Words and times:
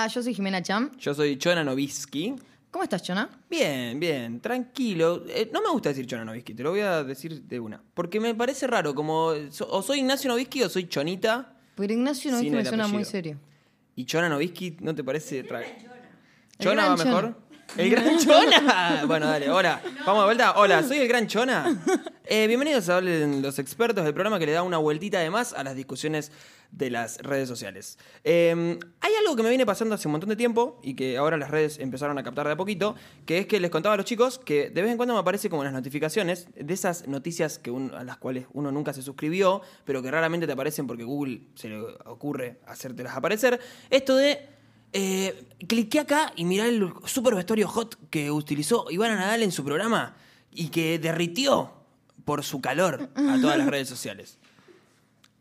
Hola, 0.00 0.08
yo 0.08 0.22
soy 0.22 0.32
Jimena 0.32 0.62
Cham. 0.62 0.90
Yo 0.98 1.12
soy 1.12 1.36
Chona 1.36 1.62
Novisky. 1.62 2.34
¿Cómo 2.70 2.82
estás, 2.84 3.02
Chona? 3.02 3.28
Bien, 3.50 4.00
bien, 4.00 4.40
tranquilo. 4.40 5.24
Eh, 5.28 5.50
no 5.52 5.60
me 5.60 5.68
gusta 5.68 5.90
decir 5.90 6.06
Chona 6.06 6.24
Novisky, 6.24 6.54
te 6.54 6.62
lo 6.62 6.70
voy 6.70 6.80
a 6.80 7.04
decir 7.04 7.42
de 7.42 7.60
una. 7.60 7.82
Porque 7.92 8.18
me 8.18 8.34
parece 8.34 8.66
raro, 8.66 8.94
como 8.94 9.34
so- 9.50 9.68
o 9.70 9.82
soy 9.82 9.98
Ignacio 9.98 10.30
Novisky 10.30 10.62
o 10.62 10.70
soy 10.70 10.88
Chonita. 10.88 11.52
Pero 11.74 11.92
Ignacio 11.92 12.30
no 12.30 12.38
Sin 12.40 12.50
me 12.54 12.60
el 12.60 12.66
suena 12.66 12.84
muy 12.86 13.02
apellido. 13.02 13.10
serio. 13.10 13.36
Y 13.94 14.06
Chona 14.06 14.30
Novisky, 14.30 14.78
¿no 14.80 14.94
te 14.94 15.04
parece? 15.04 15.44
tra- 15.46 15.60
El 15.66 16.64
¿Chona 16.64 16.88
va 16.88 16.96
mejor? 16.96 17.36
¡El 17.76 17.90
gran 17.90 18.18
Chona! 18.24 19.04
Bueno, 19.06 19.26
dale, 19.26 19.50
hola. 19.50 19.82
Vamos 20.06 20.22
de 20.22 20.24
vuelta. 20.24 20.52
Hola, 20.56 20.82
soy 20.82 20.96
el 20.96 21.08
gran 21.08 21.26
Chona. 21.26 21.78
Eh, 22.32 22.46
bienvenidos 22.46 22.88
a 22.88 22.98
Hablen 22.98 23.42
los 23.42 23.58
expertos 23.58 24.04
del 24.04 24.14
programa 24.14 24.38
que 24.38 24.46
le 24.46 24.52
da 24.52 24.62
una 24.62 24.76
vueltita 24.78 25.18
de 25.18 25.30
más 25.30 25.52
a 25.52 25.64
las 25.64 25.74
discusiones 25.74 26.30
de 26.72 26.90
las 26.90 27.18
redes 27.18 27.48
sociales. 27.48 27.98
Eh, 28.24 28.78
hay 29.00 29.12
algo 29.20 29.36
que 29.36 29.42
me 29.42 29.48
viene 29.48 29.66
pasando 29.66 29.94
hace 29.94 30.08
un 30.08 30.12
montón 30.12 30.30
de 30.30 30.36
tiempo 30.36 30.80
y 30.82 30.94
que 30.94 31.16
ahora 31.16 31.36
las 31.36 31.50
redes 31.50 31.78
empezaron 31.78 32.18
a 32.18 32.22
captar 32.22 32.46
de 32.46 32.52
a 32.52 32.56
poquito, 32.56 32.94
que 33.26 33.38
es 33.38 33.46
que 33.46 33.60
les 33.60 33.70
contaba 33.70 33.94
a 33.94 33.96
los 33.96 34.06
chicos 34.06 34.38
que 34.38 34.70
de 34.70 34.82
vez 34.82 34.90
en 34.90 34.96
cuando 34.96 35.14
me 35.14 35.20
aparece 35.20 35.50
como 35.50 35.64
las 35.64 35.72
notificaciones 35.72 36.48
de 36.54 36.72
esas 36.72 37.06
noticias 37.08 37.58
que 37.58 37.70
a 37.70 38.04
las 38.04 38.16
cuales 38.18 38.46
uno 38.52 38.72
nunca 38.72 38.92
se 38.92 39.02
suscribió, 39.02 39.62
pero 39.84 40.02
que 40.02 40.10
raramente 40.10 40.46
te 40.46 40.52
aparecen 40.52 40.86
porque 40.86 41.04
Google 41.04 41.42
se 41.54 41.68
le 41.68 41.80
ocurre 42.06 42.60
hacértelas 42.66 43.16
aparecer. 43.16 43.60
Esto 43.90 44.16
de 44.16 44.48
eh, 44.92 45.48
cliqué 45.68 46.00
acá 46.00 46.32
y 46.34 46.44
mirá 46.44 46.66
el 46.66 46.92
super 47.04 47.34
vestuario 47.34 47.68
hot 47.68 47.96
que 48.10 48.30
utilizó 48.30 48.86
Ivana 48.90 49.16
Nadal 49.16 49.42
en 49.42 49.52
su 49.52 49.64
programa 49.64 50.16
y 50.50 50.68
que 50.68 50.98
derritió 50.98 51.72
por 52.24 52.42
su 52.42 52.60
calor 52.60 53.10
a 53.14 53.40
todas 53.40 53.58
las 53.58 53.68
redes 53.68 53.88
sociales. 53.88 54.39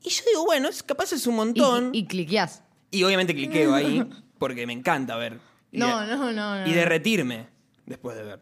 Y 0.04 0.10
yo 0.10 0.24
digo, 0.30 0.46
bueno, 0.46 0.70
es, 0.70 0.82
capaz 0.84 1.12
es 1.14 1.28
un 1.28 1.34
Y, 1.34 1.38
montón. 1.38 1.90
y 1.94 2.06
cliqueás. 2.06 2.64
Y 2.92 3.04
obviamente 3.04 3.34
cliqueo 3.36 3.74
ahí 3.74 4.04
porque 4.40 4.66
me 4.66 4.74
encanta 4.74 5.16
ver. 5.18 5.40
Y 5.72 5.78
No, 5.80 6.00
de- 6.02 6.08
no, 6.16 6.32
no, 6.32 6.56
no. 6.62 6.68
Y 6.68 6.74
derretirme 6.74 7.48
después 7.86 8.16
de 8.18 8.24
ver. 8.24 8.40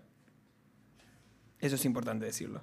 Eso 1.59 1.75
es 1.75 1.85
importante 1.85 2.25
decirlo. 2.25 2.61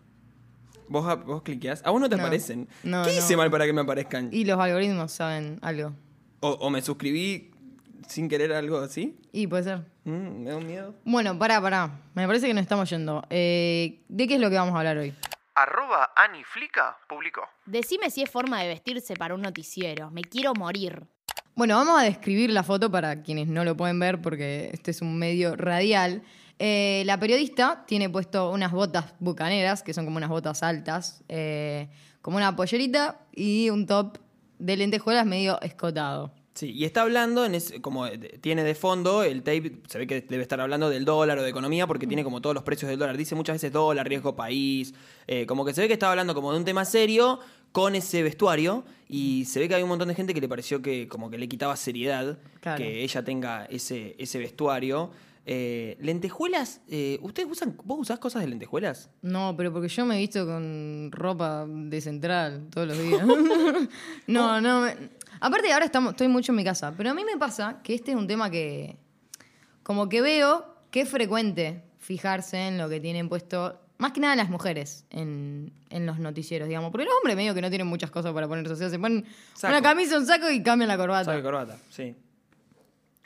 ¿Vos, 0.89 1.25
vos 1.25 1.43
cliqueás? 1.43 1.83
¿A 1.85 1.91
vos 1.91 2.01
no 2.01 2.09
te 2.09 2.17
No. 2.17 2.23
aparecen? 2.23 2.69
No, 2.83 3.05
¿Qué 3.05 3.13
no. 3.13 3.19
hice 3.19 3.37
mal 3.37 3.51
para 3.51 3.67
que 3.67 3.73
me 3.73 3.81
aparezcan? 3.81 4.29
Y 4.33 4.45
los 4.45 4.59
algoritmos 4.59 5.11
saben 5.13 5.59
algo. 5.63 5.93
O, 6.41 6.51
o 6.51 6.71
me 6.71 6.81
suscribí 6.83 7.51
sin 8.07 8.29
querer 8.29 8.53
algo 8.53 8.79
así? 8.79 9.17
Y 9.33 9.47
puede 9.47 9.65
ser. 9.65 9.79
Mm, 10.05 10.43
me 10.45 10.51
da 10.51 10.57
un 10.59 10.67
miedo. 10.67 10.95
Bueno, 11.05 11.39
pará, 11.39 11.61
pará. 11.61 12.01
Me 12.15 12.27
parece 12.27 12.47
que 12.47 12.55
nos 12.55 12.63
estamos 12.63 12.89
yendo. 12.91 13.25
Eh, 13.31 14.03
¿De 14.09 14.29
qué 14.29 14.35
es 14.35 14.41
lo 14.41 14.51
que 14.51 14.57
vamos 14.57 14.75
a 14.75 14.79
hablar 14.79 14.99
hoy? 14.99 15.15
Arroba 15.55 16.11
Aniflica 16.17 16.99
publicó. 17.09 17.43
Decime 17.65 18.11
si 18.11 18.23
es 18.23 18.31
forma 18.31 18.61
de 18.61 18.69
vestirse 18.69 19.15
para 19.15 19.35
un 19.35 19.43
noticiero. 19.43 20.11
Me 20.11 20.23
quiero 20.23 20.53
morir. 20.55 21.07
Bueno, 21.55 21.77
vamos 21.77 22.01
a 22.01 22.03
describir 22.03 22.51
la 22.51 22.65
foto 22.65 22.91
para 22.91 23.23
quienes 23.23 23.47
no 23.47 23.65
lo 23.65 23.77
pueden 23.77 24.01
ver 24.01 24.21
porque 24.21 24.71
este 24.73 24.91
es 24.91 25.01
un 25.01 25.17
medio 25.17 25.55
radial. 25.55 26.23
Eh, 26.59 27.05
la 27.07 27.19
periodista 27.21 27.85
tiene 27.87 28.11
puesto 28.11 28.51
unas 28.51 28.73
botas 28.73 29.15
bucaneras, 29.21 29.85
que 29.85 29.95
son 29.95 30.05
como 30.05 30.17
unas 30.17 30.31
botas 30.31 30.65
altas, 30.65 31.23
eh, 31.29 31.89
como 32.21 32.37
una 32.37 32.57
pollerita 32.57 33.21
y 33.33 33.71
un 33.71 33.87
top 33.87 34.19
de 34.59 34.77
lentejuelas 34.77 35.27
medio 35.27 35.61
escotado. 35.61 36.33
Sí, 36.55 36.71
y 36.71 36.85
está 36.85 37.03
hablando, 37.03 37.45
en 37.45 37.57
ese- 37.57 37.81
como 37.83 38.07
eh, 38.07 38.17
tiene 38.41 38.63
de 38.63 38.77
fondo 38.77 39.25
el 39.25 39.43
tape, 39.43 39.81
se 39.89 39.99
ve 39.99 40.07
que 40.07 40.21
debe 40.21 40.43
estar 40.43 40.61
hablando 40.61 40.89
del 40.89 41.05
dólar 41.05 41.39
o 41.39 41.43
de 41.43 41.51
economía 41.51 41.87
porque 41.89 42.07
tiene 42.07 42.23
como 42.23 42.41
todos 42.41 42.55
los 42.55 42.63
precios 42.63 42.89
del 42.89 42.99
dólar. 42.99 43.17
Dice 43.17 43.35
muchas 43.35 43.57
veces 43.57 43.73
dólar, 43.73 44.09
riesgo 44.09 44.37
país, 44.37 44.95
eh, 45.27 45.47
como 45.47 45.65
que 45.65 45.75
se 45.75 45.81
ve 45.81 45.89
que 45.89 45.95
estaba 45.95 46.13
hablando 46.13 46.33
como 46.33 46.53
de 46.53 46.59
un 46.59 46.65
tema 46.65 46.85
serio 46.85 47.41
con 47.73 47.97
ese 47.97 48.23
vestuario 48.23 48.85
y 49.09 49.47
se 49.47 49.59
ve 49.59 49.69
que 49.69 49.75
hay 49.75 49.83
un 49.83 49.89
montón 49.89 50.07
de 50.07 50.15
gente 50.15 50.33
que 50.33 50.41
le 50.41 50.49
pareció 50.49 50.81
que 50.81 51.09
como 51.09 51.29
que 51.29 51.39
le 51.39 51.49
quitaba 51.49 51.75
seriedad 51.75 52.39
Claro. 52.61 52.79
que 52.79 53.03
ella 53.03 53.25
tenga 53.25 53.65
ese, 53.67 54.15
ese 54.19 54.39
vestuario. 54.39 55.11
Eh, 55.47 55.99
lentejuelas, 56.01 56.81
eh, 56.89 57.19
¿ustedes 57.21 57.51
usan, 57.51 57.77
vos 57.85 57.99
usás 58.01 58.19
cosas 58.19 58.41
de 58.43 58.49
lentejuelas? 58.49 59.11
No, 59.21 59.55
pero 59.57 59.73
porque 59.73 59.89
yo 59.89 60.07
me 60.07 60.15
he 60.17 60.19
visto 60.21 60.47
con 60.47 61.11
ropa 61.13 61.67
de 61.69 62.01
central 62.01 62.69
todos 62.71 62.87
los 62.89 62.99
días. 62.99 63.27
no, 64.29 64.61
no. 64.61 64.81
me- 64.83 64.97
Aparte, 65.41 65.73
ahora 65.73 65.85
estamos, 65.85 66.13
estoy 66.13 66.29
mucho 66.29 66.53
en 66.53 66.57
mi 66.57 66.65
casa. 66.65 66.93
Pero 66.97 67.11
a 67.11 67.15
mí 67.15 67.25
me 67.25 67.37
pasa 67.37 67.81
que 67.83 67.95
este 67.95 68.13
es 68.13 68.17
un 68.17 68.27
tema 68.27 68.51
que. 68.51 68.97
Como 69.83 70.09
que 70.09 70.23
veo 70.23 70.75
que 70.91 71.03
es 71.03 71.09
frecuente 71.09 71.83
fijarse 71.99 72.69
en 72.69 72.79
lo 72.79 72.89
que 72.89 73.01
tienen 73.01 73.29
puesto. 73.29 73.81
Más 73.99 74.13
que 74.13 74.21
nada 74.21 74.35
las 74.35 74.51
mujeres 74.51 75.05
en, 75.11 75.73
en 75.91 76.07
los 76.07 76.19
noticieros, 76.19 76.69
digamos. 76.69 76.91
Porque 76.91 77.05
los 77.05 77.15
hombres 77.15 77.37
medio 77.37 77.55
que 77.55 77.63
no 77.63 77.69
tienen 77.69 77.87
muchas 77.87 78.11
cosas 78.11 78.33
para 78.33 78.49
ponerse. 78.49 78.73
O 78.73 78.77
sea, 78.77 78.91
se 78.91 78.99
ponen 78.99 79.25
Saco. 79.55 79.73
una 79.73 79.83
camisa, 79.83 80.19
un 80.19 80.27
saco 80.27 80.51
y 80.51 80.63
cambian 80.63 80.89
la 80.89 80.97
corbata. 80.97 81.25
Saco 81.27 81.39
y 81.39 81.43
corbata, 81.43 81.77
sí. 81.91 82.15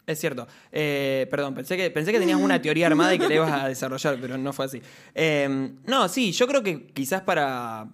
Es 0.06 0.18
cierto. 0.18 0.48
Eh, 0.72 1.26
perdón, 1.30 1.54
pensé 1.54 1.76
que, 1.76 1.90
pensé 1.90 2.12
que 2.12 2.18
tenías 2.18 2.40
una 2.40 2.60
teoría 2.60 2.86
armada 2.86 3.14
y 3.14 3.18
que 3.18 3.28
la 3.28 3.34
ibas 3.34 3.52
a 3.52 3.68
desarrollar, 3.68 4.16
pero 4.20 4.38
no 4.38 4.54
fue 4.54 4.64
así. 4.64 4.82
Eh, 5.14 5.70
no, 5.84 6.08
sí, 6.08 6.32
yo 6.32 6.46
creo 6.46 6.62
que 6.62 6.86
quizás 6.86 7.20
para, 7.20 7.86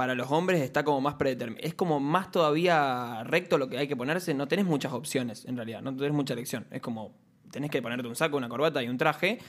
para 0.00 0.14
los 0.14 0.30
hombres 0.30 0.62
está 0.62 0.82
como 0.82 1.02
más 1.02 1.16
predeterminado. 1.16 1.62
Es 1.62 1.74
como 1.74 2.00
más 2.00 2.30
todavía 2.30 3.22
recto 3.24 3.58
lo 3.58 3.68
que 3.68 3.76
hay 3.76 3.86
que 3.86 3.96
ponerse. 3.96 4.32
No 4.32 4.48
tenés 4.48 4.64
muchas 4.64 4.94
opciones, 4.94 5.44
en 5.44 5.56
realidad. 5.56 5.82
No 5.82 5.94
tenés 5.94 6.14
mucha 6.14 6.32
elección. 6.32 6.66
Es 6.70 6.80
como, 6.80 7.12
tenés 7.50 7.70
que 7.70 7.82
ponerte 7.82 8.08
un 8.08 8.16
saco, 8.16 8.38
una 8.38 8.48
corbata 8.48 8.82
y 8.82 8.88
un 8.88 8.96
traje. 8.96 9.40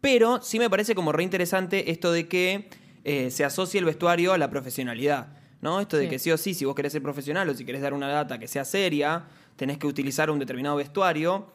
Pero 0.00 0.40
sí 0.40 0.58
me 0.58 0.70
parece 0.70 0.94
como 0.94 1.12
re 1.12 1.24
interesante 1.24 1.90
esto 1.90 2.10
de 2.10 2.26
que 2.26 2.70
eh, 3.04 3.30
se 3.30 3.44
asocie 3.44 3.80
el 3.80 3.84
vestuario 3.84 4.32
a 4.32 4.38
la 4.38 4.48
profesionalidad. 4.48 5.26
¿No? 5.60 5.78
Esto 5.78 5.98
de 5.98 6.04
Sí. 6.04 6.08
que 6.08 6.18
sí 6.18 6.30
o 6.30 6.38
sí, 6.38 6.54
si 6.54 6.64
vos 6.64 6.74
querés 6.74 6.92
ser 6.92 7.02
profesional 7.02 7.46
o 7.50 7.52
si 7.52 7.66
querés 7.66 7.82
dar 7.82 7.92
una 7.92 8.08
data 8.08 8.38
que 8.38 8.48
sea 8.48 8.64
seria, 8.64 9.26
tenés 9.56 9.76
que 9.76 9.86
utilizar 9.86 10.30
un 10.30 10.38
determinado 10.38 10.76
vestuario. 10.76 11.52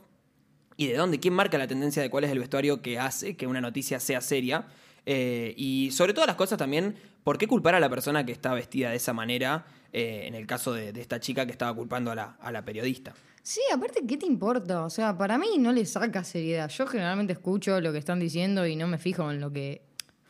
¿Y 0.77 0.85
de 0.89 0.95
dónde? 0.95 1.19
¿Quién 1.19 1.33
marca 1.33 1.57
la 1.57 1.65
tendencia 1.65 2.03
de 2.03 2.11
cuál 2.11 2.25
es 2.25 2.29
el 2.29 2.37
vestuario 2.37 2.83
que 2.83 2.99
hace 2.99 3.35
que 3.35 3.47
una 3.47 3.61
noticia 3.61 3.99
sea 3.99 4.21
seria? 4.21 4.67
Eh, 5.05 5.53
y 5.57 5.91
sobre 5.91 6.13
todas 6.13 6.27
las 6.27 6.35
cosas 6.35 6.57
también, 6.57 6.95
¿por 7.23 7.37
qué 7.37 7.47
culpar 7.47 7.75
a 7.75 7.79
la 7.79 7.89
persona 7.89 8.25
que 8.25 8.31
está 8.31 8.53
vestida 8.53 8.89
de 8.89 8.97
esa 8.97 9.13
manera? 9.13 9.65
eh, 9.93 10.23
en 10.25 10.33
el 10.33 10.47
caso 10.47 10.73
de, 10.73 10.89
esta 10.99 11.19
chica 11.19 11.45
que 11.45 11.51
estaba 11.51 11.73
culpando 11.73 12.11
a 12.11 12.15
la, 12.15 12.35
a 12.41 12.51
la 12.51 12.65
periodista. 12.65 13.13
Sí, 13.43 13.61
aparte, 13.71 14.01
¿qué 14.07 14.17
te 14.17 14.25
importa? 14.25 14.83
O 14.83 14.89
sea, 14.89 15.15
para 15.17 15.37
mí 15.37 15.57
no 15.59 15.71
le 15.71 15.85
saca 15.85 16.23
seriedad. 16.23 16.67
Yo 16.69 16.87
generalmente 16.87 17.33
escucho 17.33 17.79
lo 17.79 17.91
que 17.91 17.99
están 17.99 18.19
diciendo 18.19 18.65
y 18.65 18.75
no 18.75 18.87
me 18.87 18.97
fijo 18.97 19.29
en 19.29 19.39
lo 19.39 19.53
que 19.53 19.83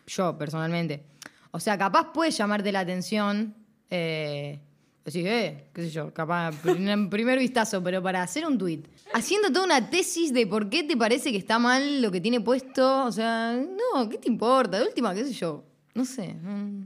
yo 0.05 0.37
personalmente. 0.37 1.05
O 1.51 1.59
sea, 1.59 1.77
capaz 1.77 2.11
puede 2.11 2.31
llamarte 2.31 2.71
la 2.71 2.81
atención. 2.81 3.55
Eh, 3.89 4.59
decir, 5.05 5.27
eh, 5.27 5.65
qué 5.73 5.83
sé 5.83 5.89
yo, 5.89 6.13
capaz 6.13 6.55
en 6.65 7.09
primer 7.09 7.39
vistazo, 7.39 7.83
pero 7.83 8.01
para 8.01 8.21
hacer 8.21 8.45
un 8.45 8.57
tuit, 8.57 8.87
haciendo 9.13 9.51
toda 9.51 9.65
una 9.65 9.89
tesis 9.89 10.33
de 10.33 10.47
por 10.47 10.69
qué 10.69 10.83
te 10.83 10.95
parece 10.95 11.31
que 11.31 11.37
está 11.37 11.59
mal 11.59 12.01
lo 12.01 12.11
que 12.11 12.21
tiene 12.21 12.39
puesto, 12.39 13.05
o 13.05 13.11
sea, 13.11 13.53
no, 13.53 14.09
¿qué 14.09 14.17
te 14.17 14.29
importa? 14.29 14.79
De 14.79 14.85
última, 14.85 15.13
qué 15.13 15.25
sé 15.25 15.33
yo, 15.33 15.63
no 15.93 16.05
sé. 16.05 16.35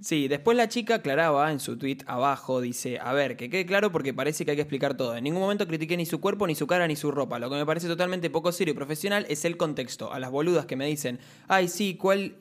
Sí, 0.01 0.27
después 0.27 0.57
la 0.57 0.67
chica 0.67 0.95
aclaraba 0.95 1.49
en 1.51 1.61
su 1.61 1.77
tweet 1.77 1.99
abajo, 2.07 2.59
dice, 2.59 2.99
a 2.99 3.13
ver, 3.13 3.37
que 3.37 3.49
quede 3.49 3.65
claro 3.65 3.89
porque 3.91 4.13
parece 4.13 4.43
que 4.43 4.51
hay 4.51 4.57
que 4.57 4.63
explicar 4.63 4.97
todo. 4.97 5.15
En 5.15 5.23
ningún 5.23 5.39
momento 5.39 5.65
critiqué 5.65 5.95
ni 5.95 6.05
su 6.05 6.19
cuerpo, 6.19 6.45
ni 6.45 6.55
su 6.55 6.67
cara, 6.67 6.87
ni 6.87 6.97
su 6.97 7.09
ropa. 7.09 7.39
Lo 7.39 7.49
que 7.49 7.55
me 7.55 7.65
parece 7.65 7.87
totalmente 7.87 8.29
poco 8.29 8.51
serio 8.51 8.73
y 8.73 8.75
profesional 8.75 9.25
es 9.29 9.45
el 9.45 9.55
contexto. 9.55 10.11
A 10.11 10.19
las 10.19 10.29
boludas 10.29 10.65
que 10.65 10.75
me 10.75 10.85
dicen, 10.85 11.19
ay, 11.47 11.69
sí, 11.69 11.95
¿cuál...? 11.95 12.35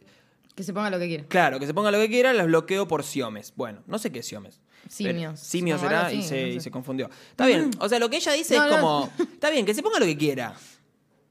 Que 0.57 0.65
se 0.65 0.73
ponga 0.73 0.91
lo 0.91 0.99
que 0.99 1.07
quiera. 1.07 1.25
Claro, 1.29 1.61
que 1.61 1.67
se 1.67 1.75
ponga 1.75 1.93
lo 1.93 1.99
que 1.99 2.09
quiera, 2.09 2.33
las 2.33 2.47
bloqueo 2.47 2.89
por 2.89 3.05
siomes. 3.05 3.53
Bueno, 3.57 3.83
no 3.87 3.99
sé 3.99 4.11
qué 4.11 4.21
es 4.21 4.27
siomes. 4.27 4.61
Simios. 4.89 5.41
Simios 5.41 5.81
Como 5.81 5.91
algo 5.91 6.01
será 6.09 6.15
y, 6.15 6.19
así, 6.21 6.29
se, 6.29 6.41
no 6.43 6.47
y 6.49 6.53
sé. 6.55 6.61
se 6.61 6.71
confundió. 6.71 7.11
Está 7.31 7.47
bien, 7.47 7.71
o 7.79 7.89
sea, 7.89 7.99
lo 7.99 8.09
que 8.11 8.17
ella 8.17 8.33
dice 8.33 8.57
No, 8.57 8.65
es 8.65 8.71
no. 8.71 8.81
como, 8.81 9.13
está 9.33 9.51
bien, 9.51 9.65
que 9.67 9.75
se 9.75 9.83
ponga 9.83 9.99
lo 9.99 10.07
que 10.07 10.17
quiera. 10.17 10.55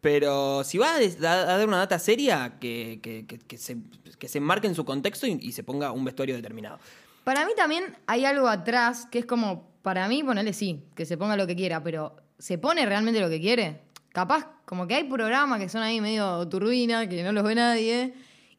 Pero 0.02 0.64
si 0.64 0.78
va 0.78 0.96
a, 0.96 1.00
des- 1.00 1.22
a- 1.24 1.54
a 1.54 1.58
dar 1.58 1.68
una 1.68 1.78
data 1.78 1.98
seria, 1.98 2.58
que, 2.60 3.00
que- 3.02 3.26
que- 3.26 3.40
que 3.40 3.58
se, 3.58 3.78
que 4.20 4.28
se 4.28 4.38
enmarque 4.38 4.68
en 4.68 4.76
su 4.76 4.86
contexto 4.86 5.26
y, 5.26 5.40
y 5.42 5.52
se 5.52 5.64
ponga 5.64 5.92
un 5.92 6.06
vestuario 6.06 6.36
determinado. 6.36 6.80
Para 7.24 7.44
mí 7.46 7.54
también 7.58 7.98
hay 8.06 8.24
algo 8.26 8.48
atrás 8.48 9.08
que 9.12 9.20
es 9.20 9.26
como, 9.26 9.68
para 9.82 10.08
mí, 10.08 10.24
ponerle 10.24 10.54
sí, 10.54 10.84
que 10.96 11.06
se 11.06 11.18
ponga 11.18 11.36
lo 11.36 11.48
que 11.48 11.56
quiera, 11.56 11.82
pero 11.84 12.16
¿se 12.38 12.60
pone 12.60 12.86
realmente 12.86 13.20
lo 13.20 13.30
que 13.30 13.42
quiere? 13.42 13.82
Capaz, 14.10 14.48
como 14.66 14.86
que 14.88 14.94
hay 14.96 15.04
programas 15.06 15.60
que 15.60 15.70
son 15.70 15.82
ahí 15.82 16.00
medio 16.02 16.48
turbina, 16.50 17.10
que 17.10 17.24
no 17.24 17.32
los 17.32 17.44
ve 17.44 17.56
nadie, 17.56 18.14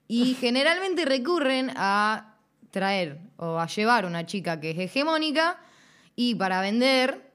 y 0.09 0.35
generalmente 0.41 1.05
recurren 1.05 1.71
a 1.77 2.36
traer 2.77 3.19
o 3.39 3.59
a 3.59 3.67
llevar 3.69 4.05
una 4.05 4.27
chica 4.27 4.61
que 4.61 4.73
es 4.73 4.79
hegemónica 4.79 5.59
y 6.15 6.35
para 6.35 6.61
vender 6.61 7.33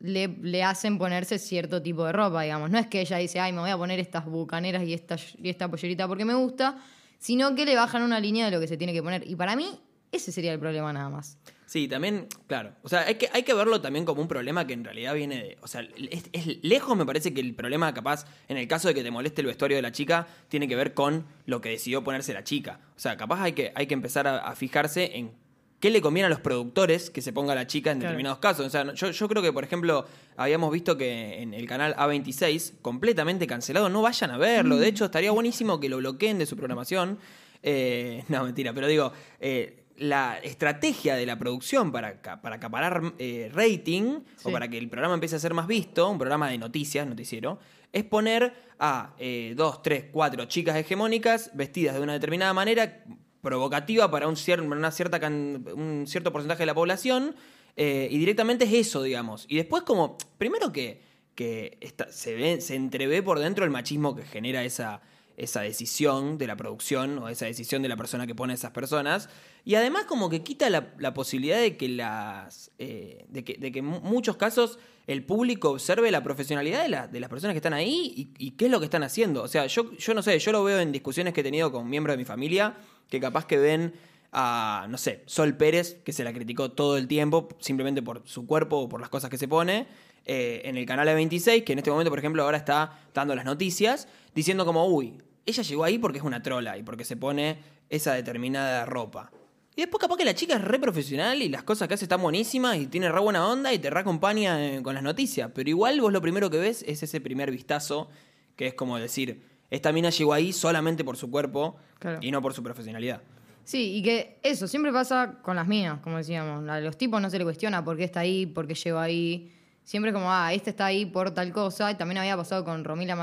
le, 0.00 0.64
hacen 0.64 0.98
ponerse 0.98 1.38
cierto 1.38 1.80
tipo 1.80 2.04
de 2.04 2.10
ropa, 2.10 2.42
digamos. 2.42 2.68
No 2.68 2.80
es 2.80 2.88
que 2.88 3.00
ella 3.00 3.18
dice, 3.18 3.38
ay, 3.38 3.52
me 3.52 3.60
voy 3.60 3.70
a 3.70 3.76
poner 3.76 4.00
estas 4.00 4.24
bucaneras 4.26 4.82
y 4.82 4.92
esta, 4.92 5.14
y 5.40 5.50
esta 5.50 5.70
pollerita 5.70 6.08
porque 6.08 6.24
me 6.24 6.34
gusta, 6.34 6.82
sino 7.20 7.54
que 7.54 7.64
le 7.64 7.76
bajan 7.76 8.02
una 8.02 8.18
línea 8.18 8.46
de 8.46 8.50
lo 8.50 8.58
que 8.58 8.66
se 8.66 8.76
tiene 8.76 8.92
que 8.92 9.04
poner. 9.04 9.22
Y 9.24 9.36
para 9.36 9.54
mí, 9.54 9.78
ese 10.10 10.32
sería 10.32 10.52
el 10.52 10.58
problema 10.58 10.92
nada 10.92 11.10
más. 11.10 11.38
Sí, 11.72 11.88
también, 11.88 12.26
claro. 12.48 12.74
O 12.82 12.88
sea, 12.90 13.00
hay 13.06 13.14
que, 13.14 13.30
hay 13.32 13.44
que 13.44 13.54
verlo 13.54 13.80
también 13.80 14.04
como 14.04 14.20
un 14.20 14.28
problema 14.28 14.66
que 14.66 14.74
en 14.74 14.84
realidad 14.84 15.14
viene 15.14 15.36
de. 15.36 15.58
O 15.62 15.66
sea, 15.66 15.80
es, 16.10 16.24
es 16.30 16.62
lejos, 16.62 16.94
me 16.98 17.06
parece 17.06 17.32
que 17.32 17.40
el 17.40 17.54
problema, 17.54 17.94
capaz, 17.94 18.26
en 18.48 18.58
el 18.58 18.68
caso 18.68 18.88
de 18.88 18.94
que 18.94 19.02
te 19.02 19.10
moleste 19.10 19.40
el 19.40 19.46
vestuario 19.46 19.76
de 19.78 19.80
la 19.82 19.90
chica, 19.90 20.26
tiene 20.48 20.68
que 20.68 20.76
ver 20.76 20.92
con 20.92 21.24
lo 21.46 21.62
que 21.62 21.70
decidió 21.70 22.04
ponerse 22.04 22.34
la 22.34 22.44
chica. 22.44 22.78
O 22.94 23.00
sea, 23.00 23.16
capaz 23.16 23.40
hay 23.40 23.52
que, 23.54 23.72
hay 23.74 23.86
que 23.86 23.94
empezar 23.94 24.26
a, 24.26 24.40
a 24.40 24.54
fijarse 24.54 25.16
en 25.16 25.32
qué 25.80 25.88
le 25.88 26.02
conviene 26.02 26.26
a 26.26 26.28
los 26.28 26.40
productores 26.40 27.08
que 27.08 27.22
se 27.22 27.32
ponga 27.32 27.54
la 27.54 27.66
chica 27.66 27.90
en 27.90 28.00
Claro. 28.00 28.10
determinados 28.10 28.38
casos. 28.40 28.66
O 28.66 28.68
sea, 28.68 28.92
yo, 28.92 29.10
yo 29.10 29.28
creo 29.28 29.40
que, 29.42 29.54
por 29.54 29.64
ejemplo, 29.64 30.04
habíamos 30.36 30.70
visto 30.72 30.98
que 30.98 31.40
en 31.40 31.54
el 31.54 31.66
canal 31.66 31.94
A26, 31.96 32.74
completamente 32.82 33.46
cancelado, 33.46 33.88
no 33.88 34.02
vayan 34.02 34.30
a 34.30 34.36
verlo. 34.36 34.76
Mm. 34.76 34.80
De 34.80 34.88
hecho, 34.88 35.04
estaría 35.06 35.30
buenísimo 35.30 35.80
que 35.80 35.88
lo 35.88 35.96
bloqueen 35.96 36.36
de 36.38 36.44
su 36.44 36.54
programación. 36.54 37.18
Eh, 37.62 38.24
no, 38.28 38.44
mentira, 38.44 38.72
pero 38.74 38.86
digo, 38.88 39.12
eh, 39.40 39.81
la 39.96 40.38
estrategia 40.42 41.14
de 41.16 41.26
la 41.26 41.38
producción 41.38 41.92
para, 41.92 42.20
para 42.40 42.56
acaparar 42.56 43.14
eh, 43.18 43.50
rating 43.52 44.20
o 44.44 44.50
para 44.52 44.68
que 44.68 44.78
el 44.78 44.88
programa 44.88 45.14
empiece 45.14 45.36
a 45.36 45.38
ser 45.38 45.54
más 45.54 45.66
visto, 45.66 46.08
un 46.08 46.18
programa 46.18 46.48
de 46.48 46.58
noticias, 46.58 47.06
noticiero, 47.06 47.58
es 47.92 48.04
poner 48.04 48.54
a 48.78 49.14
eh, 49.18 49.52
dos, 49.56 49.82
tres, 49.82 50.06
cuatro 50.10 50.44
chicas 50.46 50.76
hegemónicas 50.76 51.50
vestidas 51.54 51.94
de 51.94 52.00
una 52.00 52.14
determinada 52.14 52.52
manera 52.54 53.04
provocativa 53.42 54.10
para 54.10 54.28
un, 54.28 54.34
cier- 54.36 54.62
una 54.62 54.90
cierta 54.90 55.20
can- 55.20 55.64
un 55.74 56.06
cierto 56.06 56.32
porcentaje 56.32 56.60
de 56.60 56.66
la 56.66 56.74
población 56.74 57.34
eh, 57.76 58.08
y 58.10 58.18
directamente 58.18 58.64
es 58.64 58.72
eso, 58.72 59.02
digamos. 59.02 59.44
Y 59.48 59.56
después 59.56 59.82
como, 59.82 60.16
primero 60.38 60.72
que, 60.72 61.02
que 61.34 61.78
se, 62.10 62.34
ve, 62.34 62.60
se 62.60 62.74
entrevé 62.76 63.22
por 63.22 63.38
dentro 63.38 63.64
el 63.64 63.70
machismo 63.70 64.14
que 64.14 64.22
genera 64.22 64.62
esa, 64.64 65.00
esa 65.42 65.60
decisión 65.62 66.38
de 66.38 66.46
la 66.46 66.56
producción 66.56 67.18
o 67.18 67.28
esa 67.28 67.46
decisión 67.46 67.82
de 67.82 67.88
la 67.88 67.96
persona 67.96 68.26
que 68.26 68.34
pone 68.34 68.52
a 68.52 68.54
esas 68.54 68.70
personas. 68.72 69.28
Y 69.64 69.74
además 69.74 70.04
como 70.04 70.28
que 70.30 70.42
quita 70.42 70.68
la, 70.70 71.14
posibilidad 71.14 71.58
de 71.60 71.76
que 71.76 71.88
las. 71.88 72.70
eh, 72.78 73.24
de, 73.28 73.44
que, 73.44 73.78
en 73.78 73.84
mu- 73.84 74.00
muchos 74.00 74.36
casos 74.36 74.78
el 75.06 75.24
público 75.24 75.70
observe 75.70 76.10
la 76.10 76.22
profesionalidad 76.22 76.82
de, 76.82 76.88
la- 76.88 77.08
de 77.08 77.20
las 77.20 77.28
personas 77.30 77.54
que 77.54 77.58
están 77.58 77.72
ahí 77.74 78.12
y, 78.38 78.46
y 78.46 78.50
qué 78.52 78.66
es 78.66 78.70
lo 78.70 78.78
que 78.78 78.84
están 78.86 79.02
haciendo. 79.02 79.42
O 79.42 79.48
sea, 79.48 79.66
yo, 79.66 79.92
yo 79.96 80.14
no 80.14 80.22
sé, 80.22 80.38
yo 80.38 80.52
lo 80.52 80.62
veo 80.64 80.78
en 80.80 80.92
discusiones 80.92 81.32
que 81.34 81.40
he 81.40 81.44
tenido 81.44 81.72
con 81.72 81.88
miembros 81.90 82.14
de 82.14 82.18
mi 82.18 82.24
familia 82.24 82.76
que 83.08 83.18
capaz 83.20 83.46
que 83.46 83.58
ven 83.58 83.94
a, 84.32 84.86
no 84.88 84.96
sé, 84.96 85.22
Sol 85.26 85.56
Pérez, 85.56 85.98
que 86.04 86.12
se 86.12 86.24
la 86.24 86.32
criticó 86.32 86.70
todo 86.70 86.96
el 86.96 87.06
tiempo, 87.08 87.48
simplemente 87.58 88.00
por 88.02 88.22
su 88.26 88.46
cuerpo 88.46 88.78
o 88.78 88.88
por 88.88 89.00
las 89.00 89.10
cosas 89.10 89.28
que 89.28 89.36
se 89.36 89.46
pone, 89.48 89.86
eh, 90.24 90.62
en 90.64 90.76
el 90.78 90.86
canal 90.86 91.06
A26, 91.08 91.64
que 91.64 91.72
en 91.72 91.78
este 91.80 91.90
momento, 91.90 92.10
por 92.10 92.18
ejemplo, 92.18 92.42
ahora 92.42 92.56
está 92.56 92.98
dando 93.12 93.34
las 93.34 93.44
noticias, 93.44 94.08
diciendo 94.34 94.64
como, 94.64 94.86
uy, 94.86 95.18
ella 95.46 95.62
llegó 95.62 95.84
ahí 95.84 95.98
porque 95.98 96.18
es 96.18 96.24
una 96.24 96.42
trola 96.42 96.76
y 96.78 96.82
porque 96.82 97.04
se 97.04 97.16
pone 97.16 97.58
esa 97.88 98.14
determinada 98.14 98.86
ropa. 98.86 99.30
Y 99.74 99.80
después 99.80 100.00
capaz 100.00 100.16
que 100.18 100.24
la 100.24 100.34
chica 100.34 100.54
es 100.56 100.60
re 100.62 100.78
profesional 100.78 101.40
y 101.40 101.48
las 101.48 101.62
cosas 101.62 101.88
que 101.88 101.94
hace 101.94 102.04
están 102.04 102.20
buenísimas 102.20 102.76
y 102.76 102.86
tiene 102.88 103.10
re 103.10 103.20
buena 103.20 103.46
onda 103.48 103.72
y 103.72 103.78
te 103.78 103.88
re 103.88 104.00
acompaña 104.00 104.62
eh, 104.62 104.82
con 104.82 104.94
las 104.94 105.02
noticias. 105.02 105.50
Pero 105.54 105.70
igual 105.70 105.98
vos 106.00 106.12
lo 106.12 106.20
primero 106.20 106.50
que 106.50 106.58
ves 106.58 106.84
es 106.86 107.02
ese 107.02 107.20
primer 107.22 107.50
vistazo, 107.50 108.08
que 108.54 108.66
es 108.66 108.74
como 108.74 108.98
decir, 108.98 109.42
esta 109.70 109.90
mina 109.92 110.10
llegó 110.10 110.34
ahí 110.34 110.52
solamente 110.52 111.04
por 111.04 111.16
su 111.16 111.30
cuerpo 111.30 111.76
Claro. 111.98 112.18
y 112.20 112.30
no 112.30 112.42
por 112.42 112.52
su 112.52 112.62
profesionalidad. 112.62 113.22
Sí, 113.64 113.94
y 113.96 114.02
que 114.02 114.38
eso 114.42 114.66
siempre 114.68 114.92
pasa 114.92 115.38
con 115.40 115.56
las 115.56 115.66
minas, 115.68 116.00
como 116.00 116.18
decíamos. 116.18 116.68
A 116.68 116.80
los 116.80 116.98
tipos 116.98 117.22
no 117.22 117.30
se 117.30 117.38
le 117.38 117.44
cuestiona 117.44 117.82
por 117.84 117.96
qué 117.96 118.04
está 118.04 118.20
ahí, 118.20 118.44
por 118.44 118.66
qué 118.66 118.74
llegó 118.74 118.98
ahí. 118.98 119.52
Siempre 119.84 120.12
como, 120.12 120.30
ah, 120.30 120.52
este 120.52 120.70
está 120.70 120.86
ahí 120.86 121.06
por 121.06 121.30
tal 121.30 121.50
cosa. 121.52 121.90
Y 121.90 121.94
también 121.94 122.18
había 122.18 122.36
pasado 122.36 122.64
con 122.64 122.84
Romina 122.84 123.14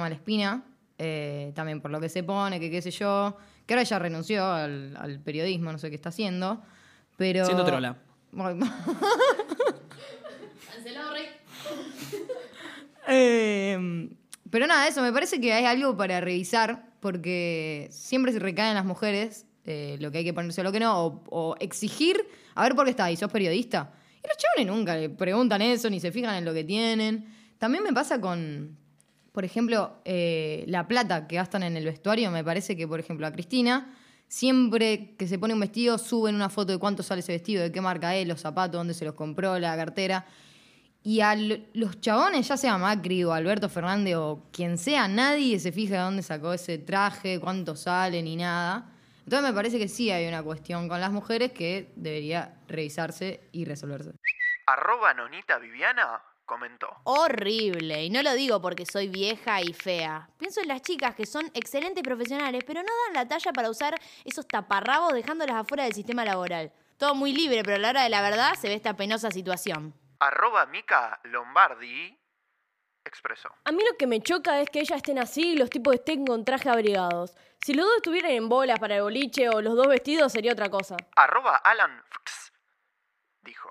Malespina, 0.00 0.62
eh, 0.98 1.52
también 1.54 1.80
por 1.80 1.90
lo 1.90 2.00
que 2.00 2.08
se 2.08 2.22
pone, 2.22 2.60
que 2.60 2.70
qué 2.70 2.82
sé 2.82 2.90
yo. 2.90 3.36
Que 3.66 3.74
ahora 3.74 3.84
ya 3.84 3.98
renunció 3.98 4.44
al, 4.44 4.96
al 4.96 5.20
periodismo, 5.20 5.72
no 5.72 5.78
sé 5.78 5.88
qué 5.90 5.96
está 5.96 6.10
haciendo. 6.10 6.62
Pero... 7.16 7.44
Siendo 7.44 7.64
trola. 7.64 7.96
Bueno, 8.32 8.66
Cancelado, 10.72 11.12
Rey. 11.12 11.26
Eh, 13.08 14.10
pero 14.50 14.66
nada, 14.66 14.86
eso 14.86 15.00
me 15.02 15.12
parece 15.12 15.40
que 15.40 15.52
hay 15.52 15.64
algo 15.64 15.96
para 15.96 16.20
revisar, 16.20 16.90
porque 17.00 17.88
siempre 17.90 18.32
se 18.32 18.38
recaen 18.38 18.74
las 18.74 18.84
mujeres 18.84 19.46
eh, 19.70 19.98
lo 20.00 20.10
que 20.10 20.16
hay 20.16 20.24
que 20.24 20.32
ponerse 20.32 20.62
o 20.62 20.64
lo 20.64 20.72
que 20.72 20.80
no, 20.80 21.04
o, 21.04 21.22
o 21.28 21.56
exigir, 21.60 22.26
a 22.54 22.62
ver 22.62 22.74
por 22.74 22.86
qué 22.86 22.92
está 22.92 23.04
ahí, 23.04 23.16
sos 23.16 23.30
periodista. 23.30 23.92
Y 24.24 24.26
los 24.26 24.38
chavales 24.38 24.66
nunca 24.66 24.96
le 24.96 25.10
preguntan 25.10 25.60
eso, 25.60 25.90
ni 25.90 26.00
se 26.00 26.10
fijan 26.10 26.36
en 26.36 26.46
lo 26.46 26.54
que 26.54 26.64
tienen. 26.64 27.26
También 27.58 27.84
me 27.84 27.92
pasa 27.92 28.18
con, 28.18 28.78
por 29.38 29.44
ejemplo, 29.44 30.00
eh, 30.04 30.64
la 30.66 30.88
plata 30.88 31.28
que 31.28 31.36
gastan 31.36 31.62
en 31.62 31.76
el 31.76 31.84
vestuario, 31.84 32.28
me 32.32 32.42
parece 32.42 32.76
que, 32.76 32.88
por 32.88 32.98
ejemplo, 32.98 33.24
a 33.24 33.30
Cristina, 33.30 33.94
siempre 34.26 35.14
que 35.16 35.28
se 35.28 35.38
pone 35.38 35.54
un 35.54 35.60
vestido, 35.60 35.96
suben 35.96 36.34
una 36.34 36.48
foto 36.48 36.72
de 36.72 36.78
cuánto 36.78 37.04
sale 37.04 37.20
ese 37.20 37.30
vestido, 37.30 37.62
de 37.62 37.70
qué 37.70 37.80
marca 37.80 38.16
es, 38.16 38.26
los 38.26 38.40
zapatos, 38.40 38.72
dónde 38.72 38.94
se 38.94 39.04
los 39.04 39.14
compró, 39.14 39.56
la 39.60 39.76
cartera. 39.76 40.26
Y 41.04 41.20
a 41.20 41.36
los 41.36 42.00
chabones, 42.00 42.48
ya 42.48 42.56
sea 42.56 42.78
Macri 42.78 43.22
o 43.22 43.32
Alberto 43.32 43.68
Fernández 43.68 44.16
o 44.16 44.42
quien 44.50 44.76
sea, 44.76 45.06
nadie 45.06 45.60
se 45.60 45.70
fija 45.70 45.98
de 45.98 46.00
dónde 46.00 46.24
sacó 46.24 46.52
ese 46.52 46.78
traje, 46.78 47.38
cuánto 47.38 47.76
sale, 47.76 48.20
ni 48.20 48.34
nada. 48.34 48.90
Entonces 49.22 49.48
me 49.48 49.54
parece 49.54 49.78
que 49.78 49.86
sí 49.86 50.10
hay 50.10 50.26
una 50.26 50.42
cuestión 50.42 50.88
con 50.88 51.00
las 51.00 51.12
mujeres 51.12 51.52
que 51.52 51.92
debería 51.94 52.56
revisarse 52.66 53.40
y 53.52 53.66
resolverse. 53.66 54.14
Arroba 54.66 55.14
Nonita 55.14 55.58
Viviana 55.58 56.22
comentó. 56.48 56.88
Horrible. 57.04 58.02
Y 58.02 58.10
no 58.10 58.24
lo 58.24 58.34
digo 58.34 58.60
porque 58.60 58.84
soy 58.84 59.06
vieja 59.06 59.62
y 59.62 59.72
fea. 59.72 60.28
Pienso 60.38 60.60
en 60.60 60.66
las 60.66 60.82
chicas 60.82 61.14
que 61.14 61.26
son 61.26 61.46
excelentes 61.54 62.02
profesionales, 62.02 62.64
pero 62.66 62.82
no 62.82 62.88
dan 63.06 63.14
la 63.14 63.28
talla 63.28 63.52
para 63.52 63.70
usar 63.70 63.94
esos 64.24 64.48
taparrabos 64.48 65.12
dejándolas 65.12 65.54
afuera 65.54 65.84
del 65.84 65.92
sistema 65.92 66.24
laboral. 66.24 66.72
Todo 66.96 67.14
muy 67.14 67.32
libre, 67.32 67.62
pero 67.62 67.76
a 67.76 67.78
la 67.78 67.90
hora 67.90 68.02
de 68.02 68.08
la 68.08 68.22
verdad 68.22 68.54
se 68.54 68.66
ve 68.66 68.74
esta 68.74 68.96
penosa 68.96 69.30
situación. 69.30 69.94
Arroba 70.18 70.66
Mica 70.66 71.20
Lombardi 71.24 72.18
expresó. 73.04 73.48
A 73.64 73.70
mí 73.70 73.82
lo 73.88 73.96
que 73.96 74.08
me 74.08 74.20
choca 74.20 74.60
es 74.60 74.68
que 74.68 74.80
ellas 74.80 74.96
estén 74.96 75.18
así 75.18 75.52
y 75.52 75.56
los 75.56 75.70
tipos 75.70 75.94
estén 75.94 76.26
con 76.26 76.44
traje 76.44 76.68
abrigados. 76.68 77.36
Si 77.60 77.74
los 77.74 77.86
dos 77.86 77.96
estuvieran 77.96 78.32
en 78.32 78.48
bolas 78.48 78.80
para 78.80 78.96
el 78.96 79.02
boliche 79.02 79.48
o 79.48 79.62
los 79.62 79.76
dos 79.76 79.86
vestidos 79.86 80.32
sería 80.32 80.52
otra 80.52 80.70
cosa. 80.70 80.96
Arroba 81.14 81.56
Alan 81.56 82.02
Fx. 82.10 82.52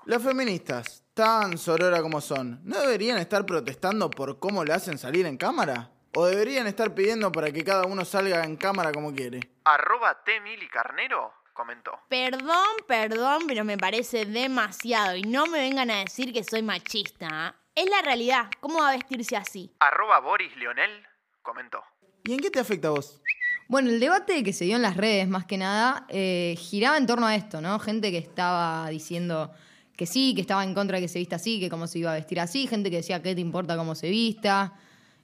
Las 0.08 0.22
feministas, 0.22 1.04
tan 1.12 1.58
sorora 1.58 2.00
como 2.00 2.22
son, 2.22 2.62
¿no 2.64 2.80
deberían 2.80 3.18
estar 3.18 3.44
protestando 3.44 4.08
por 4.08 4.38
cómo 4.38 4.64
le 4.64 4.72
hacen 4.72 4.96
salir 4.96 5.26
en 5.26 5.36
cámara? 5.36 5.90
¿O 6.14 6.24
deberían 6.24 6.66
estar 6.66 6.94
pidiendo 6.94 7.30
para 7.30 7.52
que 7.52 7.62
cada 7.62 7.84
uno 7.84 8.06
salga 8.06 8.42
en 8.42 8.56
cámara 8.56 8.90
como 8.90 9.14
quiere? 9.14 9.40
Arroba 9.64 10.24
T. 10.24 10.40
Mili 10.40 10.66
Carnero 10.70 11.34
comentó. 11.52 11.90
Perdón, 12.08 12.68
perdón, 12.86 13.42
pero 13.46 13.66
me 13.66 13.76
parece 13.76 14.24
demasiado. 14.24 15.14
Y 15.14 15.24
no 15.24 15.44
me 15.44 15.58
vengan 15.58 15.90
a 15.90 15.98
decir 15.98 16.32
que 16.32 16.42
soy 16.42 16.62
machista. 16.62 17.28
¿ah? 17.30 17.54
Es 17.74 17.90
la 17.90 18.00
realidad. 18.00 18.48
¿Cómo 18.60 18.78
va 18.78 18.88
a 18.88 18.96
vestirse 18.96 19.36
así? 19.36 19.74
Arroba 19.78 20.20
Boris 20.20 20.56
Leonel 20.56 21.06
comentó. 21.42 21.82
¿Y 22.24 22.32
en 22.32 22.38
qué 22.38 22.48
te 22.50 22.60
afecta 22.60 22.88
a 22.88 22.92
vos? 22.92 23.20
Bueno, 23.68 23.90
el 23.90 24.00
debate 24.00 24.42
que 24.42 24.54
se 24.54 24.64
dio 24.64 24.76
en 24.76 24.82
las 24.82 24.96
redes, 24.96 25.28
más 25.28 25.44
que 25.44 25.58
nada, 25.58 26.06
eh, 26.08 26.54
giraba 26.56 26.96
en 26.96 27.06
torno 27.06 27.26
a 27.26 27.36
esto, 27.36 27.60
¿no? 27.60 27.78
Gente 27.78 28.10
que 28.10 28.16
estaba 28.16 28.88
diciendo 28.88 29.52
que 29.98 30.06
sí, 30.06 30.32
que 30.34 30.40
estaba 30.40 30.62
en 30.64 30.72
contra 30.74 30.96
de 30.96 31.02
que 31.02 31.08
se 31.08 31.18
vista 31.18 31.36
así, 31.36 31.58
que 31.60 31.68
cómo 31.68 31.86
se 31.88 31.98
iba 31.98 32.12
a 32.12 32.14
vestir 32.14 32.38
así, 32.40 32.66
gente 32.68 32.88
que 32.88 32.96
decía, 32.98 33.20
¿qué 33.20 33.34
te 33.34 33.40
importa 33.40 33.76
cómo 33.76 33.94
se 33.96 34.08
vista? 34.08 34.72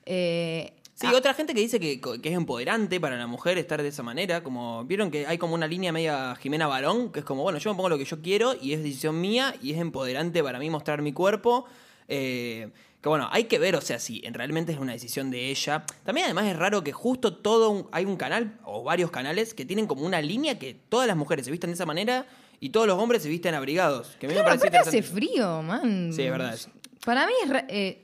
Eh, 0.05 0.73
Sí, 0.97 1.09
otra 1.09 1.35
gente 1.35 1.55
que 1.55 1.61
dice 1.61 1.81
que, 1.81 2.01
que 2.01 2.29
es 2.29 2.35
empoderante 2.37 3.01
para 3.01 3.17
la 3.17 3.27
mujer 3.27 3.59
estar 3.59 3.83
de 3.83 3.89
esa 3.89 4.05
manera, 4.05 4.45
como 4.45 4.85
vieron 4.85 5.11
que 5.11 5.27
hay 5.27 5.39
como 5.39 5.55
una 5.55 5.67
línea 5.67 5.91
media 5.91 6.37
Jimena 6.37 6.69
Barón, 6.69 7.11
que 7.11 7.19
es 7.19 7.25
como, 7.25 7.43
bueno, 7.43 7.59
yo 7.59 7.71
me 7.73 7.77
pongo 7.77 7.89
lo 7.89 7.99
que 7.99 8.05
yo 8.05 8.23
quiero 8.23 8.55
y 8.61 8.75
es 8.75 8.83
decisión 8.83 9.21
mía 9.21 9.57
y 9.61 9.73
es 9.73 9.79
empoderante 9.79 10.41
para 10.43 10.61
mí 10.61 10.71
mostrar 10.71 11.03
mi 11.03 11.13
cuerpo. 11.13 11.65
eh, 12.07 12.69
que 13.01 13.09
bueno, 13.09 13.29
hay 13.33 13.45
que 13.45 13.59
ver, 13.59 13.75
o 13.77 13.81
sea, 13.83 13.99
si 13.99 14.23
realmente 14.31 14.73
es 14.73 14.79
una 14.79 14.93
decisión 14.93 15.31
de 15.31 15.51
ella. 15.51 15.85
También 16.05 16.25
además 16.27 16.47
es 16.47 16.57
raro 16.57 16.83
que 16.85 16.93
justo 16.93 17.37
todo 17.37 17.69
un- 17.71 17.87
hay 17.93 18.05
un 18.07 18.17
canal 18.17 18.59
o 18.65 18.83
varios 18.83 19.11
canales 19.11 19.53
que 19.53 19.67
tienen 19.67 19.87
como 19.87 20.03
una 20.07 20.23
línea 20.23 20.59
que 20.59 20.75
todas 20.75 21.07
las 21.07 21.17
mujeres 21.17 21.45
se 21.45 21.51
visten 21.51 21.69
de 21.71 21.75
esa 21.75 21.85
manera 21.87 22.25
y 22.65 22.71
todos 22.71 22.87
los 22.87 22.99
hombres 22.99 23.23
se 23.23 23.29
visten 23.29 23.55
abrigados. 23.55 24.17
Que 24.19 24.27
a 24.27 24.29
mí 24.29 24.35
me 24.35 24.43
parece 24.43 24.69
aparte 24.69 24.89
hace 24.89 25.03
frío, 25.03 25.63
man. 25.63 26.13
Sí, 26.13 26.23
es 26.23 26.31
verdad. 26.31 26.59
Para 27.05 27.27
mí 27.27 27.33
es... 27.43 27.49
re- 27.51 27.67
eh, 27.69 28.03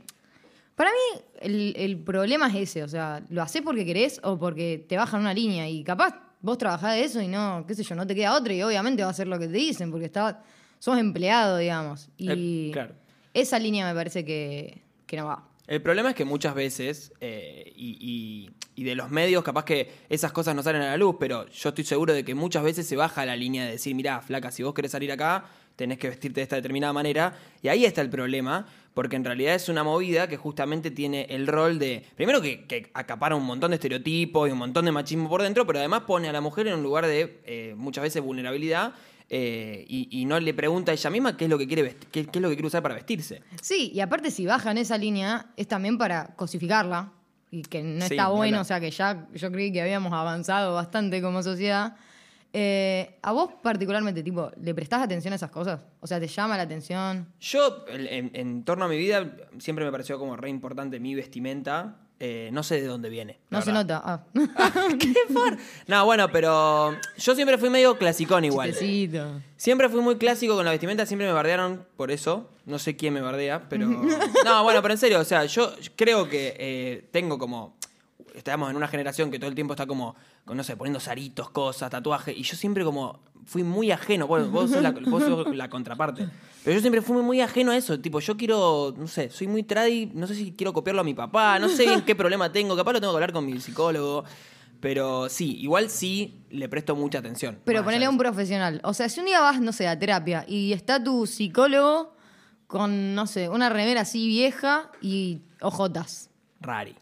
para 0.75 0.91
mí 0.91 1.21
el, 1.41 1.75
el 1.77 1.99
problema 1.99 2.49
es 2.49 2.55
ese, 2.71 2.83
o 2.83 2.89
sea, 2.89 3.23
lo 3.29 3.43
haces 3.43 3.61
porque 3.63 3.85
querés 3.85 4.21
o 4.23 4.39
porque 4.39 4.85
te 4.89 4.97
bajan 4.97 5.21
una 5.21 5.35
línea 5.35 5.69
y 5.69 5.83
capaz 5.85 6.15
vos 6.41 6.57
trabajás 6.57 6.95
de 6.95 7.05
eso 7.05 7.21
y 7.21 7.29
no, 7.29 7.65
qué 7.69 7.75
sé 7.75 7.83
yo, 7.83 7.95
no 7.95 8.07
te 8.07 8.15
queda 8.15 8.35
otra 8.35 8.55
y 8.55 8.63
obviamente 8.63 9.03
va 9.03 9.09
a 9.09 9.11
hacer 9.13 9.27
lo 9.29 9.39
que 9.39 9.47
te 9.47 9.53
dicen 9.59 9.91
porque 9.91 10.07
está, 10.07 10.43
sos 10.79 10.97
empleado, 10.99 11.59
digamos. 11.59 12.09
Y 12.17 12.31
Eh, 12.31 12.71
claro. 12.73 12.95
esa 13.35 13.59
línea 13.59 13.87
me 13.87 13.95
parece 13.95 14.25
que, 14.25 14.83
que 15.07 15.17
no 15.19 15.27
va. 15.27 15.45
El 15.67 15.81
problema 15.83 16.11
es 16.11 16.17
que 16.17 16.25
muchas 16.25 16.55
veces, 16.55 17.13
eh, 17.21 17.73
y, 17.77 17.97
y- 18.01 18.51
y 18.75 18.85
de 18.85 18.95
los 18.95 19.11
medios, 19.11 19.45
capaz 19.45 19.65
que 19.65 19.91
esas 20.09 20.33
cosas 20.33 20.55
no 20.57 20.63
salen 20.63 20.83
a 20.83 20.87
la 20.87 20.97
luz, 20.97 21.17
pero 21.21 21.49
yo 21.49 21.69
estoy 21.69 21.85
seguro 21.85 22.13
de 22.13 22.25
que 22.25 22.35
muchas 22.35 22.63
veces 22.65 22.87
se 22.87 22.97
baja 22.97 23.25
la 23.27 23.37
línea 23.37 23.65
de 23.67 23.73
decir, 23.73 23.95
mirá, 23.95 24.21
flaca, 24.21 24.51
si 24.51 24.63
vos 24.63 24.75
querés 24.75 24.91
salir 24.93 25.13
acá, 25.13 25.45
tenés 25.77 25.99
que 25.99 26.09
vestirte 26.09 26.41
de 26.41 26.43
esta 26.43 26.57
determinada 26.57 26.93
manera. 26.93 27.39
Y 27.63 27.69
ahí 27.69 27.85
está 27.85 28.01
el 28.01 28.11
problema, 28.11 28.67
porque 28.95 29.17
en 29.17 29.25
realidad 29.25 29.55
es 29.55 29.69
una 29.69 29.85
movida 29.85 30.29
que 30.29 30.37
justamente 30.37 30.91
tiene 30.91 31.27
el 31.31 31.47
rol 31.47 31.79
de, 31.79 32.05
primero 32.17 32.41
que, 32.43 32.67
que 32.67 32.91
acapara 32.95 33.37
un 33.37 33.45
montón 33.45 33.71
de 33.71 33.77
estereotipos 33.77 34.49
y 34.49 34.53
un 34.53 34.59
montón 34.59 34.85
de 34.87 34.93
machismo 34.93 35.29
por 35.29 35.43
dentro, 35.43 35.67
pero 35.67 35.79
además 35.79 36.03
pone 36.07 36.29
a 36.29 36.33
la 36.33 36.41
mujer 36.41 36.67
en 36.67 36.75
un 36.75 36.83
lugar 36.83 37.07
de 37.07 37.41
eh, 37.45 37.75
muchas 37.77 38.03
veces 38.03 38.23
vulnerabilidad. 38.23 38.93
Eh, 39.31 39.85
y, 39.89 40.09
y 40.21 40.25
no 40.25 40.39
le 40.41 40.53
pregunta 40.53 40.91
a 40.91 40.95
ella 40.95 41.09
misma 41.11 41.37
qué 41.37 41.45
es 41.45 41.51
lo 41.51 41.57
que 41.57 41.67
quiere 41.69 41.97
qué- 42.11 42.27
qué 42.27 42.39
es 42.39 42.43
lo 42.43 42.49
que 42.49 42.57
quiere 42.57 42.67
usar 42.67 42.83
para 42.83 42.97
vestirse. 42.97 43.43
Sí, 43.63 43.93
y 43.95 44.01
aparte 44.01 44.31
si 44.33 44.45
bajan 44.45 44.77
esa 44.77 44.99
línea 44.99 45.47
es 45.57 45.69
también 45.69 45.97
para 45.99 46.35
cosificarla 46.37 47.13
y 47.53 47.63
que 47.63 47.83
no 47.83 48.07
Sí, 48.07 48.15
está 48.15 48.29
bueno, 48.29 48.61
o 48.61 48.65
sea 48.65 48.81
que 48.81 48.91
ya 48.91 49.29
yo 49.35 49.51
creí 49.53 49.73
que 49.73 49.81
habíamos 49.83 50.13
avanzado 50.13 50.75
bastante 50.75 51.23
como 51.23 51.43
sociedad. 51.43 51.97
Eh, 52.53 53.17
¿A 53.23 53.31
vos 53.31 53.51
particularmente, 53.63 54.25
tipo, 54.25 54.51
le 54.61 54.75
prestás 54.75 55.03
atención 55.03 55.33
a 55.33 55.37
esas 55.37 55.51
cosas? 55.53 55.81
O 56.01 56.07
sea, 56.09 56.19
¿te 56.19 56.27
llama 56.27 56.57
la 56.57 56.65
atención? 56.65 57.29
Yo, 57.41 57.85
en, 57.89 58.33
en 58.35 58.65
torno 58.65 58.87
a 58.87 58.89
mi 58.89 58.99
vida, 58.99 59.37
siempre 59.59 59.85
me 59.85 59.93
pareció 59.93 60.19
como 60.19 60.37
re 60.37 60.51
importante 60.51 60.99
mi 60.99 61.15
vestimenta. 61.15 62.00
Eh, 62.23 62.51
no 62.53 62.63
sé 62.63 62.79
de 62.83 62.87
dónde 62.87 63.09
viene. 63.09 63.39
No 63.49 63.63
se 63.63 63.73
nota. 63.73 64.03
Ah. 64.05 64.25
No, 65.87 66.05
bueno, 66.05 66.31
pero 66.31 66.95
yo 67.17 67.35
siempre 67.35 67.57
fui 67.57 67.71
medio 67.71 67.97
clasicón 67.97 68.45
igual. 68.45 68.71
Chistecito. 68.71 69.41
Siempre 69.57 69.89
fui 69.89 70.01
muy 70.03 70.17
clásico 70.17 70.55
con 70.55 70.65
la 70.67 70.71
vestimenta, 70.71 71.07
siempre 71.07 71.27
me 71.27 71.33
bardearon 71.33 71.87
por 71.97 72.11
eso. 72.11 72.51
No 72.67 72.79
sé 72.79 72.95
quién 72.95 73.15
me 73.15 73.23
bardea, 73.23 73.69
pero. 73.71 73.89
No, 74.45 74.63
bueno, 74.65 74.83
pero 74.83 74.93
en 74.95 74.99
serio, 74.99 75.19
o 75.19 75.25
sea, 75.25 75.47
yo 75.47 75.73
creo 75.97 76.29
que 76.29 76.55
eh, 76.59 77.09
tengo 77.11 77.39
como. 77.39 77.75
Estamos 78.35 78.71
en 78.71 78.77
una 78.77 78.89
generación 78.89 79.31
que 79.31 79.39
todo 79.39 79.49
el 79.49 79.55
tiempo 79.55 79.75
está 79.75 79.87
como, 79.87 80.15
con, 80.45 80.57
no 80.57 80.65
sé, 80.65 80.77
poniendo 80.77 81.01
zaritos, 81.01 81.51
cosas, 81.51 81.91
tatuajes. 81.91 82.37
Y 82.37 82.43
yo 82.43 82.57
siempre 82.57 82.85
como 82.85 83.21
fui 83.45 83.63
muy 83.63 83.91
ajeno. 83.91 84.27
Bueno, 84.27 84.49
vos 84.49 84.71
sos 84.71 84.83
la, 84.83 84.91
vos 84.91 85.23
sos 85.23 85.55
la 85.55 85.69
contraparte. 85.69 86.29
Pero 86.65 86.75
yo 86.75 86.81
siempre 86.81 87.03
fui 87.03 87.23
muy, 87.23 87.41
ajeno 87.41 87.73
a 87.73 87.77
eso. 87.77 87.99
Tipo, 88.01 88.21
yo 88.21 88.37
quiero, 88.37 88.95
no 88.97 89.09
sé, 89.09 89.31
soy 89.31 89.47
muy 89.47 89.63
tradi, 89.63 90.11
no 90.15 90.27
sé 90.27 90.35
si 90.35 90.53
quiero 90.53 90.73
copiarlo 90.73 91.01
a 91.01 91.05
mi 91.05 91.15
papá, 91.15 91.59
no 91.59 91.69
sé 91.69 91.85
bien 91.85 92.03
qué 92.03 92.15
problema 92.15 92.53
tengo. 92.53 92.77
Capaz 92.77 92.93
lo 92.93 93.01
tengo 93.01 93.13
que 93.13 93.17
hablar 93.17 93.33
con 93.33 93.47
mi 93.47 93.59
psicólogo. 93.61 94.25
Pero 94.81 95.29
sí, 95.29 95.59
igual 95.61 95.91
sí 95.91 96.43
le 96.51 96.69
presto 96.69 96.97
mucha 96.97 97.19
atención. 97.19 97.59
Pero 97.65 97.85
ponele 97.85 98.07
a 98.07 98.11
un 98.11 98.17
profesional. 98.17 98.81
O 98.83 98.95
sea, 98.95 99.09
si 99.09 99.21
un 99.21 99.27
día 99.27 99.41
vas, 99.41 99.61
no 99.61 99.73
sé, 99.73 99.87
a 99.87 99.99
terapia 99.99 100.45
y 100.49 100.73
está 100.73 101.03
tu 101.03 101.27
psicólogo 101.27 102.15
con, 102.67 103.15
no 103.15 103.27
sé, 103.27 103.49
una 103.49 103.69
remera 103.69 104.03
así 104.03 104.27
vieja 104.27 104.91
y 105.03 105.43
ojotas, 105.61 106.31
Rari. 106.61 106.97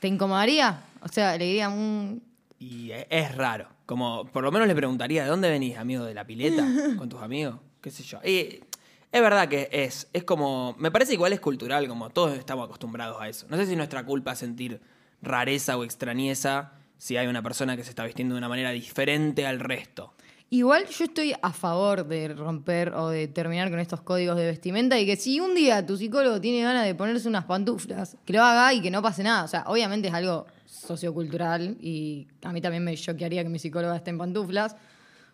¿Te 0.00 0.08
incomodaría? 0.08 0.82
O 1.02 1.08
sea, 1.08 1.36
le 1.36 1.44
diría 1.44 1.68
un... 1.68 2.22
Y 2.58 2.90
e- 2.90 3.06
es 3.10 3.34
raro. 3.36 3.68
Como, 3.86 4.26
por 4.26 4.42
lo 4.44 4.52
menos 4.52 4.68
le 4.68 4.74
preguntaría, 4.74 5.24
¿de 5.24 5.30
dónde 5.30 5.48
venís, 5.48 5.76
amigo? 5.76 6.04
¿De 6.04 6.14
la 6.14 6.26
pileta? 6.26 6.66
¿Con 6.96 7.08
tus 7.08 7.22
amigos? 7.22 7.56
¿Qué 7.80 7.90
sé 7.90 8.02
yo? 8.02 8.18
Y 8.24 8.60
es 9.10 9.20
verdad 9.22 9.48
que 9.48 9.68
es, 9.72 10.08
es 10.12 10.24
como, 10.24 10.74
me 10.78 10.90
parece 10.90 11.14
igual 11.14 11.32
es 11.32 11.40
cultural, 11.40 11.88
como 11.88 12.10
todos 12.10 12.36
estamos 12.36 12.66
acostumbrados 12.66 13.20
a 13.20 13.28
eso. 13.28 13.46
No 13.48 13.56
sé 13.56 13.64
si 13.66 13.72
es 13.72 13.76
nuestra 13.76 14.04
culpa 14.04 14.34
sentir 14.34 14.80
rareza 15.22 15.76
o 15.78 15.84
extrañeza 15.84 16.72
si 16.98 17.16
hay 17.16 17.26
una 17.28 17.42
persona 17.42 17.76
que 17.76 17.84
se 17.84 17.90
está 17.90 18.04
vistiendo 18.04 18.34
de 18.34 18.38
una 18.38 18.48
manera 18.48 18.70
diferente 18.72 19.46
al 19.46 19.60
resto. 19.60 20.12
Igual 20.50 20.86
yo 20.86 21.04
estoy 21.04 21.34
a 21.42 21.52
favor 21.52 22.06
de 22.06 22.28
romper 22.28 22.94
o 22.94 23.10
de 23.10 23.28
terminar 23.28 23.68
con 23.68 23.80
estos 23.80 24.00
códigos 24.00 24.34
de 24.36 24.46
vestimenta 24.46 24.98
y 24.98 25.04
que 25.04 25.16
si 25.16 25.40
un 25.40 25.54
día 25.54 25.84
tu 25.84 25.98
psicólogo 25.98 26.40
tiene 26.40 26.62
ganas 26.62 26.86
de 26.86 26.94
ponerse 26.94 27.28
unas 27.28 27.44
pantuflas, 27.44 28.16
que 28.24 28.32
lo 28.32 28.42
haga 28.42 28.72
y 28.72 28.80
que 28.80 28.90
no 28.90 29.02
pase 29.02 29.22
nada. 29.22 29.44
O 29.44 29.48
sea, 29.48 29.64
obviamente 29.66 30.08
es 30.08 30.14
algo 30.14 30.46
sociocultural 30.64 31.76
y 31.82 32.26
a 32.42 32.50
mí 32.50 32.62
también 32.62 32.82
me 32.82 32.96
choquearía 32.96 33.42
que 33.42 33.50
mi 33.50 33.58
psicóloga 33.58 33.94
esté 33.94 34.08
en 34.08 34.16
pantuflas, 34.16 34.74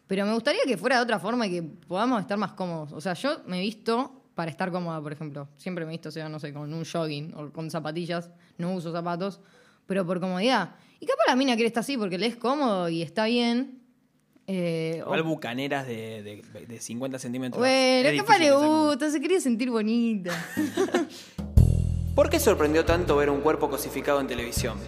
pero 0.09 0.27
me 0.27 0.35
gustaría 0.35 0.63
que 0.67 0.77
fuera 0.77 0.97
de 0.97 1.03
otra 1.03 1.21
forma 1.21 1.47
y 1.47 1.51
que 1.51 1.63
podamos 1.63 2.21
estar 2.21 2.37
más 2.37 2.55
cómodos. 2.55 2.93
O 2.93 3.01
sea, 3.01 3.15
yo 3.15 3.41
me 3.47 3.59
he 3.59 3.63
visto 3.63 4.21
para 4.35 4.51
estar 4.51 4.73
cómoda, 4.73 5.01
por 5.01 5.13
ejemplo. 5.13 5.49
Siempre 5.57 5.85
me 5.85 5.93
he 5.93 5.95
visto, 5.95 6.09
o 6.09 6.13
sea, 6.13 6.29
no 6.29 6.41
sé, 6.41 6.53
con 6.53 6.75
un 6.75 6.85
jogging 6.85 7.33
o 7.37 7.53
con 7.53 7.71
zapatillas. 7.71 8.31
No 8.59 8.75
uso 8.75 8.91
zapatos, 8.91 9.41
pero 9.87 10.05
por 10.05 10.19
comodidad. 10.19 10.75
Y 10.99 11.07
capaz 11.07 11.23
la 11.29 11.37
mina 11.37 11.55
quiere 11.55 11.69
estar 11.69 11.83
así 11.83 11.97
porque 11.97 12.19
le 12.19 12.27
es 12.27 12.37
cómodo 12.37 12.89
y 12.89 13.01
está 13.01 13.27
bien. 13.27 13.84
Eh, 14.47 15.01
o- 15.03 15.07
Igual 15.07 15.23
bucaneras 15.23 15.87
de, 15.87 16.23
de, 16.53 16.67
de 16.67 16.81
50 16.81 17.19
centímetros. 17.19 17.59
bueno, 17.59 18.09
Es 18.09 18.21
capaz 18.21 18.39
le 18.39 18.53
gusta, 18.53 19.11
se 19.11 19.21
quería 19.21 19.41
sentir 19.41 19.71
bonita. 19.71 20.33
¿Por 22.15 22.31
qué 22.31 22.39
sorprendió 22.39 22.85
tanto 22.85 23.17
ver 23.17 23.31
un 23.31 23.41
cuerpo 23.41 23.69
cosificado 23.69 24.21
en 24.21 24.27
televisión? 24.27 24.79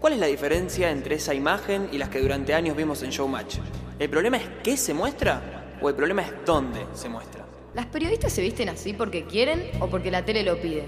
¿Cuál 0.00 0.14
es 0.14 0.18
la 0.18 0.26
diferencia 0.26 0.90
entre 0.90 1.16
esa 1.16 1.34
imagen 1.34 1.88
y 1.92 1.98
las 1.98 2.08
que 2.08 2.20
durante 2.20 2.54
años 2.54 2.76
vimos 2.76 3.02
en 3.02 3.10
Showmatch? 3.10 3.56
¿El 3.98 4.08
problema 4.08 4.38
es 4.38 4.44
qué 4.64 4.76
se 4.78 4.94
muestra 4.94 5.76
o 5.82 5.88
el 5.90 5.94
problema 5.94 6.22
es 6.22 6.32
dónde 6.46 6.86
se 6.94 7.08
muestra? 7.10 7.44
¿Las 7.74 7.86
periodistas 7.86 8.32
se 8.32 8.40
visten 8.40 8.70
así 8.70 8.94
porque 8.94 9.24
quieren 9.26 9.62
o 9.80 9.88
porque 9.88 10.10
la 10.10 10.24
tele 10.24 10.42
lo 10.42 10.58
pide? 10.60 10.84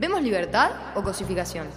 ¿Vemos 0.00 0.20
libertad 0.22 0.72
o 0.96 1.02
cosificación? 1.02 1.68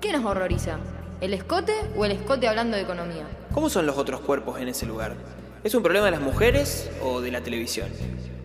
¿Qué 0.00 0.12
nos 0.12 0.24
horroriza? 0.24 0.78
¿El 1.20 1.34
escote 1.34 1.72
o 1.96 2.04
el 2.04 2.12
escote 2.12 2.46
hablando 2.46 2.76
de 2.76 2.84
economía? 2.84 3.26
¿Cómo 3.52 3.68
son 3.68 3.86
los 3.86 3.98
otros 3.98 4.20
cuerpos 4.20 4.60
en 4.60 4.68
ese 4.68 4.86
lugar? 4.86 5.16
¿Es 5.64 5.74
un 5.74 5.82
problema 5.82 6.04
de 6.04 6.12
las 6.12 6.20
mujeres 6.20 6.88
o 7.02 7.20
de 7.20 7.32
la 7.32 7.40
televisión? 7.40 7.88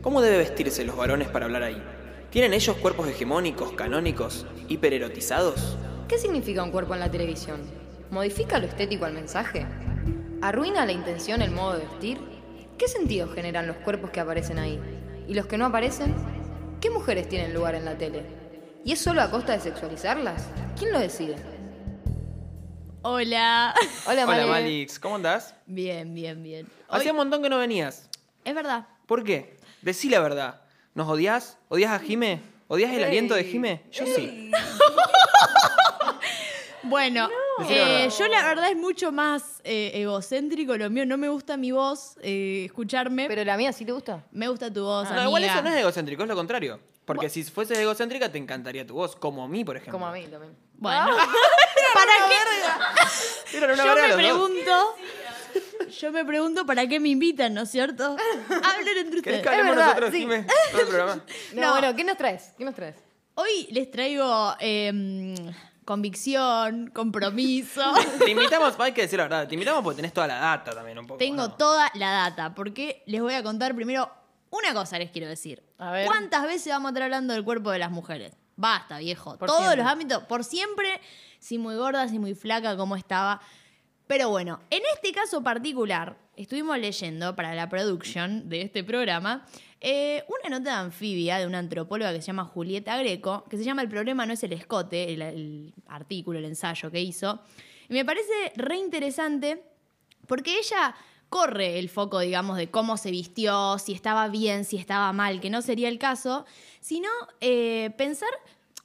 ¿Cómo 0.02 0.24
debe 0.24 0.40
vestirse 0.40 0.84
los 0.84 0.98
varones 0.98 1.28
para 1.28 1.46
hablar 1.46 1.62
ahí? 1.62 1.80
¿Tienen 2.32 2.52
ellos 2.52 2.76
cuerpos 2.78 3.08
hegemónicos, 3.08 3.74
canónicos, 3.74 4.48
hipererotizados? 4.70 5.78
¿Qué 6.08 6.18
significa 6.18 6.64
un 6.64 6.72
cuerpo 6.72 6.96
en 6.96 7.02
la 7.02 7.12
televisión? 7.12 7.62
¿Modifica 8.10 8.58
lo 8.58 8.66
estético 8.66 9.06
al 9.06 9.14
mensaje? 9.14 9.68
¿Arruina 10.42 10.84
la 10.88 10.94
intención 10.94 11.44
el 11.44 11.52
modo 11.52 11.74
de 11.74 11.86
vestir? 11.86 12.18
¿Qué 12.80 12.88
sentido 12.88 13.28
generan 13.28 13.68
los 13.68 13.78
cuerpos 13.78 14.10
que 14.10 14.20
aparecen 14.20 14.58
ahí? 14.58 14.80
¿Y 15.28 15.36
los 15.36 15.46
que 15.46 15.60
no 15.60 15.68
aparecen? 15.68 16.16
¿Qué 16.82 16.90
mujeres 16.90 17.30
tienen 17.30 17.54
lugar 17.54 17.76
en 17.76 17.86
la 17.86 18.00
tele? 18.00 18.24
¿Y 18.84 18.94
es 18.94 19.00
solo 19.00 19.22
a 19.22 19.30
costa 19.30 19.54
de 19.54 19.60
sexualizarlas? 19.60 20.50
¿Quién 20.76 20.92
lo 20.92 21.00
decide? 21.00 21.53
Hola. 23.06 23.76
Hola, 24.06 24.26
Hola. 24.26 24.46
Malix, 24.48 24.98
¿cómo 24.98 25.16
andás? 25.16 25.54
Bien, 25.66 26.14
bien, 26.16 26.42
bien. 26.42 26.68
Hoy- 26.88 27.00
Hacía 27.00 27.12
un 27.12 27.18
montón 27.18 27.44
que 27.44 27.50
no 27.50 27.58
venías. 27.58 28.10
Es 28.46 28.56
verdad. 28.56 28.88
¿Por 29.06 29.24
qué? 29.26 29.58
Decí 29.82 30.10
la 30.10 30.22
verdad. 30.22 30.62
¿Nos 30.96 31.10
odias? 31.10 31.58
¿Odias 31.68 31.92
a 31.92 32.00
Jime? 32.00 32.40
¿Odias 32.70 32.94
el 32.94 33.04
aliento 33.04 33.36
de 33.36 33.44
Jime? 33.44 33.84
Yo 33.92 34.06
sí. 34.06 34.52
Bueno, 36.86 37.30
Decí 37.60 37.74
la 37.76 37.80
eh, 37.80 38.02
verdad. 38.04 38.18
yo 38.20 38.28
la 38.28 38.44
verdad 38.46 38.70
es 38.70 38.76
mucho 38.78 39.12
más 39.14 39.62
eh, 39.64 39.92
egocéntrico 39.96 40.76
lo 40.78 40.90
mío. 40.90 41.06
No 41.06 41.18
me 41.18 41.30
gusta 41.30 41.56
mi 41.58 41.72
voz, 41.72 42.18
eh, 42.22 42.64
escucharme. 42.66 43.28
¿Pero 43.30 43.44
la 43.46 43.56
mía 43.58 43.72
sí 43.72 43.84
te 43.86 43.94
gusta? 43.94 44.24
me 44.32 44.48
gusta 44.50 44.72
tu 44.72 44.84
voz, 44.84 45.10
No, 45.10 45.24
igual 45.24 45.44
eso 45.46 45.62
no 45.62 45.70
es 45.70 45.80
egocéntrico, 45.80 46.24
es 46.24 46.30
lo 46.30 46.36
contrario. 46.36 46.80
Porque 47.06 47.30
si 47.30 47.44
fueses 47.46 47.80
egocéntrica 47.80 48.30
te 48.32 48.38
encantaría 48.38 48.86
tu 48.86 48.96
voz, 48.96 49.16
como 49.16 49.44
a 49.46 49.48
mí, 49.48 49.64
por 49.64 49.78
ejemplo. 49.78 49.94
Como 49.94 50.06
a 50.08 50.12
mí 50.12 50.26
también. 50.28 50.56
Bueno, 50.74 51.06
¿para 51.94 52.12
qué? 52.30 53.58
Una 53.58 53.76
Yo 53.76 53.84
verga 53.86 53.86
me 53.86 54.08
los 54.08 54.38
dos. 54.40 54.50
pregunto. 54.50 54.96
Yo 56.00 56.12
me 56.12 56.26
pregunto 56.26 56.66
para 56.66 56.88
qué 56.88 57.00
me 57.00 57.10
invitan, 57.10 57.54
¿no 57.54 57.62
es 57.62 57.70
cierto? 57.72 58.16
Hablen 58.64 58.98
entre 58.98 59.22
¿Querés 59.22 59.40
ustedes. 59.40 59.42
que 59.42 59.50
hablemos 59.50 59.76
verdad, 59.76 59.86
nosotros, 59.88 60.12
sí. 60.12 60.28
Todo 60.72 60.82
el 60.82 60.88
programa. 60.88 61.24
No, 61.54 61.62
No. 61.62 61.72
bueno, 61.80 61.96
¿qué 61.96 62.04
nos 62.04 62.18
traes? 62.18 62.54
¿Qué 62.58 62.66
nos 62.66 62.74
traes? 62.76 62.96
Hoy 63.36 63.68
les 63.72 63.90
traigo 63.92 64.56
eh, 64.60 65.36
convicción, 65.86 66.88
compromiso. 66.94 67.82
Te 68.24 68.32
invitamos, 68.32 68.74
hay 68.80 68.92
que 68.94 69.02
decir 69.02 69.18
la 69.18 69.26
verdad, 69.26 69.48
te 69.48 69.54
invitamos 69.56 69.84
porque 69.84 69.98
tenés 69.98 70.14
toda 70.14 70.28
la 70.28 70.36
data 70.40 70.72
también 70.74 70.98
un 71.00 71.06
poco. 71.08 71.18
Tengo 71.20 71.44
¿no? 71.48 71.54
toda 71.54 71.92
la 71.96 72.12
data, 72.12 72.54
porque 72.56 73.04
les 73.06 73.22
voy 73.22 73.34
a 73.36 73.44
contar 73.44 73.76
primero 73.76 74.12
una 74.50 74.74
cosa, 74.74 74.98
les 75.00 75.12
quiero 75.12 75.28
decir. 75.28 75.64
A 75.78 75.92
ver. 75.92 76.06
¿Cuántas 76.08 76.44
veces 76.44 76.72
vamos 76.74 76.90
a 76.90 76.92
estar 76.92 77.04
hablando 77.04 77.34
del 77.34 77.44
cuerpo 77.44 77.70
de 77.72 77.80
las 77.80 77.92
mujeres? 77.92 78.34
Basta, 78.56 79.00
viejo. 79.00 79.38
Por 79.38 79.48
Todos 79.48 79.62
siempre. 79.62 79.84
los 79.84 79.92
ámbitos, 79.92 80.24
por 80.24 80.44
siempre, 80.44 81.02
si 81.40 81.58
muy 81.58 81.76
gorda, 81.76 82.08
si 82.08 82.20
muy 82.20 82.36
flaca, 82.36 82.78
como 82.78 82.96
estaba. 82.96 83.42
Pero 84.08 84.30
bueno, 84.30 84.60
en 84.70 84.82
este 84.94 85.12
caso 85.12 85.42
particular, 85.42 86.18
estuvimos 86.36 86.78
leyendo 86.78 87.36
para 87.36 87.56
la 87.56 87.70
producción 87.70 88.50
de 88.50 88.62
este 88.62 88.84
programa 88.84 89.46
eh, 89.82 90.24
una 90.28 90.58
nota 90.58 90.72
de 90.72 90.78
anfibia 90.78 91.38
de 91.40 91.48
una 91.48 91.60
antropóloga 91.60 92.14
que 92.14 92.22
se 92.22 92.28
llama 92.28 92.46
Julieta 92.46 92.98
Greco, 92.98 93.44
que 93.50 93.58
se 93.58 93.64
llama 93.64 93.82
El 93.82 93.90
problema 93.90 94.26
no 94.26 94.34
es 94.34 94.44
el 94.44 94.54
escote, 94.54 95.14
el, 95.14 95.22
el 95.22 95.74
artículo, 95.88 96.40
el 96.40 96.46
ensayo 96.46 96.90
que 96.90 97.02
hizo. 97.02 97.42
Y 97.90 97.94
me 97.94 98.06
parece 98.06 98.54
re 98.56 98.78
interesante 98.78 99.64
porque 100.28 100.58
ella 100.58 100.96
corre 101.34 101.80
el 101.80 101.90
foco, 101.90 102.20
digamos, 102.20 102.58
de 102.58 102.70
cómo 102.70 102.96
se 102.96 103.10
vistió, 103.10 103.80
si 103.80 103.92
estaba 103.92 104.28
bien, 104.28 104.66
si 104.66 104.78
estaba 104.78 105.12
mal, 105.14 105.42
que 105.42 105.50
no 105.50 105.64
sería 105.64 105.90
el 105.90 105.98
caso, 105.98 106.46
sino 106.80 107.10
eh, 107.42 107.90
pensar, 107.98 108.30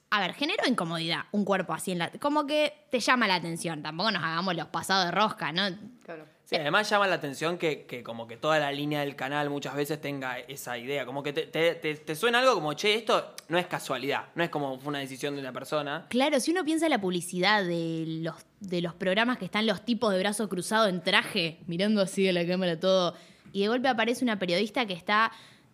a 0.08 0.18
ver, 0.20 0.32
generó 0.32 0.66
incomodidad 0.66 1.24
un 1.32 1.44
cuerpo 1.44 1.74
así 1.74 1.92
en 1.92 1.98
la... 1.98 2.10
Como 2.12 2.46
que 2.46 2.86
te 2.90 3.00
llama 3.00 3.28
la 3.28 3.34
atención, 3.34 3.82
tampoco 3.82 4.12
nos 4.12 4.24
hagamos 4.24 4.56
los 4.56 4.68
pasados 4.68 5.04
de 5.04 5.10
rosca, 5.10 5.52
¿no? 5.52 5.64
Claro. 6.02 6.24
Sí, 6.48 6.56
además 6.56 6.88
llama 6.88 7.06
la 7.06 7.16
atención 7.16 7.58
que, 7.58 7.84
que 7.84 8.02
como 8.02 8.26
que 8.26 8.38
toda 8.38 8.58
la 8.58 8.72
línea 8.72 9.00
del 9.00 9.14
canal 9.16 9.50
muchas 9.50 9.74
veces 9.74 10.00
tenga 10.00 10.38
esa 10.38 10.78
idea. 10.78 11.04
Como 11.04 11.22
que 11.22 11.34
te, 11.34 11.42
te- 11.46 11.74
te- 11.74 11.94
te 11.96 12.14
suena 12.14 12.38
algo 12.38 12.54
como, 12.54 12.72
che, 12.72 12.94
esto 12.94 13.34
no 13.48 13.58
es 13.58 13.66
casualidad, 13.66 14.28
no 14.34 14.42
es 14.42 14.48
como 14.48 14.78
fue 14.80 14.88
una 14.88 15.00
decisión 15.00 15.34
de 15.34 15.42
una 15.42 15.52
persona. 15.52 16.06
Claro, 16.08 16.40
si 16.40 16.50
uno 16.52 16.64
piensa 16.64 16.86
en 16.86 16.92
la 16.92 17.00
publicidad 17.02 17.62
de 17.64 18.04
los, 18.22 18.34
de 18.60 18.80
los 18.80 18.94
programas 18.94 19.36
que 19.36 19.44
están 19.44 19.66
los 19.66 19.84
tipos 19.84 20.10
de 20.10 20.18
brazos 20.20 20.48
cruzados 20.48 20.88
en 20.88 21.02
traje, 21.02 21.58
mirando 21.66 22.00
así 22.00 22.26
a 22.26 22.32
la 22.32 22.46
cámara 22.46 22.80
todo, 22.80 23.14
y 23.52 23.60
de 23.60 23.68
golpe 23.68 23.88
aparece 23.88 24.24
una 24.24 24.38
periodista 24.38 24.86
que 24.86 24.94
está 24.94 25.30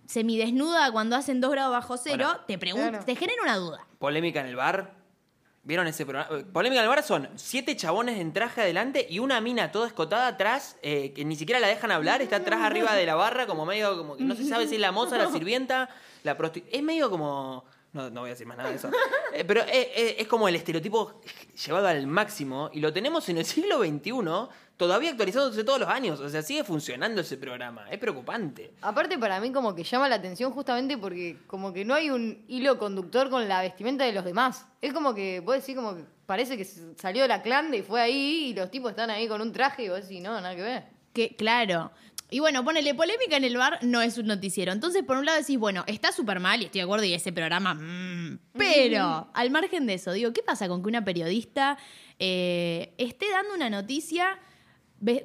semidesnuda 0.06 0.90
cuando 0.90 1.14
hacen 1.14 1.40
dos 1.40 1.52
grados 1.52 1.70
bajo 1.72 1.96
cero, 1.96 2.26
Bueno, 2.26 2.40
te 2.48 2.58
claro. 2.58 3.04
te 3.04 3.14
genera 3.14 3.42
una 3.44 3.56
duda. 3.58 3.86
Polémica 4.00 4.40
en 4.40 4.46
el 4.46 4.56
bar. 4.56 5.03
¿Vieron 5.64 5.86
ese 5.86 6.04
programa? 6.04 6.28
Eh, 6.38 6.44
Polémica 6.44 6.80
en 6.80 6.84
el 6.84 6.88
bar 6.90 7.02
son 7.02 7.28
siete 7.36 7.74
chabones 7.74 8.18
en 8.20 8.32
traje 8.32 8.60
adelante 8.60 9.06
y 9.08 9.18
una 9.18 9.40
mina 9.40 9.72
toda 9.72 9.86
escotada 9.86 10.26
atrás, 10.26 10.76
eh, 10.82 11.12
que 11.14 11.24
ni 11.24 11.36
siquiera 11.36 11.58
la 11.58 11.68
dejan 11.68 11.90
hablar, 11.90 12.20
está 12.20 12.36
atrás 12.36 12.60
arriba 12.60 12.94
de 12.94 13.06
la 13.06 13.14
barra, 13.14 13.46
como 13.46 13.64
medio 13.64 13.96
como 13.96 14.16
que 14.16 14.24
no 14.24 14.34
se 14.34 14.44
sabe 14.44 14.68
si 14.68 14.74
es 14.74 14.80
la 14.80 14.92
moza, 14.92 15.16
la 15.16 15.30
sirvienta, 15.30 15.88
la 16.22 16.36
prostituta. 16.36 16.76
Es 16.76 16.82
medio 16.82 17.08
como, 17.10 17.64
No, 17.94 18.10
no 18.10 18.20
voy 18.22 18.30
a 18.30 18.32
decir 18.32 18.46
más 18.46 18.56
nada 18.58 18.70
de 18.70 18.76
eso. 18.76 18.90
Eh, 19.32 19.44
pero 19.44 19.62
eh, 19.66 20.16
es 20.18 20.28
como 20.28 20.48
el 20.48 20.54
estereotipo 20.54 21.20
llevado 21.64 21.88
al 21.88 22.06
máximo 22.06 22.70
y 22.72 22.80
lo 22.80 22.92
tenemos 22.92 23.28
en 23.28 23.38
el 23.38 23.44
siglo 23.44 23.78
XXI, 23.78 24.12
todavía 24.76 25.10
actualizándose 25.10 25.64
todos 25.64 25.80
los 25.80 25.88
años. 25.88 26.20
O 26.20 26.28
sea, 26.28 26.42
sigue 26.42 26.64
funcionando 26.64 27.20
ese 27.20 27.36
programa. 27.36 27.86
Es 27.90 27.98
preocupante. 27.98 28.72
Aparte 28.82 29.18
para 29.18 29.40
mí 29.40 29.52
como 29.52 29.74
que 29.74 29.84
llama 29.84 30.08
la 30.08 30.16
atención 30.16 30.52
justamente 30.52 30.98
porque 30.98 31.38
como 31.46 31.72
que 31.72 31.84
no 31.84 31.94
hay 31.94 32.10
un 32.10 32.44
hilo 32.48 32.78
conductor 32.78 33.30
con 33.30 33.48
la 33.48 33.62
vestimenta 33.62 34.04
de 34.04 34.12
los 34.12 34.24
demás. 34.24 34.66
Es 34.80 34.92
como 34.92 35.14
que, 35.14 35.40
vos 35.40 35.56
decís 35.56 35.74
como 35.74 35.94
que 35.96 36.04
parece 36.26 36.56
que 36.56 36.64
salió 36.64 37.22
de 37.22 37.28
la 37.28 37.42
clan 37.42 37.72
y 37.74 37.82
fue 37.82 38.00
ahí 38.00 38.46
y 38.50 38.54
los 38.54 38.70
tipos 38.70 38.90
están 38.90 39.10
ahí 39.10 39.28
con 39.28 39.40
un 39.40 39.52
traje 39.52 39.84
y 39.84 39.88
vos 39.88 40.02
decís, 40.02 40.22
no, 40.22 40.32
nada 40.40 40.54
que 40.54 40.62
ver. 40.62 40.84
Que, 41.12 41.36
claro. 41.36 41.92
Y 42.30 42.40
bueno, 42.40 42.64
ponele 42.64 42.94
polémica 42.94 43.36
en 43.36 43.44
el 43.44 43.56
bar, 43.56 43.78
no 43.82 44.02
es 44.02 44.18
un 44.18 44.26
noticiero. 44.26 44.72
Entonces, 44.72 45.04
por 45.04 45.16
un 45.18 45.26
lado 45.26 45.38
decís, 45.38 45.58
bueno, 45.58 45.84
está 45.86 46.10
súper 46.10 46.40
mal 46.40 46.60
y 46.60 46.64
estoy 46.64 46.80
de 46.80 46.84
acuerdo 46.84 47.04
y 47.04 47.14
ese 47.14 47.32
programa, 47.32 47.74
mm, 47.74 48.38
pero 48.58 49.28
al 49.32 49.50
margen 49.50 49.86
de 49.86 49.94
eso, 49.94 50.12
digo, 50.12 50.32
¿qué 50.32 50.42
pasa 50.42 50.66
con 50.66 50.82
que 50.82 50.88
una 50.88 51.04
periodista 51.04 51.78
eh, 52.18 52.92
esté 52.98 53.30
dando 53.30 53.54
una 53.54 53.70
noticia? 53.70 54.38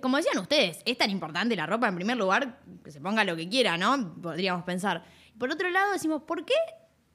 Como 0.01 0.17
decían 0.17 0.37
ustedes, 0.39 0.81
es 0.85 0.97
tan 0.97 1.09
importante 1.09 1.55
la 1.55 1.65
ropa 1.65 1.87
en 1.87 1.95
primer 1.95 2.17
lugar, 2.17 2.59
que 2.83 2.91
se 2.91 2.99
ponga 2.99 3.23
lo 3.23 3.35
que 3.35 3.47
quiera, 3.47 3.77
¿no? 3.77 4.13
Podríamos 4.21 4.63
pensar. 4.63 5.03
Por 5.37 5.51
otro 5.51 5.69
lado, 5.69 5.93
decimos, 5.93 6.23
¿por 6.23 6.45
qué 6.45 6.53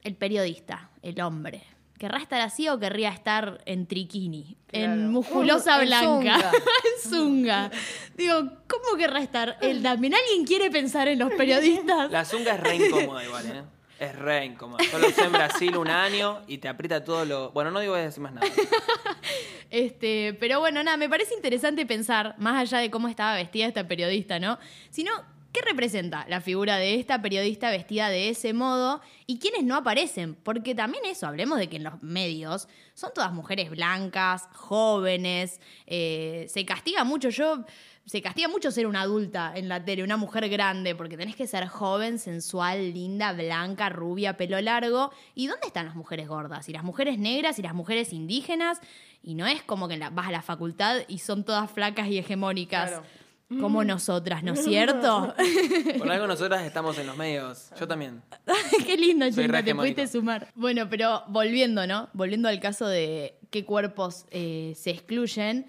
el 0.01 0.15
periodista, 0.15 0.89
el 1.01 1.21
hombre, 1.21 1.63
querrá 1.97 2.17
estar 2.17 2.41
así 2.41 2.67
o 2.67 2.79
querría 2.79 3.09
estar 3.09 3.61
en 3.65 3.87
triquini, 3.87 4.57
en 4.71 5.09
musculosa 5.09 5.81
En 5.81 5.87
blanca, 5.87 6.05
zunga. 6.05 6.51
en 6.51 7.09
zunga? 7.09 7.71
Digo, 8.15 8.35
¿cómo 8.67 8.97
querrá 8.97 9.21
estar 9.21 9.57
él 9.61 9.83
también? 9.83 10.13
¿Alguien 10.15 10.45
quiere 10.45 10.69
pensar 10.71 11.07
en 11.07 11.19
los 11.19 11.31
periodistas? 11.33 12.11
La 12.11 12.25
zunga 12.25 12.55
es 12.55 12.59
re 12.59 12.75
incómoda 12.75 13.23
igual, 13.23 13.45
¿eh? 13.45 13.74
Es 13.99 14.15
re 14.15 14.45
incómoda. 14.45 14.83
Yo 14.91 14.99
lo 14.99 15.07
en 15.07 15.31
Brasil 15.31 15.77
un 15.77 15.89
año 15.89 16.41
y 16.47 16.57
te 16.57 16.67
aprieta 16.67 17.03
todo 17.03 17.23
lo... 17.23 17.51
Bueno, 17.51 17.71
no 17.71 17.79
digo 17.79 17.93
voy 17.93 18.01
a 18.01 18.05
decir 18.05 18.21
más 18.21 18.33
nada. 18.33 18.47
Este, 19.71 20.37
pero 20.39 20.59
bueno, 20.59 20.83
nada, 20.83 20.95
me 20.95 21.09
parece 21.09 21.33
interesante 21.33 21.85
pensar, 21.85 22.35
más 22.37 22.55
allá 22.55 22.77
de 22.77 22.91
cómo 22.91 23.07
estaba 23.09 23.35
vestida 23.35 23.65
esta 23.65 23.85
periodista, 23.87 24.39
¿no? 24.39 24.57
Sino, 24.89 25.11
¿qué 25.51 25.59
representa 25.61 26.25
la 26.29 26.39
figura 26.39 26.77
de 26.77 26.95
esta 26.95 27.21
periodista 27.21 27.71
vestida 27.71 28.09
de 28.09 28.29
ese 28.29 28.53
modo 28.53 29.01
y 29.25 29.39
quiénes 29.39 29.63
no 29.63 29.75
aparecen? 29.75 30.35
Porque 30.35 30.75
también 30.75 31.03
eso, 31.05 31.27
hablemos 31.27 31.57
de 31.57 31.67
que 31.67 31.77
en 31.77 31.83
los 31.83 32.01
medios 32.03 32.69
son 32.93 33.11
todas 33.13 33.33
mujeres 33.33 33.69
blancas, 33.69 34.47
jóvenes, 34.53 35.59
eh, 35.87 36.45
se 36.47 36.63
castiga 36.65 37.03
mucho, 37.03 37.29
yo... 37.29 37.65
Se 38.05 38.21
castiga 38.21 38.47
mucho 38.47 38.69
ser 38.69 38.85
una 38.85 39.01
adulta 39.01 39.51
en 39.55 39.67
la 39.67 39.83
tele, 39.83 40.03
una 40.03 40.15
mujer 40.17 40.47
grande, 40.47 40.93
porque 40.93 41.17
tenés 41.17 41.35
que 41.35 41.47
ser 41.47 41.65
joven, 41.67 42.19
sensual, 42.19 42.93
linda, 42.93 43.33
blanca, 43.33 43.89
rubia, 43.89 44.37
pelo 44.37 44.61
largo. 44.61 45.11
¿Y 45.33 45.47
dónde 45.47 45.65
están 45.65 45.87
las 45.87 45.95
mujeres 45.95 46.27
gordas? 46.27 46.69
Y 46.69 46.71
las 46.73 46.83
mujeres 46.83 47.17
negras 47.17 47.57
y 47.57 47.63
las 47.63 47.73
mujeres 47.73 48.13
indígenas. 48.13 48.79
Y 49.23 49.33
no 49.33 49.47
es 49.47 49.63
como 49.63 49.87
que 49.87 49.97
la- 49.97 50.11
vas 50.11 50.27
a 50.27 50.31
la 50.31 50.43
facultad 50.43 50.97
y 51.07 51.17
son 51.17 51.43
todas 51.43 51.71
flacas 51.71 52.07
y 52.07 52.19
hegemónicas. 52.19 52.89
Claro. 52.91 53.05
Como 53.61 53.83
nosotras, 53.83 54.43
¿no 54.43 54.53
es 54.53 54.63
cierto? 54.65 55.33
Por 55.97 56.11
algo 56.11 56.27
nosotras 56.27 56.63
estamos 56.63 56.97
en 56.99 57.07
los 57.07 57.17
medios. 57.17 57.69
Yo 57.79 57.87
también. 57.87 58.21
Qué 58.85 58.97
lindo, 58.97 59.25
re 59.35 59.63
te 59.63 59.73
pudiste 59.73 60.07
sumar. 60.07 60.47
Bueno, 60.55 60.87
pero 60.89 61.23
volviendo, 61.27 61.85
¿no? 61.87 62.09
Volviendo 62.13 62.49
al 62.49 62.59
caso 62.59 62.87
de 62.87 63.37
qué 63.51 63.63
cuerpos 63.65 64.25
eh, 64.31 64.73
se 64.75 64.91
excluyen, 64.91 65.65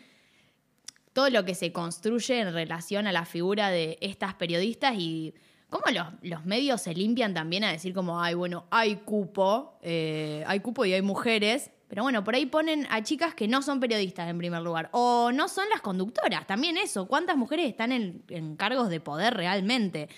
todo 1.17 1.31
lo 1.31 1.47
que 1.47 1.55
se 1.55 1.73
construye 1.73 2.41
en 2.41 2.53
relación 2.53 3.07
a 3.07 3.13
la 3.13 3.25
figura 3.25 3.71
de 3.71 3.97
estas 4.03 4.35
periodistas 4.35 4.97
y 4.99 5.33
cómo 5.71 5.85
los, 6.21 6.45
medios 6.45 6.83
se 6.83 6.93
limpian 6.93 7.33
también 7.33 7.65
a 7.65 7.73
decir 7.73 7.95
como, 7.95 8.21
ay, 8.21 8.35
bueno, 8.35 8.67
hay 8.71 8.97
cupo, 8.97 9.79
eh, 9.81 10.45
hay 10.47 10.61
cupo 10.61 10.85
y 10.85 10.93
hay 10.93 11.01
mujeres. 11.01 11.71
Pero 11.89 12.03
bueno, 12.03 12.23
por 12.23 12.35
ahí 12.35 12.45
ponen 12.45 12.87
a 12.91 13.03
chicas 13.03 13.35
que 13.35 13.49
no 13.49 13.63
son 13.63 13.81
periodistas 13.81 14.29
en 14.29 14.37
primer 14.37 14.61
lugar. 14.61 14.91
O 14.93 15.33
no 15.33 15.49
son 15.49 15.65
las 15.71 15.81
conductoras. 15.81 16.47
También 16.47 16.77
eso. 16.77 17.09
¿Cuántas 17.09 17.39
mujeres 17.39 17.67
están 17.67 17.93
en, 17.93 18.23
en 18.29 18.55
cargos 18.55 18.91
de 18.91 19.01
poder 19.01 19.33
realmente? 19.33 20.11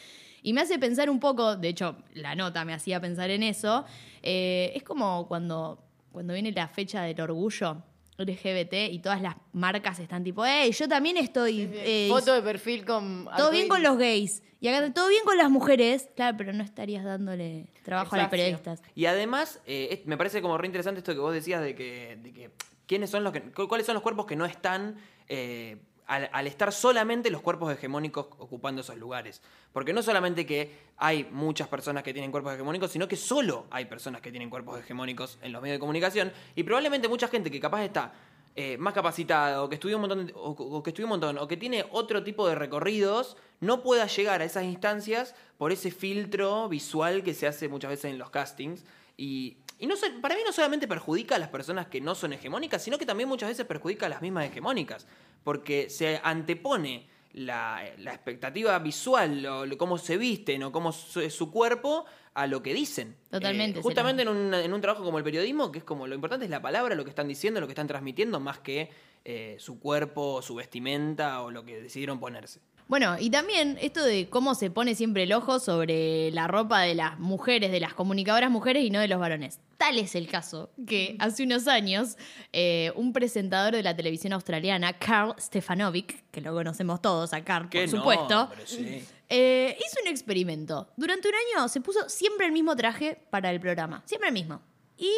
Y 0.42 0.52
me 0.52 0.62
hace 0.62 0.80
pensar 0.80 1.11
un 1.11 1.20
poco, 1.20 1.54
de 1.54 1.68
hecho, 1.68 1.94
la 2.14 2.34
nota 2.34 2.64
me 2.64 2.74
hacía 2.74 3.00
pensar 3.00 3.30
en 3.30 3.44
eso. 3.44 3.84
eh, 4.20 4.72
es 4.74 4.82
como 4.82 5.28
cuando, 5.28 5.78
cuando 6.11 6.34
viene 6.34 6.50
la 6.50 6.66
fecha 6.66 7.02
del 7.02 7.20
orgullo 7.20 7.84
LGBT 8.18 8.90
y 8.92 8.98
todas 8.98 9.22
las 9.22 9.37
marcas 9.52 9.98
están 10.00 10.24
tipo, 10.24 10.44
hey, 10.44 10.72
yo 10.72 10.88
también 10.88 11.16
estoy. 11.16 11.70
eh, 11.72 12.09
Foto 12.11 12.35
de 12.35 12.42
perfil 12.42 12.85
con... 12.85 13.28
todo 13.37 13.50
bien 13.50 13.68
con 13.68 13.83
los 13.83 13.96
gays. 13.96 14.42
Y 14.61 14.66
acá 14.66 14.92
todo 14.92 15.09
bien 15.09 15.22
con 15.24 15.38
las 15.38 15.48
mujeres. 15.50 16.09
Claro, 16.16 16.37
pero 16.37 16.52
no 16.52 16.64
estarías 16.64 17.04
dándole 17.04 17.68
trabajo 17.85 18.16
a 18.16 18.18
las 18.18 18.28
periodistas. 18.28 18.83
Y 18.96 19.07
además, 19.07 19.61
eh, 19.66 20.02
me 20.04 20.16
parece 20.16 20.42
como 20.42 20.59
re 20.59 20.66
interesante 20.66 20.98
esto 20.98 21.12
que 21.14 21.20
vos 21.20 21.33
decías 21.33 21.62
de 21.62 21.76
que, 21.76 22.18
de 22.20 22.33
que 22.33 22.50
quiénes 22.87 23.09
son 23.09 23.22
los 23.22 23.33
que, 23.33 23.40
cu- 23.52 23.68
cuáles 23.68 23.87
son 23.87 23.94
los 23.94 24.02
cuerpos 24.02 24.26
que 24.26 24.35
no 24.35 24.46
están 24.46 24.96
eh, 25.28 25.76
al, 26.09 26.47
estar 26.47 26.73
solamente 26.73 27.31
los 27.31 27.42
cuerpos 27.42 27.73
hegemónicos 27.73 28.27
ocupando 28.38 28.81
esos 28.81 28.97
lugares. 28.97 29.42
Porque 29.73 29.92
no 29.92 30.03
solamente 30.03 30.47
que 30.47 30.73
hay 30.97 31.29
muchas 31.31 31.68
personas 31.68 32.03
que 32.03 32.12
tienen 32.12 32.31
cuerpos 32.31 32.55
hegemónicos, 32.55 32.90
sino 32.90 33.07
que 33.07 33.16
solo 33.16 33.66
hay 33.71 33.85
personas 33.85 34.23
que 34.23 34.31
tienen 34.31 34.49
cuerpos 34.49 34.81
hegemónicos 34.81 35.38
en 35.42 35.53
los 35.53 35.61
medios 35.61 35.77
de 35.77 35.81
comunicación 35.81 36.33
y 36.57 36.62
probablemente 36.62 37.09
mucha 37.09 37.29
gente 37.29 37.51
que 37.51 37.61
capaz 37.61 37.85
está 37.85 38.12
eh, 38.57 38.79
más 38.79 38.94
capacitada 38.94 39.62
o 39.62 39.68
que 39.68 39.75
estudió 39.75 39.97
un 39.97 40.01
montón 40.01 40.33
o, 40.35 40.51
o 40.51 40.83
que 40.83 40.90
estudió 40.90 41.07
un 41.07 41.11
montón 41.11 41.38
o 41.38 41.47
que 41.47 41.57
tiene 41.57 41.85
otro 41.92 42.25
tipo 42.25 42.49
de 42.49 42.55
recorridos 42.57 43.37
no 43.61 43.83
pueda 43.83 44.07
llegar 44.07 44.40
a 44.40 44.44
esas 44.44 44.64
instancias 44.64 45.35
por 45.59 45.71
ese 45.71 45.90
filtro 45.90 46.68
visual 46.68 47.23
que 47.23 47.35
se 47.35 47.47
hace 47.47 47.68
muchas 47.68 47.90
veces 47.90 48.11
en 48.11 48.18
los 48.18 48.31
castings 48.31 48.85
y, 49.18 49.59
y 49.78 49.86
no 49.86 49.94
para 50.20 50.34
mí 50.34 50.40
no 50.44 50.52
solamente 50.52 50.86
perjudica 50.88 51.36
a 51.36 51.38
las 51.38 51.48
personas 51.48 51.86
que 51.86 52.00
no 52.00 52.14
son 52.14 52.32
hegemónicas 52.32 52.82
sino 52.82 52.98
que 52.98 53.06
también 53.06 53.28
muchas 53.28 53.48
veces 53.48 53.64
perjudica 53.66 54.06
a 54.06 54.08
las 54.08 54.22
mismas 54.22 54.46
hegemónicas 54.46 55.06
porque 55.44 55.88
se 55.90 56.20
antepone 56.22 57.06
la, 57.32 57.82
la 57.98 58.12
expectativa 58.14 58.78
visual 58.78 59.44
o 59.46 59.66
lo- 59.66 59.78
cómo 59.78 59.98
se 59.98 60.16
visten 60.16 60.62
o 60.64 60.72
cómo 60.72 60.92
su, 60.92 61.20
es 61.20 61.34
su 61.34 61.50
cuerpo 61.50 62.06
a 62.34 62.46
lo 62.46 62.62
que 62.62 62.72
dicen 62.74 63.16
Totalmente, 63.30 63.78
Eh, 63.78 63.82
justamente 63.82 64.22
en 64.22 64.28
un, 64.28 64.54
en 64.54 64.72
un 64.72 64.80
trabajo 64.80 65.04
como 65.04 65.18
el 65.18 65.24
periodismo, 65.24 65.70
que 65.70 65.78
es 65.78 65.84
como 65.84 66.06
lo 66.06 66.14
importante 66.14 66.44
es 66.46 66.50
la 66.50 66.62
palabra, 66.62 66.94
lo 66.94 67.04
que 67.04 67.10
están 67.10 67.28
diciendo, 67.28 67.60
lo 67.60 67.66
que 67.66 67.72
están 67.72 67.86
transmitiendo, 67.86 68.40
más 68.40 68.58
que 68.60 68.90
eh, 69.24 69.56
su 69.58 69.78
cuerpo, 69.78 70.40
su 70.42 70.54
vestimenta 70.54 71.42
o 71.42 71.50
lo 71.50 71.64
que 71.64 71.82
decidieron 71.82 72.18
ponerse. 72.18 72.60
Bueno, 72.88 73.16
y 73.20 73.29
también 73.29 73.77
esto 73.83 74.03
de 74.03 74.31
cómo 74.31 74.55
se 74.55 74.70
pone 74.70 74.94
siempre 74.94 75.24
el 75.24 75.33
ojo 75.35 75.61
sobre 75.61 76.31
la 76.31 76.46
ropa 76.46 76.81
de 76.81 76.94
las 76.94 77.18
mujeres, 77.18 77.70
de 77.70 77.81
las 77.81 77.92
comunicadoras 77.92 78.51
mujeres 78.51 78.83
y 78.83 78.88
no 78.90 78.98
de 78.98 79.09
los 79.09 79.20
varones. 79.20 79.61
Tal 79.77 79.98
es 79.98 80.14
el 80.14 80.27
caso 80.27 80.70
que 80.87 81.14
hace 81.18 81.44
unos 81.44 81.68
años 81.68 82.16
eh, 82.53 82.90
un 82.96 83.12
presentador 83.12 83.74
de 83.74 83.83
la 83.83 83.94
televisión 83.94 84.33
australiana, 84.33 84.94
Carl 84.94 85.35
Stefanovic, 85.38 86.24
que 86.31 86.40
lo 86.40 86.55
conocemos 86.55 87.03
todos 87.03 87.35
a 87.35 87.44
Carl, 87.44 87.64
por 87.64 87.70
¿Qué 87.72 87.88
supuesto, 87.88 88.51
sí. 88.64 89.05
eh, 89.29 89.77
hizo 89.79 90.01
un 90.03 90.09
experimento. 90.09 90.88
Durante 90.96 91.29
un 91.29 91.35
año 91.35 91.68
se 91.68 91.83
puso 91.83 92.09
siempre 92.09 92.46
el 92.46 92.53
mismo 92.53 92.74
traje 92.74 93.18
para 93.29 93.51
el 93.51 93.61
programa, 93.61 94.03
siempre 94.07 94.29
el 94.29 94.35
mismo. 94.35 94.62
Y 94.96 95.12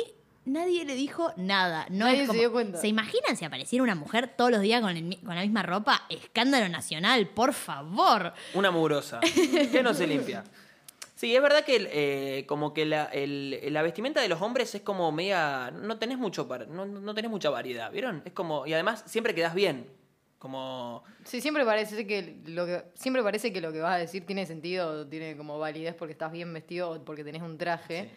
nadie 0.52 0.84
le 0.84 0.94
dijo 0.94 1.32
nada. 1.36 1.86
No 1.90 2.06
Nadie 2.06 2.16
es 2.16 2.20
se 2.22 2.26
como- 2.28 2.38
dio 2.40 2.52
cuenta. 2.52 2.78
¿Se 2.78 2.88
imaginan 2.88 3.36
si 3.36 3.44
apareciera 3.44 3.82
una 3.82 3.94
mujer 3.94 4.28
todos 4.36 4.50
los 4.50 4.60
días 4.60 4.80
con, 4.80 4.96
el 4.96 5.18
con 5.20 5.34
la 5.34 5.42
misma 5.42 5.62
ropa? 5.62 6.02
Escándalo 6.08 6.68
nacional, 6.68 7.28
por 7.28 7.52
favor. 7.54 8.32
Una 8.54 8.70
mugrosa. 8.70 9.20
que 9.72 9.82
no 9.82 9.94
se 9.94 10.06
limpia. 10.06 10.44
Sí, 11.16 11.36
es 11.36 11.42
verdad 11.42 11.64
que 11.64 11.88
eh, 11.92 12.46
como 12.46 12.72
que 12.72 12.86
la, 12.86 13.04
el- 13.04 13.60
la 13.72 13.82
vestimenta 13.82 14.20
de 14.22 14.28
los 14.28 14.40
hombres 14.40 14.74
es 14.74 14.80
como 14.82 15.12
media. 15.12 15.70
No 15.70 15.98
tenés 15.98 16.16
mucho 16.18 16.48
para, 16.48 16.64
no, 16.66 16.86
no 16.86 17.14
tenés 17.14 17.30
mucha 17.30 17.50
variedad, 17.50 17.90
¿vieron? 17.92 18.22
Es 18.24 18.32
como. 18.32 18.66
Y 18.66 18.72
además 18.72 19.02
siempre 19.06 19.34
quedás 19.34 19.54
bien. 19.54 19.86
Como. 20.38 21.04
Sí, 21.24 21.42
siempre 21.42 21.66
parece 21.66 22.06
que 22.06 22.38
lo 22.46 22.64
que 22.64 22.82
siempre 22.94 23.22
parece 23.22 23.52
que 23.52 23.60
lo 23.60 23.70
que 23.72 23.80
vas 23.80 23.96
a 23.96 23.98
decir 23.98 24.24
tiene 24.24 24.46
sentido, 24.46 25.06
tiene 25.06 25.36
como 25.36 25.58
validez 25.58 25.94
porque 25.94 26.12
estás 26.12 26.32
bien 26.32 26.50
vestido 26.54 26.92
o 26.92 27.04
porque 27.04 27.22
tenés 27.22 27.42
un 27.42 27.58
traje. 27.58 28.10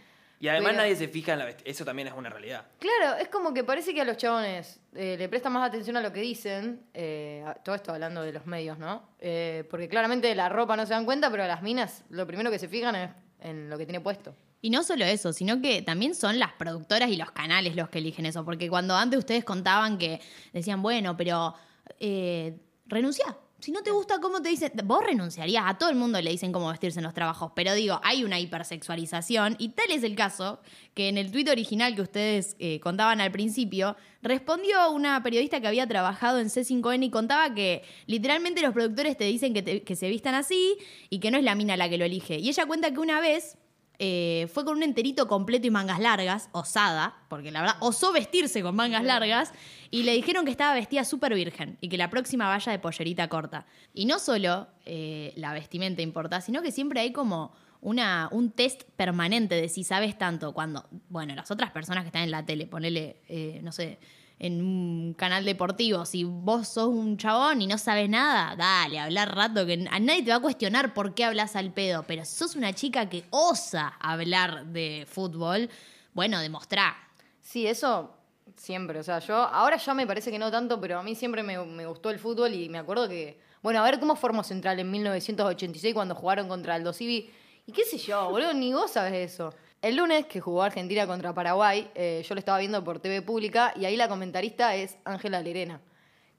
Y 0.43 0.49
además 0.49 0.71
Pero- 0.71 0.82
nadie 0.84 0.95
se 0.97 1.08
fija 1.08 1.32
en 1.32 1.39
la 1.39 1.45
vestimenta. 1.45 1.71
Eso 1.71 1.86
también 1.86 2.10
es 2.10 2.13
una 2.15 2.29
realidad. 2.29 2.65
Claro, 2.79 3.15
es 3.17 3.29
como 3.29 3.53
que 3.53 3.63
parece 3.63 3.93
que 3.93 4.01
a 4.01 4.03
los 4.03 4.17
chabones 4.17 4.77
eh, 4.93 5.15
le 5.17 5.29
prestan 5.29 5.53
más 5.53 5.65
atención 5.65 5.95
a 5.95 6.01
lo 6.01 6.12
que 6.12 6.19
dicen, 6.19 6.82
eh, 6.93 7.41
a- 7.47 7.53
todo 7.53 7.75
esto 7.75 7.93
hablando 7.93 8.21
de 8.23 8.34
los 8.34 8.45
medios, 8.45 8.77
¿no? 8.77 9.08
Eh, 9.19 9.65
porque 9.69 9.88
claramente 9.88 10.27
de 10.27 10.36
la 10.36 10.49
ropa 10.49 10.75
no 10.75 10.86
se 10.86 10.93
dan 10.93 11.06
cuenta, 11.06 11.32
pero 11.32 11.43
a 11.43 11.47
las 11.47 11.62
minas 11.62 12.03
lo 12.10 12.27
primero 12.27 12.51
que 12.51 12.60
se 12.60 12.67
fijan 12.67 12.93
es 12.93 13.10
en 13.39 13.69
lo 13.69 13.77
que 13.77 13.86
tiene 13.86 14.01
puesto. 14.01 14.36
Y 14.60 14.69
no 14.69 14.84
solo 14.84 15.06
eso, 15.06 15.32
sino 15.32 15.62
que 15.62 15.82
también 15.82 16.13
son 16.13 16.38
las 16.39 16.51
productoras 16.51 17.10
y 17.10 17.15
los 17.15 17.32
canales 17.32 17.77
los 17.77 17.88
que 17.88 17.99
eligen 17.99 18.25
eso. 18.25 18.43
Porque 18.43 18.67
cuando 18.69 18.97
antes 18.97 19.19
ustedes 19.19 19.45
contaban 19.45 19.97
que 19.97 20.19
decían, 20.51 20.82
bueno, 20.82 21.15
pero 21.15 21.53
eh, 22.01 22.58
renuncia. 22.86 23.25
Si 23.63 23.71
no 23.71 23.82
te 23.82 23.91
gusta 23.91 24.19
cómo 24.19 24.41
te 24.41 24.49
dicen, 24.49 24.73
vos 24.84 25.06
renunciarías. 25.06 25.63
A 25.65 25.78
todo 25.78 25.89
el 25.89 25.95
mundo 25.95 26.19
le 26.19 26.32
dicen 26.32 26.52
cómo 26.52 26.67
vestirse 26.69 26.99
en 26.99 27.06
los 27.06 27.13
trabajos. 27.13 27.54
Pero 27.56 27.73
digo, 27.73 27.97
hay 28.04 28.26
una 28.26 28.38
hipersexualización. 28.38 29.56
Y 29.58 29.69
tal 29.69 29.89
es 29.91 30.04
el 30.04 30.17
caso 30.17 30.60
que 30.93 31.08
en 31.08 31.17
el 31.17 31.32
tuit 31.32 31.47
original 31.47 31.95
que 31.95 32.02
ustedes 32.02 32.58
eh, 32.60 32.82
contaban 32.82 33.21
al 33.21 33.32
principio, 33.32 33.95
respondió 34.21 34.91
una 34.91 35.23
periodista 35.23 35.62
que 35.62 35.67
había 35.67 35.88
trabajado 35.88 36.39
en 36.39 36.47
C5N 36.47 37.06
y 37.06 37.10
contaba 37.10 37.54
que 37.54 37.84
literalmente 38.06 38.62
los 38.62 38.73
productores 38.73 39.15
te 39.15 39.23
dicen 39.23 39.54
que, 39.54 39.62
te- 39.62 39.82
que 39.84 39.95
se 39.95 40.10
vistan 40.10 40.36
así 40.36 40.76
y 41.10 41.19
que 41.19 41.32
no 41.32 41.38
es 41.38 41.45
la 41.45 41.56
mina 41.56 41.78
la 41.78 41.88
que 41.88 41.97
lo 41.97 42.04
elige. 42.04 42.39
Y 42.39 42.49
ella 42.49 42.65
cuenta 42.65 42.91
que 42.91 42.99
una 42.99 43.21
vez 43.21 43.56
eh, 43.99 44.49
fue 44.51 44.65
con 44.65 44.77
un 44.77 44.84
enterito 44.84 45.27
completo 45.27 45.67
y 45.67 45.71
mangas 45.71 45.99
largas, 45.99 46.49
osada, 46.51 47.15
porque 47.29 47.51
la 47.51 47.62
verdad 47.62 47.77
osó 47.79 48.12
vestirse 48.12 48.62
con 48.62 48.75
mangas 48.75 49.03
largas, 49.03 49.53
y 49.91 50.03
le 50.03 50.13
dijeron 50.13 50.45
que 50.45 50.51
estaba 50.51 50.73
vestida 50.73 51.03
súper 51.03 51.36
virgen 51.36 51.77
y 51.79 51.89
que 51.89 51.97
la 51.97 52.10
próxima 52.10 52.47
vaya 52.47 52.71
de 52.71 52.79
pollerita 52.79 53.27
corta. 53.29 53.65
Y 53.93 54.06
no 54.06 54.19
solo 54.19 54.67
eh, 54.86 55.34
la 55.36 55.53
vestimenta 55.53 56.01
importa, 56.01 56.41
sino 56.41 56.62
que 56.62 56.71
siempre 56.71 57.01
hay 57.01 57.12
como 57.12 57.53
una, 57.82 58.29
un 58.32 58.51
test 58.51 58.84
permanente 58.95 59.56
de 59.56 59.69
si 59.69 59.84
sabes 59.84 60.17
tanto 60.17 60.53
cuando, 60.53 60.88
bueno, 61.10 61.36
las 61.36 61.51
otras 61.51 61.71
personas 61.71 62.03
que 62.03 62.08
están 62.08 62.23
en 62.23 62.32
la 62.32 62.45
tele, 62.45 62.65
ponele, 62.65 63.21
eh, 63.27 63.60
no 63.62 63.71
sé, 63.71 63.99
en 64.43 64.62
un 64.62 65.13
canal 65.13 65.45
deportivo, 65.45 66.06
si 66.06 66.25
vos 66.25 66.67
sos 66.67 66.89
un 66.89 67.15
chabón 67.17 67.62
y 67.62 67.67
no 67.67 67.77
sabes 67.77 68.10
nada, 68.10 68.58
dale, 68.58 68.99
hablar 68.99 69.34
rato, 69.34 69.65
que 69.65 69.88
a 69.89 69.99
nadie 70.01 70.21
te 70.21 70.32
va 70.32 70.36
a 70.36 70.41
cuestionar 70.41 70.93
por 70.93 71.15
qué 71.15 71.23
hablas 71.23 71.56
al 71.56 71.71
pedo, 71.71 72.03
pero 72.06 72.25
si 72.25 72.36
sos 72.36 72.58
una 72.58 72.73
chica 72.73 73.08
que 73.08 73.23
osa 73.29 73.93
hablar 74.01 74.65
de 74.65 75.08
fútbol, 75.10 75.69
bueno, 76.13 76.41
demostrá. 76.41 76.93
Sí, 77.41 77.65
eso 77.65 78.13
siempre. 78.58 78.99
O 78.99 79.03
sea, 79.03 79.19
yo 79.19 79.36
ahora 79.36 79.77
ya 79.77 79.93
me 79.93 80.06
parece 80.06 80.29
que 80.29 80.38
no 80.38 80.51
tanto, 80.51 80.79
pero 80.82 80.99
a 80.99 81.03
mí 81.03 81.15
siempre 81.15 81.41
me, 81.41 81.58
me 81.65 81.86
gustó 81.86 82.10
el 82.10 82.19
fútbol 82.19 82.53
y 82.53 82.67
me 82.67 82.79
acuerdo 82.79 83.08
que. 83.08 83.39
Bueno, 83.62 83.79
a 83.79 83.84
ver 83.84 83.97
cómo 83.97 84.17
formó 84.17 84.43
Central 84.43 84.77
en 84.82 84.91
1986 84.91 85.93
cuando 85.93 86.15
jugaron 86.15 86.49
contra 86.49 86.75
el 86.75 86.93
Civi. 86.93 87.32
Y 87.65 87.71
qué 87.71 87.86
sé 87.86 87.97
yo, 87.97 88.29
boludo, 88.29 88.53
ni 88.53 88.73
vos 88.73 88.91
sabes 88.91 89.13
eso. 89.13 89.53
El 89.84 89.98
lunes 89.98 90.26
que 90.28 90.39
jugó 90.39 90.63
Argentina 90.63 91.06
contra 91.06 91.34
Paraguay, 91.34 91.91
eh, 91.93 92.24
yo 92.28 92.34
lo 92.36 92.39
estaba 92.39 92.58
viendo 92.60 92.82
por 92.86 93.00
TV 93.00 93.22
pública 93.22 93.74
y 93.76 93.84
ahí 93.84 93.98
la 93.98 94.08
comentarista 94.08 94.76
es 94.76 94.98
Ángela 95.04 95.41
Lerena. 95.41 95.82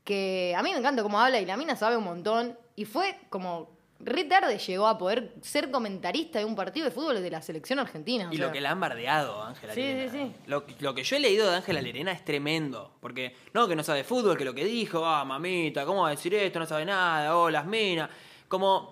Que 0.02 0.54
a 0.56 0.62
mí 0.62 0.70
me 0.72 0.78
encanta 0.78 1.02
cómo 1.02 1.20
habla 1.20 1.38
y 1.40 1.44
la 1.46 1.56
mina 1.58 1.76
sabe 1.76 1.98
un 1.98 2.04
montón. 2.04 2.58
Y 2.74 2.86
fue 2.86 3.18
como 3.28 3.68
re 4.00 4.24
tarde 4.24 4.56
llegó 4.58 4.86
a 4.88 4.96
poder 4.96 5.34
ser 5.42 5.70
comentarista 5.70 6.38
de 6.38 6.46
un 6.46 6.56
partido 6.56 6.86
de 6.86 6.90
fútbol 6.90 7.22
de 7.22 7.30
la 7.30 7.42
selección 7.42 7.78
argentina. 7.78 8.30
o 8.30 8.32
Y 8.32 8.38
sea. 8.38 8.46
lo 8.46 8.52
que 8.52 8.62
la 8.62 8.70
han 8.70 8.80
bardeado, 8.80 9.42
Ángela 9.42 9.74
Sí, 9.74 9.80
Lerena. 9.82 10.10
sí, 10.12 10.18
sí. 10.18 10.32
Lo, 10.46 10.64
lo 10.80 10.94
que 10.94 11.04
yo 11.04 11.16
he 11.16 11.20
leído 11.20 11.50
de 11.50 11.56
Ángela 11.56 11.82
Lerena 11.82 12.12
es 12.12 12.24
tremendo. 12.24 12.92
Porque, 13.00 13.36
no, 13.52 13.68
que 13.68 13.76
no 13.76 13.82
sabe 13.84 14.04
fútbol, 14.04 14.38
que 14.38 14.46
lo 14.46 14.54
que 14.54 14.64
dijo, 14.64 15.04
ah, 15.04 15.22
mamita, 15.26 15.84
¿cómo 15.84 16.00
va 16.02 16.08
a 16.08 16.12
decir 16.12 16.32
esto? 16.34 16.58
No 16.58 16.64
sabe 16.66 16.86
nada, 16.86 17.36
oh, 17.36 17.50
las 17.50 17.66
minas. 17.66 18.08
Como, 18.48 18.90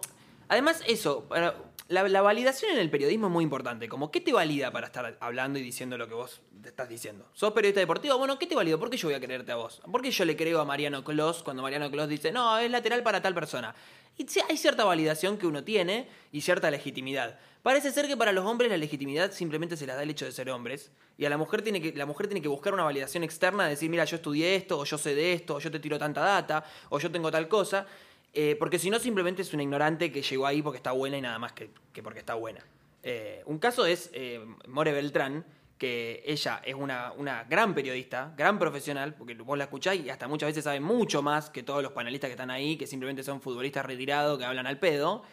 además, 0.48 0.82
eso, 0.86 1.24
para- 1.26 1.54
la, 1.92 2.08
la 2.08 2.22
validación 2.22 2.72
en 2.72 2.78
el 2.78 2.90
periodismo 2.90 3.26
es 3.26 3.32
muy 3.32 3.44
importante. 3.44 3.88
Como, 3.88 4.10
¿qué 4.10 4.20
te 4.20 4.32
valida 4.32 4.70
para 4.70 4.86
estar 4.86 5.16
hablando 5.20 5.58
y 5.58 5.62
diciendo 5.62 5.98
lo 5.98 6.08
que 6.08 6.14
vos 6.14 6.40
estás 6.64 6.88
diciendo? 6.88 7.28
¿Sos 7.34 7.52
periodista 7.52 7.80
deportivo? 7.80 8.18
Bueno, 8.18 8.38
¿qué 8.38 8.46
te 8.46 8.54
valida? 8.54 8.78
¿Por 8.78 8.90
qué 8.90 8.96
yo 8.96 9.08
voy 9.08 9.14
a 9.14 9.20
creerte 9.20 9.52
a 9.52 9.56
vos? 9.56 9.80
¿Por 9.90 10.02
qué 10.02 10.10
yo 10.10 10.24
le 10.24 10.36
creo 10.36 10.60
a 10.60 10.64
Mariano 10.64 11.04
Clos 11.04 11.42
cuando 11.42 11.62
Mariano 11.62 11.90
Clos 11.90 12.08
dice, 12.08 12.32
no, 12.32 12.58
es 12.58 12.70
lateral 12.70 13.02
para 13.02 13.20
tal 13.20 13.34
persona? 13.34 13.74
Y 14.16 14.26
hay 14.48 14.56
cierta 14.56 14.84
validación 14.84 15.38
que 15.38 15.46
uno 15.46 15.64
tiene 15.64 16.08
y 16.32 16.40
cierta 16.40 16.70
legitimidad. 16.70 17.38
Parece 17.62 17.92
ser 17.92 18.08
que 18.08 18.16
para 18.16 18.32
los 18.32 18.44
hombres 18.44 18.70
la 18.70 18.76
legitimidad 18.76 19.30
simplemente 19.30 19.76
se 19.76 19.86
las 19.86 19.96
da 19.96 20.02
el 20.02 20.10
hecho 20.10 20.24
de 20.24 20.32
ser 20.32 20.50
hombres. 20.50 20.90
Y 21.16 21.24
a 21.24 21.30
la 21.30 21.38
mujer 21.38 21.62
tiene 21.62 21.80
que, 21.80 21.92
la 21.92 22.06
mujer 22.06 22.26
tiene 22.26 22.42
que 22.42 22.48
buscar 22.48 22.74
una 22.74 22.82
validación 22.82 23.22
externa 23.22 23.64
de 23.64 23.70
decir, 23.70 23.88
mira, 23.88 24.04
yo 24.04 24.16
estudié 24.16 24.56
esto, 24.56 24.78
o 24.78 24.84
yo 24.84 24.98
sé 24.98 25.14
de 25.14 25.32
esto, 25.32 25.54
o 25.54 25.60
yo 25.60 25.70
te 25.70 25.78
tiro 25.78 25.98
tanta 25.98 26.20
data, 26.20 26.64
o 26.88 26.98
yo 26.98 27.10
tengo 27.10 27.30
tal 27.30 27.48
cosa. 27.48 27.86
Eh, 28.34 28.56
porque 28.58 28.78
si 28.78 28.88
no, 28.88 28.98
simplemente 28.98 29.42
es 29.42 29.52
una 29.52 29.62
ignorante 29.62 30.10
que 30.10 30.22
llegó 30.22 30.46
ahí 30.46 30.62
porque 30.62 30.78
está 30.78 30.92
buena 30.92 31.18
y 31.18 31.20
nada 31.20 31.38
más 31.38 31.52
que, 31.52 31.70
que 31.92 32.02
porque 32.02 32.20
está 32.20 32.34
buena. 32.34 32.64
Eh, 33.02 33.42
un 33.46 33.58
caso 33.58 33.84
es 33.84 34.10
eh, 34.14 34.40
More 34.68 34.92
Beltrán, 34.92 35.44
que 35.76 36.22
ella 36.24 36.62
es 36.64 36.74
una, 36.74 37.12
una 37.12 37.44
gran 37.44 37.74
periodista, 37.74 38.32
gran 38.36 38.58
profesional, 38.58 39.14
porque 39.14 39.34
vos 39.34 39.58
la 39.58 39.64
escucháis 39.64 40.04
y 40.06 40.10
hasta 40.10 40.28
muchas 40.28 40.48
veces 40.48 40.64
sabe 40.64 40.80
mucho 40.80 41.22
más 41.22 41.50
que 41.50 41.62
todos 41.62 41.82
los 41.82 41.92
panelistas 41.92 42.28
que 42.28 42.32
están 42.32 42.50
ahí, 42.50 42.76
que 42.76 42.86
simplemente 42.86 43.22
son 43.22 43.40
futbolistas 43.40 43.84
retirados, 43.84 44.38
que 44.38 44.44
hablan 44.44 44.66
al 44.66 44.78
pedo. 44.78 45.24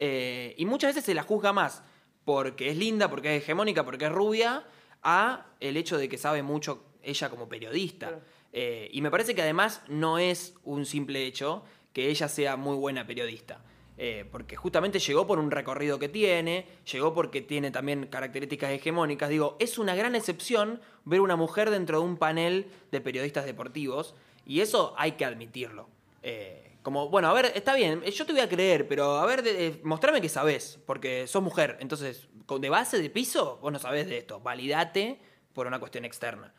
Y 0.00 0.64
muchas 0.64 0.94
veces 0.94 1.04
se 1.04 1.12
la 1.12 1.24
juzga 1.24 1.52
más 1.52 1.82
porque 2.24 2.70
es 2.70 2.78
linda, 2.78 3.10
porque 3.10 3.36
es 3.36 3.42
hegemónica, 3.42 3.84
porque 3.84 4.06
es 4.06 4.12
rubia, 4.12 4.64
a 5.02 5.46
el 5.60 5.76
hecho 5.76 5.98
de 5.98 6.08
que 6.08 6.16
sabe 6.16 6.42
mucho 6.42 6.84
ella 7.02 7.28
como 7.28 7.46
periodista. 7.48 8.20
Y 8.52 9.02
me 9.02 9.10
parece 9.10 9.34
que 9.34 9.42
además 9.42 9.82
no 9.88 10.18
es 10.18 10.54
un 10.64 10.86
simple 10.86 11.26
hecho 11.26 11.64
que 11.98 12.10
ella 12.10 12.28
sea 12.28 12.54
muy 12.54 12.76
buena 12.76 13.04
periodista. 13.04 13.60
Eh, 13.96 14.24
porque 14.30 14.54
justamente 14.54 15.00
llegó 15.00 15.26
por 15.26 15.40
un 15.40 15.50
recorrido 15.50 15.98
que 15.98 16.08
tiene, 16.08 16.64
llegó 16.92 17.12
porque 17.12 17.40
tiene 17.40 17.72
también 17.72 18.06
características 18.06 18.70
hegemónicas. 18.70 19.28
Digo, 19.28 19.56
es 19.58 19.78
una 19.78 19.96
gran 19.96 20.14
excepción 20.14 20.80
ver 21.04 21.20
una 21.20 21.34
mujer 21.34 21.70
dentro 21.70 21.98
de 21.98 22.04
un 22.04 22.16
panel 22.16 22.70
de 22.92 23.00
periodistas 23.00 23.46
deportivos 23.46 24.14
y 24.46 24.60
eso 24.60 24.94
hay 24.96 25.12
que 25.16 25.24
admitirlo. 25.24 25.88
Eh, 26.22 26.76
como, 26.84 27.08
bueno, 27.08 27.30
a 27.30 27.32
ver, 27.32 27.50
está 27.56 27.74
bien, 27.74 28.02
eh, 28.04 28.12
yo 28.12 28.24
te 28.24 28.30
voy 28.30 28.42
a 28.42 28.48
creer, 28.48 28.86
pero 28.86 29.16
a 29.16 29.26
ver, 29.26 29.42
eh, 29.44 29.80
mostrame 29.82 30.20
que 30.20 30.28
sabés, 30.28 30.78
porque 30.86 31.26
sos 31.26 31.42
mujer. 31.42 31.78
Entonces, 31.80 32.28
de 32.60 32.70
base, 32.70 33.02
de 33.02 33.10
piso, 33.10 33.58
vos 33.60 33.72
no 33.72 33.80
sabés 33.80 34.06
de 34.06 34.18
esto. 34.18 34.38
Validate 34.38 35.18
por 35.52 35.66
una 35.66 35.80
cuestión 35.80 36.04
externa. 36.04 36.54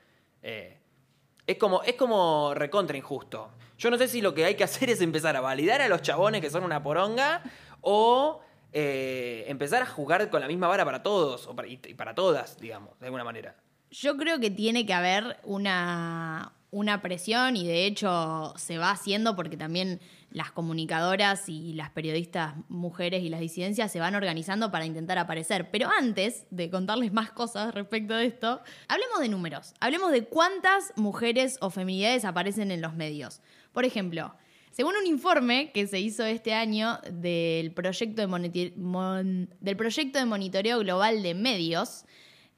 Es 1.51 1.57
como, 1.57 1.81
es 1.83 1.95
como 1.95 2.53
recontra 2.53 2.95
injusto. 2.97 3.49
Yo 3.77 3.89
no 3.89 3.97
sé 3.97 4.07
si 4.07 4.21
lo 4.21 4.33
que 4.33 4.45
hay 4.45 4.55
que 4.55 4.63
hacer 4.63 4.89
es 4.89 5.01
empezar 5.01 5.35
a 5.35 5.41
validar 5.41 5.81
a 5.81 5.88
los 5.88 6.01
chabones 6.01 6.41
que 6.41 6.49
son 6.49 6.63
una 6.63 6.83
poronga 6.83 7.41
o 7.81 8.41
eh, 8.71 9.45
empezar 9.47 9.81
a 9.81 9.85
jugar 9.85 10.29
con 10.29 10.41
la 10.41 10.47
misma 10.47 10.67
vara 10.67 10.85
para 10.85 11.01
todos 11.01 11.47
o 11.47 11.55
para- 11.55 11.67
y, 11.67 11.79
y 11.88 11.93
para 11.95 12.13
todas, 12.13 12.59
digamos, 12.59 12.99
de 12.99 13.05
alguna 13.07 13.23
manera. 13.23 13.55
Yo 13.89 14.15
creo 14.17 14.39
que 14.39 14.51
tiene 14.51 14.85
que 14.85 14.93
haber 14.93 15.38
una, 15.43 16.51
una 16.71 17.01
presión 17.01 17.55
y 17.55 17.65
de 17.65 17.86
hecho 17.86 18.53
se 18.58 18.77
va 18.77 18.91
haciendo 18.91 19.36
porque 19.36 19.58
también 19.58 19.99
las 20.32 20.51
comunicadoras 20.51 21.49
y 21.49 21.73
las 21.73 21.89
periodistas 21.89 22.53
mujeres 22.67 23.23
y 23.23 23.29
las 23.29 23.39
disidencias 23.39 23.91
se 23.91 23.99
van 23.99 24.15
organizando 24.15 24.71
para 24.71 24.86
intentar 24.86 25.17
aparecer. 25.17 25.71
Pero 25.71 25.89
antes 25.89 26.45
de 26.51 26.69
contarles 26.69 27.12
más 27.12 27.32
cosas 27.32 27.73
respecto 27.73 28.15
de 28.15 28.25
esto, 28.25 28.62
hablemos 28.88 29.19
de 29.19 29.29
números. 29.29 29.73
Hablemos 29.79 30.12
de 30.12 30.25
cuántas 30.25 30.93
mujeres 30.95 31.58
o 31.62 31.71
feminidades 31.71 32.25
aparecen 32.25 32.69
en 32.71 32.82
los 32.82 32.93
medios. 32.93 33.41
Por 33.73 33.86
ejemplo, 33.86 34.36
según 34.71 34.95
un 34.95 35.08
informe 35.08 35.71
que 35.71 35.88
se 35.88 35.99
hizo 35.99 36.23
este 36.23 36.53
año 36.53 36.99
del 37.12 37.71
proyecto 37.71 38.27
de, 38.27 39.47
del 39.60 39.77
proyecto 39.77 40.19
de 40.19 40.25
monitoreo 40.25 40.79
global 40.79 41.23
de 41.23 41.34
medios, 41.34 42.05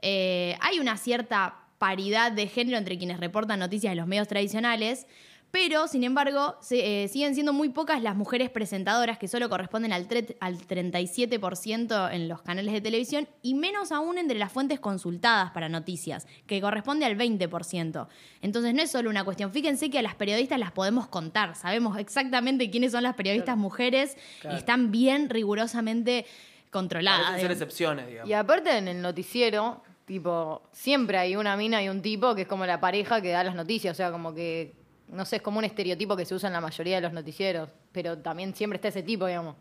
eh, 0.01 0.57
hay 0.59 0.79
una 0.79 0.97
cierta 0.97 1.60
paridad 1.85 2.31
de 2.31 2.45
género 2.47 2.77
entre 2.77 2.95
quienes 2.99 3.19
reportan 3.19 3.57
noticias 3.57 3.89
en 3.91 3.97
los 3.97 4.05
medios 4.05 4.27
tradicionales, 4.27 5.07
pero 5.49 5.87
sin 5.87 6.03
embargo 6.03 6.55
se- 6.61 7.03
eh, 7.03 7.07
siguen 7.07 7.33
siendo 7.33 7.53
muy 7.53 7.69
pocas 7.69 8.03
las 8.03 8.15
mujeres 8.15 8.51
presentadoras 8.51 9.17
que 9.17 9.27
solo 9.27 9.49
corresponden 9.49 9.91
al, 9.91 10.07
tre- 10.07 10.37
al 10.39 10.59
37% 10.59 12.09
en 12.13 12.27
los 12.27 12.43
canales 12.43 12.71
de 12.71 12.81
televisión 12.81 13.27
y 13.41 13.55
menos 13.55 13.91
aún 13.91 14.19
entre 14.19 14.37
las 14.37 14.51
fuentes 14.51 14.79
consultadas 14.79 15.49
para 15.51 15.69
noticias, 15.69 16.27
que 16.45 16.61
corresponde 16.61 17.05
al 17.05 17.17
20%. 17.17 18.07
Entonces 18.43 18.73
no 18.75 18.81
es 18.83 18.91
solo 18.91 19.09
una 19.09 19.23
cuestión, 19.23 19.51
fíjense 19.51 19.89
que 19.89 19.97
a 19.99 20.03
las 20.03 20.13
periodistas 20.13 20.59
las 20.59 20.71
podemos 20.71 21.07
contar, 21.07 21.55
sabemos 21.55 21.97
exactamente 21.97 22.69
quiénes 22.69 22.91
son 22.91 23.01
las 23.03 23.15
periodistas 23.15 23.57
mujeres 23.57 24.17
y 24.43 24.55
están 24.55 24.91
bien 24.91 25.29
rigurosamente 25.29 26.27
controladas. 26.69 27.21
Parecen 27.31 27.41
ser 27.41 27.51
excepciones, 27.51 28.07
digamos. 28.07 28.29
Y 28.29 28.33
aparte 28.33 28.77
en 28.77 28.87
el 28.87 29.01
noticiero, 29.01 29.83
tipo, 30.05 30.61
siempre 30.71 31.17
hay 31.17 31.35
una 31.35 31.55
mina 31.55 31.83
y 31.83 31.89
un 31.89 32.01
tipo 32.01 32.35
que 32.35 32.43
es 32.43 32.47
como 32.47 32.65
la 32.65 32.79
pareja 32.79 33.21
que 33.21 33.29
da 33.29 33.43
las 33.43 33.55
noticias. 33.55 33.93
O 33.93 33.97
sea, 33.97 34.11
como 34.11 34.33
que, 34.33 34.73
no 35.07 35.25
sé, 35.25 35.37
es 35.37 35.41
como 35.41 35.59
un 35.59 35.65
estereotipo 35.65 36.15
que 36.15 36.25
se 36.25 36.35
usa 36.35 36.47
en 36.47 36.53
la 36.53 36.61
mayoría 36.61 36.95
de 36.95 37.01
los 37.01 37.13
noticieros. 37.13 37.69
Pero 37.91 38.17
también 38.17 38.53
siempre 38.55 38.77
está 38.77 38.89
ese 38.89 39.03
tipo, 39.03 39.25
digamos. 39.25 39.55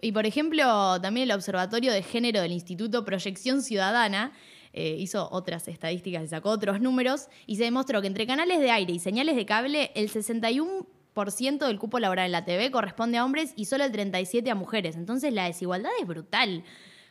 Y 0.00 0.12
por 0.12 0.24
ejemplo, 0.24 1.00
también 1.00 1.28
el 1.28 1.36
Observatorio 1.36 1.92
de 1.92 2.02
Género 2.02 2.40
del 2.40 2.52
Instituto 2.52 3.04
Proyección 3.04 3.60
Ciudadana 3.62 4.32
eh, 4.72 4.96
hizo 4.98 5.28
otras 5.30 5.68
estadísticas 5.68 6.24
y 6.24 6.28
sacó 6.28 6.50
otros 6.50 6.80
números 6.80 7.28
y 7.46 7.56
se 7.56 7.64
demostró 7.64 8.00
que 8.00 8.06
entre 8.06 8.26
canales 8.26 8.60
de 8.60 8.70
aire 8.70 8.92
y 8.92 8.98
señales 8.98 9.36
de 9.36 9.44
cable, 9.44 9.90
el 9.94 10.10
61% 10.10 11.66
del 11.66 11.78
cupo 11.78 11.98
laboral 11.98 12.26
en 12.26 12.32
la 12.32 12.44
TV 12.44 12.70
corresponde 12.70 13.18
a 13.18 13.24
hombres 13.24 13.52
y 13.56 13.64
solo 13.66 13.84
el 13.84 13.92
37% 13.92 14.48
a 14.48 14.54
mujeres. 14.54 14.96
Entonces 14.96 15.34
la 15.34 15.46
desigualdad 15.46 15.90
es 16.00 16.06
brutal. 16.06 16.64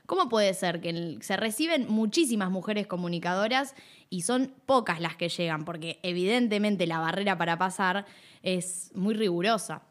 ¿Cómo 0.10 0.28
puede 0.28 0.56
ser 0.56 0.82
que 0.82 1.20
se 1.22 1.38
reciben 1.38 1.88
muchísimas 1.88 2.50
mujeres 2.50 2.88
comunicadoras 2.88 3.76
y 4.10 4.24
son 4.24 4.52
pocas 4.66 5.00
las 5.00 5.16
que 5.16 5.30
llegan? 5.30 5.66
Porque 5.66 6.00
evidentemente 6.02 6.88
la 6.88 6.98
barrera 6.98 7.38
para 7.38 7.60
pasar 7.60 8.08
es 8.42 8.90
muy 8.96 9.14
rigurosa. 9.14 9.84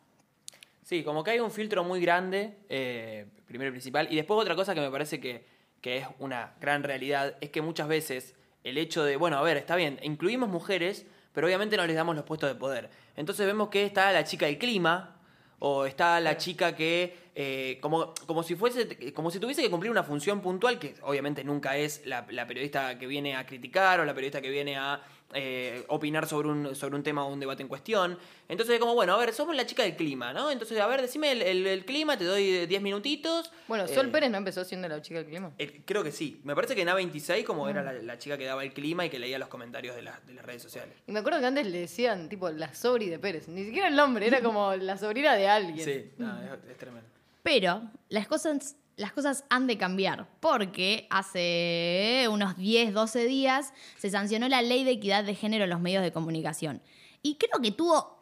Sí, 0.82 1.04
como 1.04 1.22
que 1.22 1.30
hay 1.30 1.38
un 1.38 1.52
filtro 1.52 1.84
muy 1.84 2.00
grande, 2.00 2.56
eh, 2.68 3.26
primero 3.46 3.68
y 3.68 3.70
principal. 3.70 4.08
Y 4.10 4.16
después 4.16 4.40
otra 4.40 4.56
cosa 4.56 4.74
que 4.74 4.80
me 4.80 4.90
parece 4.90 5.20
que, 5.20 5.46
que 5.80 5.98
es 5.98 6.06
una 6.18 6.52
gran 6.60 6.82
realidad 6.82 7.36
es 7.40 7.50
que 7.50 7.62
muchas 7.62 7.86
veces 7.86 8.34
el 8.64 8.76
hecho 8.76 9.04
de, 9.04 9.14
bueno, 9.14 9.38
a 9.38 9.42
ver, 9.42 9.56
está 9.56 9.76
bien, 9.76 10.00
incluimos 10.02 10.48
mujeres, 10.48 11.06
pero 11.32 11.46
obviamente 11.46 11.76
no 11.76 11.86
les 11.86 11.94
damos 11.94 12.16
los 12.16 12.24
puestos 12.24 12.50
de 12.50 12.56
poder. 12.56 12.90
Entonces 13.14 13.46
vemos 13.46 13.68
que 13.68 13.84
está 13.84 14.10
la 14.10 14.24
chica 14.24 14.46
del 14.46 14.58
clima, 14.58 15.17
o 15.60 15.86
está 15.86 16.20
la 16.20 16.36
chica 16.36 16.74
que 16.74 17.28
eh, 17.34 17.78
como, 17.80 18.14
como 18.26 18.42
si 18.42 18.56
fuese, 18.56 19.12
como 19.12 19.30
si 19.30 19.38
tuviese 19.38 19.62
que 19.62 19.70
cumplir 19.70 19.92
una 19.92 20.02
función 20.02 20.40
puntual, 20.40 20.78
que 20.78 20.94
obviamente 21.02 21.44
nunca 21.44 21.76
es 21.76 22.02
la, 22.04 22.26
la 22.30 22.46
periodista 22.46 22.98
que 22.98 23.06
viene 23.06 23.36
a 23.36 23.46
criticar 23.46 24.00
o 24.00 24.04
la 24.04 24.14
periodista 24.14 24.40
que 24.40 24.50
viene 24.50 24.76
a 24.76 25.00
eh, 25.34 25.84
opinar 25.88 26.26
sobre 26.26 26.48
un, 26.48 26.74
sobre 26.74 26.96
un 26.96 27.02
tema 27.02 27.24
o 27.24 27.32
un 27.32 27.38
debate 27.38 27.62
en 27.62 27.68
cuestión. 27.68 28.18
Entonces, 28.48 28.78
como, 28.78 28.94
bueno, 28.94 29.12
a 29.14 29.18
ver, 29.18 29.34
somos 29.34 29.54
la 29.54 29.66
chica 29.66 29.82
del 29.82 29.94
clima, 29.94 30.32
¿no? 30.32 30.50
Entonces, 30.50 30.80
a 30.80 30.86
ver, 30.86 31.02
decime 31.02 31.32
el, 31.32 31.42
el- 31.42 31.66
el 31.66 31.84
clima, 31.84 32.16
te 32.16 32.24
doy 32.24 32.66
10 32.66 32.80
minutitos. 32.80 33.50
Bueno, 33.68 33.86
Sol 33.86 34.06
Eh, 34.06 34.10
Pérez 34.10 34.30
no 34.30 34.38
empezó 34.38 34.64
siendo 34.64 34.88
la 34.88 35.02
chica 35.02 35.18
del 35.18 35.26
clima. 35.28 35.52
eh, 35.58 35.82
creo 35.84 36.02
que 36.02 36.12
sí. 36.12 36.40
Me 36.44 36.54
parece 36.54 36.74
que 36.74 36.80
en 36.82 36.88
A26, 36.88 37.44
como 37.44 37.68
era 37.68 37.82
la, 37.82 37.92
la 37.92 38.18
chica 38.18 38.38
que 38.38 38.44
daba 38.46 38.64
el 38.64 38.72
clima 38.72 39.04
y 39.04 39.10
que 39.10 39.18
leía 39.18 39.38
los 39.38 39.48
comentarios 39.48 39.94
de, 39.96 40.02
las- 40.02 40.26
de 40.26 40.32
las 40.34 40.44
redes 40.46 40.62
sociales. 40.62 40.94
Y 41.06 41.12
me 41.12 41.18
acuerdo 41.20 41.40
que 41.40 41.46
antes 41.46 41.66
le 41.66 41.78
decían, 41.80 42.28
tipo, 42.30 42.48
la 42.50 42.72
sobri 42.74 43.08
de 43.10 43.18
Pérez. 43.18 43.48
Ni 43.48 43.64
siquiera 43.64 43.88
el 43.88 43.96
nombre, 43.96 44.26
era 44.26 44.40
como 44.40 44.74
la 44.76 44.96
sobrina 44.96 45.34
de 45.34 45.46
alguien. 45.48 45.84
Sí, 45.84 46.10
no, 46.16 46.40
es, 46.42 46.50
es 46.70 46.76
tremendo. 46.78 47.08
Pero 47.42 47.82
las 48.08 48.26
cosas, 48.28 48.76
las 48.98 49.12
cosas 49.12 49.44
han 49.48 49.66
de 49.66 49.78
cambiar, 49.78 50.28
porque 50.40 51.06
hace 51.08 52.26
unos 52.30 52.56
10, 52.56 52.92
12 52.92 53.24
días 53.24 53.72
se 53.96 54.10
sancionó 54.10 54.48
la 54.48 54.60
ley 54.60 54.84
de 54.84 54.90
equidad 54.90 55.24
de 55.24 55.34
género 55.34 55.64
en 55.64 55.70
los 55.70 55.80
medios 55.80 56.02
de 56.02 56.12
comunicación. 56.12 56.82
Y 57.22 57.36
creo 57.36 57.62
que 57.62 57.70
tuvo 57.70 58.18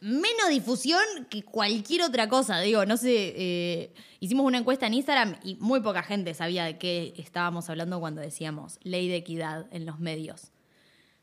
menos 0.00 0.48
difusión 0.48 1.02
que 1.28 1.42
cualquier 1.42 2.02
otra 2.02 2.28
cosa. 2.28 2.60
Digo, 2.60 2.86
no 2.86 2.96
sé, 2.96 3.34
eh, 3.36 3.94
hicimos 4.20 4.46
una 4.46 4.58
encuesta 4.58 4.86
en 4.86 4.94
Instagram 4.94 5.36
y 5.42 5.56
muy 5.56 5.80
poca 5.80 6.02
gente 6.02 6.32
sabía 6.34 6.64
de 6.64 6.78
qué 6.78 7.12
estábamos 7.18 7.68
hablando 7.68 8.00
cuando 8.00 8.20
decíamos 8.20 8.78
ley 8.82 9.08
de 9.08 9.16
equidad 9.16 9.66
en 9.70 9.84
los 9.84 9.98
medios. 9.98 10.52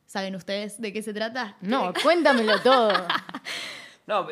¿Saben 0.06 0.36
ustedes 0.36 0.80
de 0.80 0.94
qué 0.94 1.02
se 1.02 1.14
trata? 1.14 1.58
No, 1.62 1.94
cuéntamelo 2.04 2.62
todo. 2.62 2.92
No, 4.08 4.26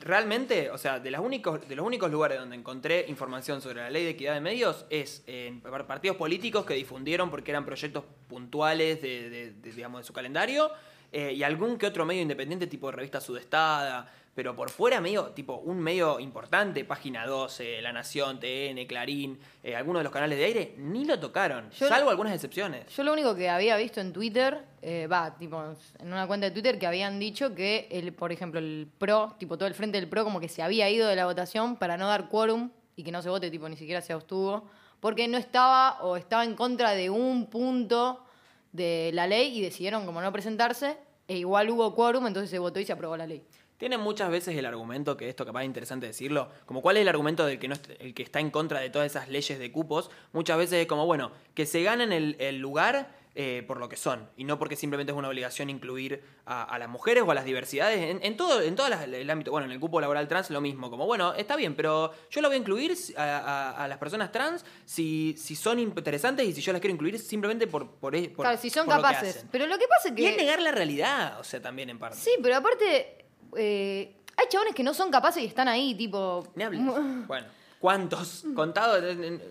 realmente, 0.00 0.70
o 0.70 0.76
sea, 0.76 1.00
de, 1.00 1.10
los 1.10 1.22
únicos, 1.22 1.66
de 1.66 1.74
los 1.74 1.86
únicos 1.86 2.10
lugares 2.10 2.38
donde 2.38 2.54
encontré 2.54 3.06
información 3.08 3.62
sobre 3.62 3.80
la 3.80 3.88
ley 3.88 4.04
de 4.04 4.10
equidad 4.10 4.34
de 4.34 4.40
medios 4.42 4.84
es 4.90 5.24
en 5.26 5.62
par- 5.62 5.86
partidos 5.86 6.18
políticos 6.18 6.66
que 6.66 6.74
difundieron 6.74 7.30
porque 7.30 7.50
eran 7.50 7.64
proyectos 7.64 8.04
puntuales 8.28 9.00
de, 9.00 9.30
de- 9.30 9.52
de, 9.52 9.72
digamos, 9.72 10.02
de 10.02 10.04
su 10.04 10.12
calendario 10.12 10.70
eh, 11.12 11.32
y 11.32 11.42
algún 11.44 11.78
que 11.78 11.86
otro 11.86 12.04
medio 12.04 12.20
independiente 12.20 12.66
tipo 12.66 12.90
revista 12.92 13.22
Sudestada, 13.22 14.12
pero 14.34 14.56
por 14.56 14.70
fuera 14.70 15.00
medio, 15.00 15.26
tipo 15.30 15.56
un 15.56 15.78
medio 15.78 16.18
importante, 16.18 16.84
Página 16.84 17.26
12, 17.26 17.82
La 17.82 17.92
Nación, 17.92 18.40
TN, 18.40 18.86
Clarín, 18.86 19.38
eh, 19.62 19.76
algunos 19.76 20.00
de 20.00 20.04
los 20.04 20.12
canales 20.12 20.38
de 20.38 20.44
aire, 20.46 20.74
ni 20.78 21.04
lo 21.04 21.20
tocaron, 21.20 21.70
Yo- 21.70 21.88
salvo 21.88 22.08
algunas 22.10 22.32
excepciones. 22.32 22.86
Yo 22.96 23.02
lo 23.04 23.12
único 23.12 23.34
que 23.34 23.48
había 23.50 23.76
visto 23.76 24.00
en 24.00 24.12
Twitter, 24.12 24.64
eh, 24.80 25.06
va, 25.06 25.36
tipo, 25.36 25.62
en 25.98 26.06
una 26.12 26.26
cuenta 26.26 26.46
de 26.46 26.52
Twitter 26.52 26.78
que 26.78 26.86
habían 26.86 27.18
dicho 27.18 27.54
que, 27.54 27.88
el, 27.90 28.12
por 28.14 28.32
ejemplo, 28.32 28.58
el 28.58 28.88
PRO, 28.98 29.34
tipo 29.38 29.58
todo 29.58 29.66
el 29.68 29.74
frente 29.74 30.00
del 30.00 30.08
PRO, 30.08 30.24
como 30.24 30.40
que 30.40 30.48
se 30.48 30.62
había 30.62 30.88
ido 30.88 31.08
de 31.08 31.16
la 31.16 31.26
votación 31.26 31.76
para 31.76 31.96
no 31.98 32.06
dar 32.08 32.28
quórum 32.28 32.70
y 32.96 33.04
que 33.04 33.12
no 33.12 33.20
se 33.20 33.28
vote, 33.28 33.50
tipo, 33.50 33.68
ni 33.68 33.76
siquiera 33.76 34.00
se 34.00 34.12
abstuvo, 34.14 34.64
porque 35.00 35.28
no 35.28 35.36
estaba 35.36 36.02
o 36.02 36.16
estaba 36.16 36.44
en 36.44 36.54
contra 36.54 36.92
de 36.92 37.10
un 37.10 37.46
punto 37.50 38.24
de 38.72 39.10
la 39.12 39.26
ley 39.26 39.58
y 39.58 39.60
decidieron 39.60 40.06
como 40.06 40.22
no 40.22 40.32
presentarse, 40.32 40.96
e 41.28 41.36
igual 41.36 41.68
hubo 41.70 41.94
quórum, 41.94 42.26
entonces 42.26 42.50
se 42.50 42.58
votó 42.58 42.80
y 42.80 42.86
se 42.86 42.92
aprobó 42.92 43.16
la 43.16 43.26
ley. 43.26 43.42
Tienen 43.82 43.98
muchas 43.98 44.30
veces 44.30 44.56
el 44.56 44.64
argumento, 44.64 45.16
que 45.16 45.28
esto 45.28 45.44
capaz 45.44 45.62
es 45.62 45.66
interesante 45.66 46.06
decirlo, 46.06 46.48
como 46.66 46.80
cuál 46.82 46.98
es 46.98 47.00
el 47.02 47.08
argumento 47.08 47.44
del 47.44 47.58
que, 47.58 47.66
no 47.66 47.74
el 47.98 48.14
que 48.14 48.22
está 48.22 48.38
en 48.38 48.52
contra 48.52 48.78
de 48.78 48.90
todas 48.90 49.10
esas 49.10 49.28
leyes 49.28 49.58
de 49.58 49.72
cupos, 49.72 50.08
muchas 50.32 50.56
veces 50.56 50.82
es 50.82 50.86
como, 50.86 51.04
bueno, 51.04 51.32
que 51.52 51.66
se 51.66 51.82
ganen 51.82 52.12
el, 52.12 52.36
el 52.38 52.58
lugar 52.60 53.10
eh, 53.34 53.64
por 53.66 53.78
lo 53.80 53.88
que 53.88 53.96
son, 53.96 54.28
y 54.36 54.44
no 54.44 54.56
porque 54.56 54.76
simplemente 54.76 55.10
es 55.10 55.18
una 55.18 55.26
obligación 55.26 55.68
incluir 55.68 56.22
a, 56.46 56.62
a 56.62 56.78
las 56.78 56.88
mujeres 56.88 57.24
o 57.26 57.30
a 57.32 57.34
las 57.34 57.44
diversidades 57.44 57.98
en, 58.08 58.20
en 58.24 58.36
todo, 58.36 58.62
en 58.62 58.76
todo 58.76 58.86
el 58.86 59.28
ámbito, 59.30 59.50
bueno, 59.50 59.66
en 59.66 59.72
el 59.72 59.80
cupo 59.80 60.00
laboral 60.00 60.28
trans 60.28 60.50
lo 60.50 60.60
mismo, 60.60 60.88
como, 60.88 61.04
bueno, 61.04 61.34
está 61.34 61.56
bien, 61.56 61.74
pero 61.74 62.12
yo 62.30 62.40
lo 62.40 62.46
voy 62.46 62.58
a 62.58 62.60
incluir 62.60 62.94
a, 63.16 63.22
a- 63.24 63.84
a 63.84 63.88
las 63.88 63.98
personas 63.98 64.30
trans 64.30 64.64
si, 64.84 65.34
si 65.36 65.56
son 65.56 65.80
interesantes 65.80 66.46
y 66.46 66.52
si 66.52 66.60
yo 66.60 66.70
las 66.72 66.80
quiero 66.80 66.94
incluir 66.94 67.18
simplemente 67.18 67.66
por... 67.66 67.90
por, 67.96 68.14
e- 68.14 68.28
por- 68.28 68.44
claro, 68.44 68.58
si 68.60 68.70
son 68.70 68.86
por 68.86 68.94
lo 68.94 69.02
que 69.02 69.08
capaces. 69.08 69.36
hacen. 69.38 69.48
Pero 69.50 69.66
lo 69.66 69.76
que 69.76 69.88
pasa 69.88 70.10
es 70.10 70.18
Y 70.20 70.24
es 70.24 70.36
que... 70.36 70.42
negar 70.42 70.62
la 70.62 70.70
realidad, 70.70 71.40
o 71.40 71.42
sea, 71.42 71.60
también 71.60 71.90
en 71.90 71.98
parte. 71.98 72.18
Sí, 72.18 72.30
pero 72.40 72.54
aparte, 72.58 73.21
eh, 73.56 74.16
hay 74.36 74.46
chabones 74.48 74.74
que 74.74 74.82
no 74.82 74.94
son 74.94 75.10
capaces 75.10 75.42
y 75.42 75.46
están 75.46 75.68
ahí, 75.68 75.94
tipo... 75.94 76.46
Ni 76.54 76.64
hables. 76.64 76.80
Bueno, 77.26 77.46
¿cuántos? 77.78 78.44
Contados, 78.54 79.02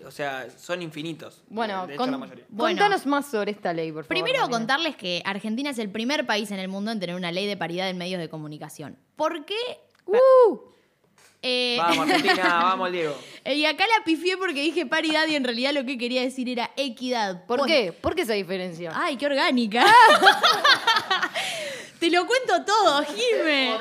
o 0.06 0.10
sea, 0.10 0.48
son 0.58 0.82
infinitos. 0.82 1.42
Bueno, 1.48 1.86
de 1.86 1.94
hecho, 1.94 2.02
con- 2.02 2.10
la 2.10 2.18
mayoría. 2.18 2.44
Bueno. 2.48 2.78
contanos 2.78 3.06
más 3.06 3.30
sobre 3.30 3.52
esta 3.52 3.72
ley, 3.72 3.92
por 3.92 4.04
favor. 4.04 4.08
Primero 4.08 4.40
Marina. 4.40 4.58
contarles 4.58 4.96
que 4.96 5.22
Argentina 5.24 5.70
es 5.70 5.78
el 5.78 5.90
primer 5.90 6.26
país 6.26 6.50
en 6.50 6.58
el 6.58 6.68
mundo 6.68 6.90
en 6.90 7.00
tener 7.00 7.14
una 7.16 7.30
ley 7.32 7.46
de 7.46 7.56
paridad 7.56 7.88
en 7.90 7.98
medios 7.98 8.20
de 8.20 8.28
comunicación. 8.28 8.98
¿Por 9.16 9.44
qué? 9.44 9.56
¡Uh! 10.06 10.58
Eh, 11.42 11.76
Vamos, 11.78 11.98
Argentina, 12.10 12.44
vamos, 12.62 12.92
Diego. 12.92 13.16
y 13.44 13.64
acá 13.64 13.84
la 13.98 14.04
pifié 14.04 14.36
porque 14.36 14.62
dije 14.62 14.86
paridad 14.86 15.26
y 15.26 15.34
en 15.34 15.44
realidad 15.44 15.72
lo 15.72 15.84
que 15.84 15.98
quería 15.98 16.22
decir 16.22 16.48
era 16.48 16.70
equidad. 16.76 17.44
¿Por 17.46 17.66
qué? 17.66 17.92
¿Por 17.92 18.14
qué 18.14 18.22
esa 18.22 18.34
diferencia? 18.34 18.92
Ay, 18.94 19.16
qué 19.16 19.26
orgánica. 19.26 19.84
Te 21.98 22.10
lo 22.10 22.26
cuento 22.26 22.64
todo, 22.64 23.04
Jime. 23.04 23.76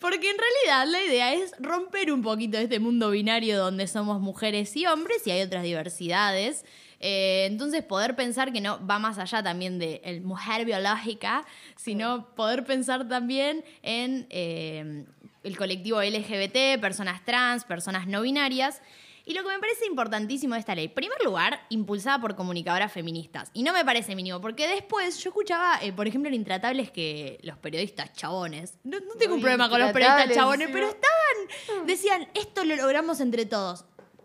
Porque 0.00 0.30
en 0.30 0.36
realidad 0.38 0.86
la 0.92 1.02
idea 1.02 1.34
es 1.34 1.52
romper 1.58 2.12
un 2.12 2.22
poquito 2.22 2.56
este 2.58 2.78
mundo 2.78 3.10
binario 3.10 3.58
donde 3.58 3.88
somos 3.88 4.20
mujeres 4.20 4.76
y 4.76 4.86
hombres 4.86 5.26
y 5.26 5.32
hay 5.32 5.42
otras 5.42 5.64
diversidades. 5.64 6.64
Eh, 7.00 7.46
entonces 7.48 7.84
poder 7.84 8.16
pensar 8.16 8.52
que 8.52 8.60
no 8.60 8.84
va 8.84 8.98
más 8.98 9.18
allá 9.18 9.40
también 9.42 9.78
de 9.78 10.00
el 10.04 10.20
mujer 10.20 10.64
biológica, 10.64 11.44
sino 11.76 12.26
poder 12.34 12.64
pensar 12.64 13.08
también 13.08 13.64
en 13.82 14.26
eh, 14.30 15.04
el 15.42 15.56
colectivo 15.56 16.02
LGBT, 16.02 16.80
personas 16.80 17.24
trans, 17.24 17.64
personas 17.64 18.06
no 18.06 18.22
binarias. 18.22 18.80
Y 19.28 19.34
lo 19.34 19.42
que 19.42 19.50
me 19.50 19.58
parece 19.58 19.84
importantísimo 19.84 20.54
de 20.54 20.60
esta 20.60 20.74
ley, 20.74 20.86
en 20.86 20.94
primer 20.94 21.22
lugar, 21.22 21.60
impulsada 21.68 22.18
por 22.18 22.34
comunicadoras 22.34 22.90
feministas. 22.90 23.50
Y 23.52 23.62
no 23.62 23.74
me 23.74 23.84
parece 23.84 24.16
mínimo, 24.16 24.40
porque 24.40 24.66
después 24.66 25.18
yo 25.18 25.28
escuchaba, 25.28 25.78
eh, 25.82 25.92
por 25.92 26.08
ejemplo, 26.08 26.28
en 26.28 26.34
Intratables 26.34 26.90
que 26.90 27.38
los 27.42 27.58
periodistas 27.58 28.14
chabones, 28.14 28.78
no, 28.84 28.98
no 29.00 29.14
tengo 29.18 29.34
un 29.34 29.42
problema 29.42 29.68
con 29.68 29.80
los 29.80 29.92
periodistas 29.92 30.34
chabones, 30.34 30.70
pero 30.72 30.88
estaban, 30.88 31.86
decían, 31.86 32.26
esto 32.32 32.64
lo 32.64 32.74
logramos 32.76 33.20
entre 33.20 33.44
todos. 33.44 33.84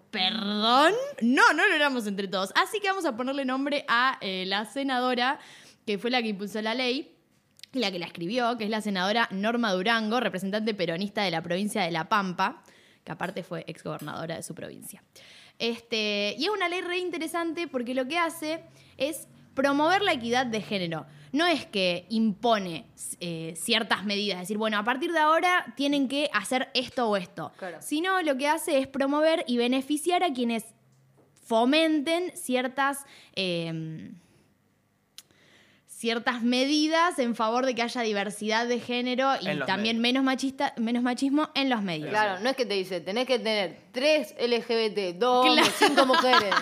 ¿Perdón? 0.10 0.93
No, 1.21 1.52
no 1.52 1.63
lo 1.63 1.69
logramos 1.69 2.08
entre 2.08 2.30
todos. 2.30 2.54
Así 2.56 2.80
que 2.80 2.88
vamos 2.88 3.04
a 3.04 3.17
ponerle 3.17 3.43
nombre 3.43 3.84
a 3.89 4.17
eh, 4.21 4.45
la 4.47 4.63
senadora, 4.63 5.38
que 5.86 5.97
fue 5.97 6.12
la 6.12 6.21
que 6.21 6.30
impulsó 6.30 6.62
la 6.62 6.76
ley, 6.76 7.12
la 7.74 7.92
que 7.92 8.00
la 8.00 8.06
escribió, 8.06 8.58
que 8.58 8.66
es 8.66 8.70
la 8.70 8.82
senadora 8.82 9.28
Norma 9.32 9.72
Durango, 9.72 10.20
representante 10.20 10.74
peronista 10.74 11.24
de 11.24 11.32
la 11.32 11.42
provincia 11.42 11.82
de 11.84 11.92
La 11.92 12.08
Pampa, 12.10 12.64
que 13.04 13.12
aparte 13.12 13.44
fue 13.44 13.64
exgobernadora 13.68 14.36
de 14.36 14.44
su 14.44 14.54
provincia. 14.56 15.04
Este, 15.60 16.36
y 16.38 16.44
es 16.46 16.50
una 16.50 16.70
ley 16.70 16.82
re 16.82 16.98
interesante 17.00 17.68
porque 17.68 17.94
lo 17.94 18.08
que 18.08 18.18
hace 18.18 18.64
es 18.98 19.28
promover 19.54 20.02
la 20.02 20.14
equidad 20.14 20.46
de 20.46 20.62
género. 20.62 21.06
No 21.32 21.46
es 21.46 21.66
que 21.66 22.06
impone 22.10 22.86
eh, 23.20 23.54
ciertas 23.56 24.04
medidas, 24.04 24.38
es 24.38 24.42
decir, 24.44 24.58
bueno, 24.58 24.78
a 24.78 24.84
partir 24.84 25.12
de 25.12 25.20
ahora 25.20 25.74
tienen 25.76 26.08
que 26.08 26.30
hacer 26.34 26.70
esto 26.74 27.10
o 27.10 27.18
esto, 27.18 27.52
Claro. 27.58 27.78
sino 27.82 28.22
lo 28.22 28.38
que 28.38 28.48
hace 28.48 28.78
es 28.80 28.88
promover 28.88 29.44
y 29.48 29.58
beneficiar 29.58 30.24
a 30.24 30.32
quienes 30.34 30.64
fomenten 31.44 32.32
ciertas... 32.36 33.06
eh, 33.36 34.12
ciertas 36.04 36.42
medidas 36.42 37.18
en 37.18 37.34
favor 37.34 37.66
de 37.66 37.74
que 37.76 37.82
haya 37.82 38.02
diversidad 38.02 38.68
de 38.68 38.82
género 38.82 39.32
y 39.39 39.46
también 39.66 40.00
medios. 40.00 40.02
menos 40.02 40.24
machista, 40.26 40.74
menos 40.76 41.02
machismo 41.02 41.50
en 41.56 41.70
los 41.70 41.82
medios. 41.82 42.10
Claro, 42.10 42.42
no 42.42 42.50
es 42.50 42.58
que 42.58 42.66
te 42.66 42.74
dice, 42.74 43.00
tenés 43.00 43.26
que 43.26 43.39
tener 43.39 43.78
tres 43.94 44.36
LGBT, 44.38 45.18
dos 45.18 45.46
Claro. 45.46 45.72
cinco 45.80 46.06
mujeres. 46.06 46.54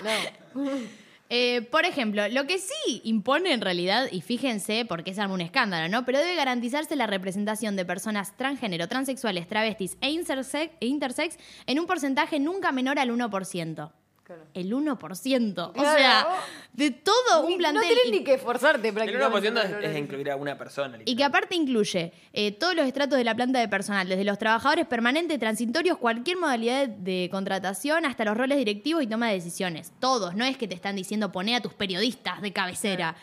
No. 0.54 0.62
Eh, 1.34 1.62
por 1.70 1.86
ejemplo, 1.86 2.28
lo 2.28 2.46
que 2.46 2.58
sí 2.58 3.00
impone 3.04 3.54
en 3.54 3.62
realidad, 3.62 4.06
y 4.12 4.20
fíjense 4.20 4.84
porque 4.84 5.12
es 5.12 5.18
algún 5.18 5.40
escándalo, 5.40 5.88
¿no? 5.88 6.04
Pero 6.04 6.18
debe 6.18 6.34
garantizarse 6.34 6.94
la 6.94 7.06
representación 7.06 7.74
de 7.74 7.86
personas 7.86 8.36
transgénero, 8.36 8.86
transexuales, 8.86 9.48
travestis 9.48 9.96
e 10.02 10.10
intersex, 10.10 10.74
e 10.78 10.86
intersex 10.88 11.38
en 11.66 11.80
un 11.80 11.86
porcentaje 11.86 12.38
nunca 12.38 12.70
menor 12.70 12.98
al 12.98 13.08
1%. 13.10 13.90
Claro. 14.34 14.48
El 14.54 14.72
1%. 14.72 15.68
O 15.68 15.72
Claro. 15.72 15.98
sea, 15.98 16.26
de 16.72 16.90
todo 16.90 17.46
Ni- 17.46 17.52
un 17.52 17.58
plantel. 17.58 17.82
No 17.82 17.88
tenés 17.88 18.06
y- 18.06 18.10
ni 18.10 18.24
que 18.24 18.34
esforzarte 18.34 18.88
El 18.88 18.94
prácticamente. 18.94 19.48
1% 19.50 19.78
es, 19.80 19.90
es 19.90 19.96
incluir 19.98 20.30
a 20.30 20.36
una 20.36 20.56
persona. 20.56 20.98
Y 21.04 21.16
que 21.16 21.24
aparte 21.24 21.54
incluye 21.54 22.12
eh, 22.32 22.52
todos 22.52 22.74
los 22.74 22.86
estratos 22.86 23.18
de 23.18 23.24
la 23.24 23.34
planta 23.34 23.58
de 23.60 23.68
personal, 23.68 24.08
desde 24.08 24.24
los 24.24 24.38
trabajadores 24.38 24.86
permanentes, 24.86 25.38
transitorios, 25.38 25.98
cualquier 25.98 26.36
modalidad 26.38 26.88
de, 26.88 27.28
contratación, 27.30 28.06
hasta 28.06 28.24
los 28.24 28.36
roles 28.36 28.58
directivos 28.58 29.02
y 29.02 29.06
toma 29.06 29.28
de 29.28 29.34
decisiones. 29.34 29.92
Todos, 30.00 30.34
no 30.34 30.44
es 30.44 30.56
que 30.56 30.66
te 30.68 30.74
están 30.74 30.96
diciendo 30.96 31.30
poné 31.32 31.56
a 31.56 31.60
tus 31.60 31.74
periodistas 31.74 32.40
de 32.40 32.52
cabecera. 32.52 33.16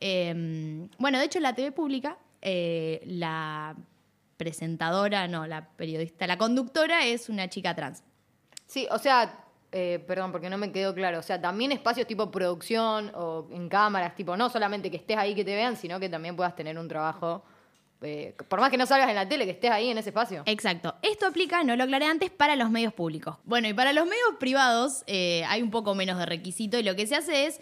Eh, 0.00 0.88
bueno, 0.98 1.18
de 1.18 1.24
hecho 1.24 1.38
en 1.38 1.42
la 1.44 1.54
TV 1.54 1.72
pública, 1.72 2.18
eh, 2.40 3.00
la 3.06 3.76
presentadora, 4.36 5.28
no, 5.28 5.46
la 5.46 5.68
periodista, 5.76 6.26
la 6.26 6.36
conductora 6.38 7.06
es 7.06 7.28
una 7.28 7.48
chica 7.48 7.74
trans. 7.74 8.02
Sí, 8.66 8.88
o 8.90 8.98
sea, 8.98 9.41
eh, 9.72 10.04
perdón, 10.06 10.32
porque 10.32 10.50
no 10.50 10.58
me 10.58 10.70
quedó 10.70 10.94
claro. 10.94 11.18
O 11.18 11.22
sea, 11.22 11.40
también 11.40 11.72
espacios 11.72 12.06
tipo 12.06 12.30
producción 12.30 13.10
o 13.14 13.48
en 13.50 13.68
cámaras, 13.68 14.14
tipo, 14.14 14.36
no 14.36 14.50
solamente 14.50 14.90
que 14.90 14.98
estés 14.98 15.16
ahí 15.16 15.34
que 15.34 15.44
te 15.44 15.54
vean, 15.54 15.76
sino 15.76 15.98
que 15.98 16.08
también 16.08 16.36
puedas 16.36 16.54
tener 16.54 16.78
un 16.78 16.88
trabajo 16.88 17.42
eh, 18.02 18.34
por 18.48 18.60
más 18.60 18.70
que 18.70 18.76
no 18.76 18.86
salgas 18.86 19.08
en 19.08 19.14
la 19.14 19.28
tele, 19.28 19.44
que 19.44 19.52
estés 19.52 19.70
ahí 19.70 19.88
en 19.88 19.98
ese 19.98 20.10
espacio. 20.10 20.42
Exacto. 20.46 20.94
Esto 21.02 21.26
aplica, 21.26 21.62
no 21.62 21.76
lo 21.76 21.84
aclaré 21.84 22.06
antes, 22.06 22.30
para 22.30 22.56
los 22.56 22.70
medios 22.70 22.92
públicos. 22.92 23.36
Bueno, 23.44 23.68
y 23.68 23.74
para 23.74 23.92
los 23.92 24.04
medios 24.04 24.36
privados 24.38 25.04
eh, 25.06 25.44
hay 25.48 25.62
un 25.62 25.70
poco 25.70 25.94
menos 25.94 26.18
de 26.18 26.26
requisito 26.26 26.78
y 26.78 26.82
lo 26.82 26.96
que 26.96 27.06
se 27.06 27.16
hace 27.16 27.46
es 27.46 27.60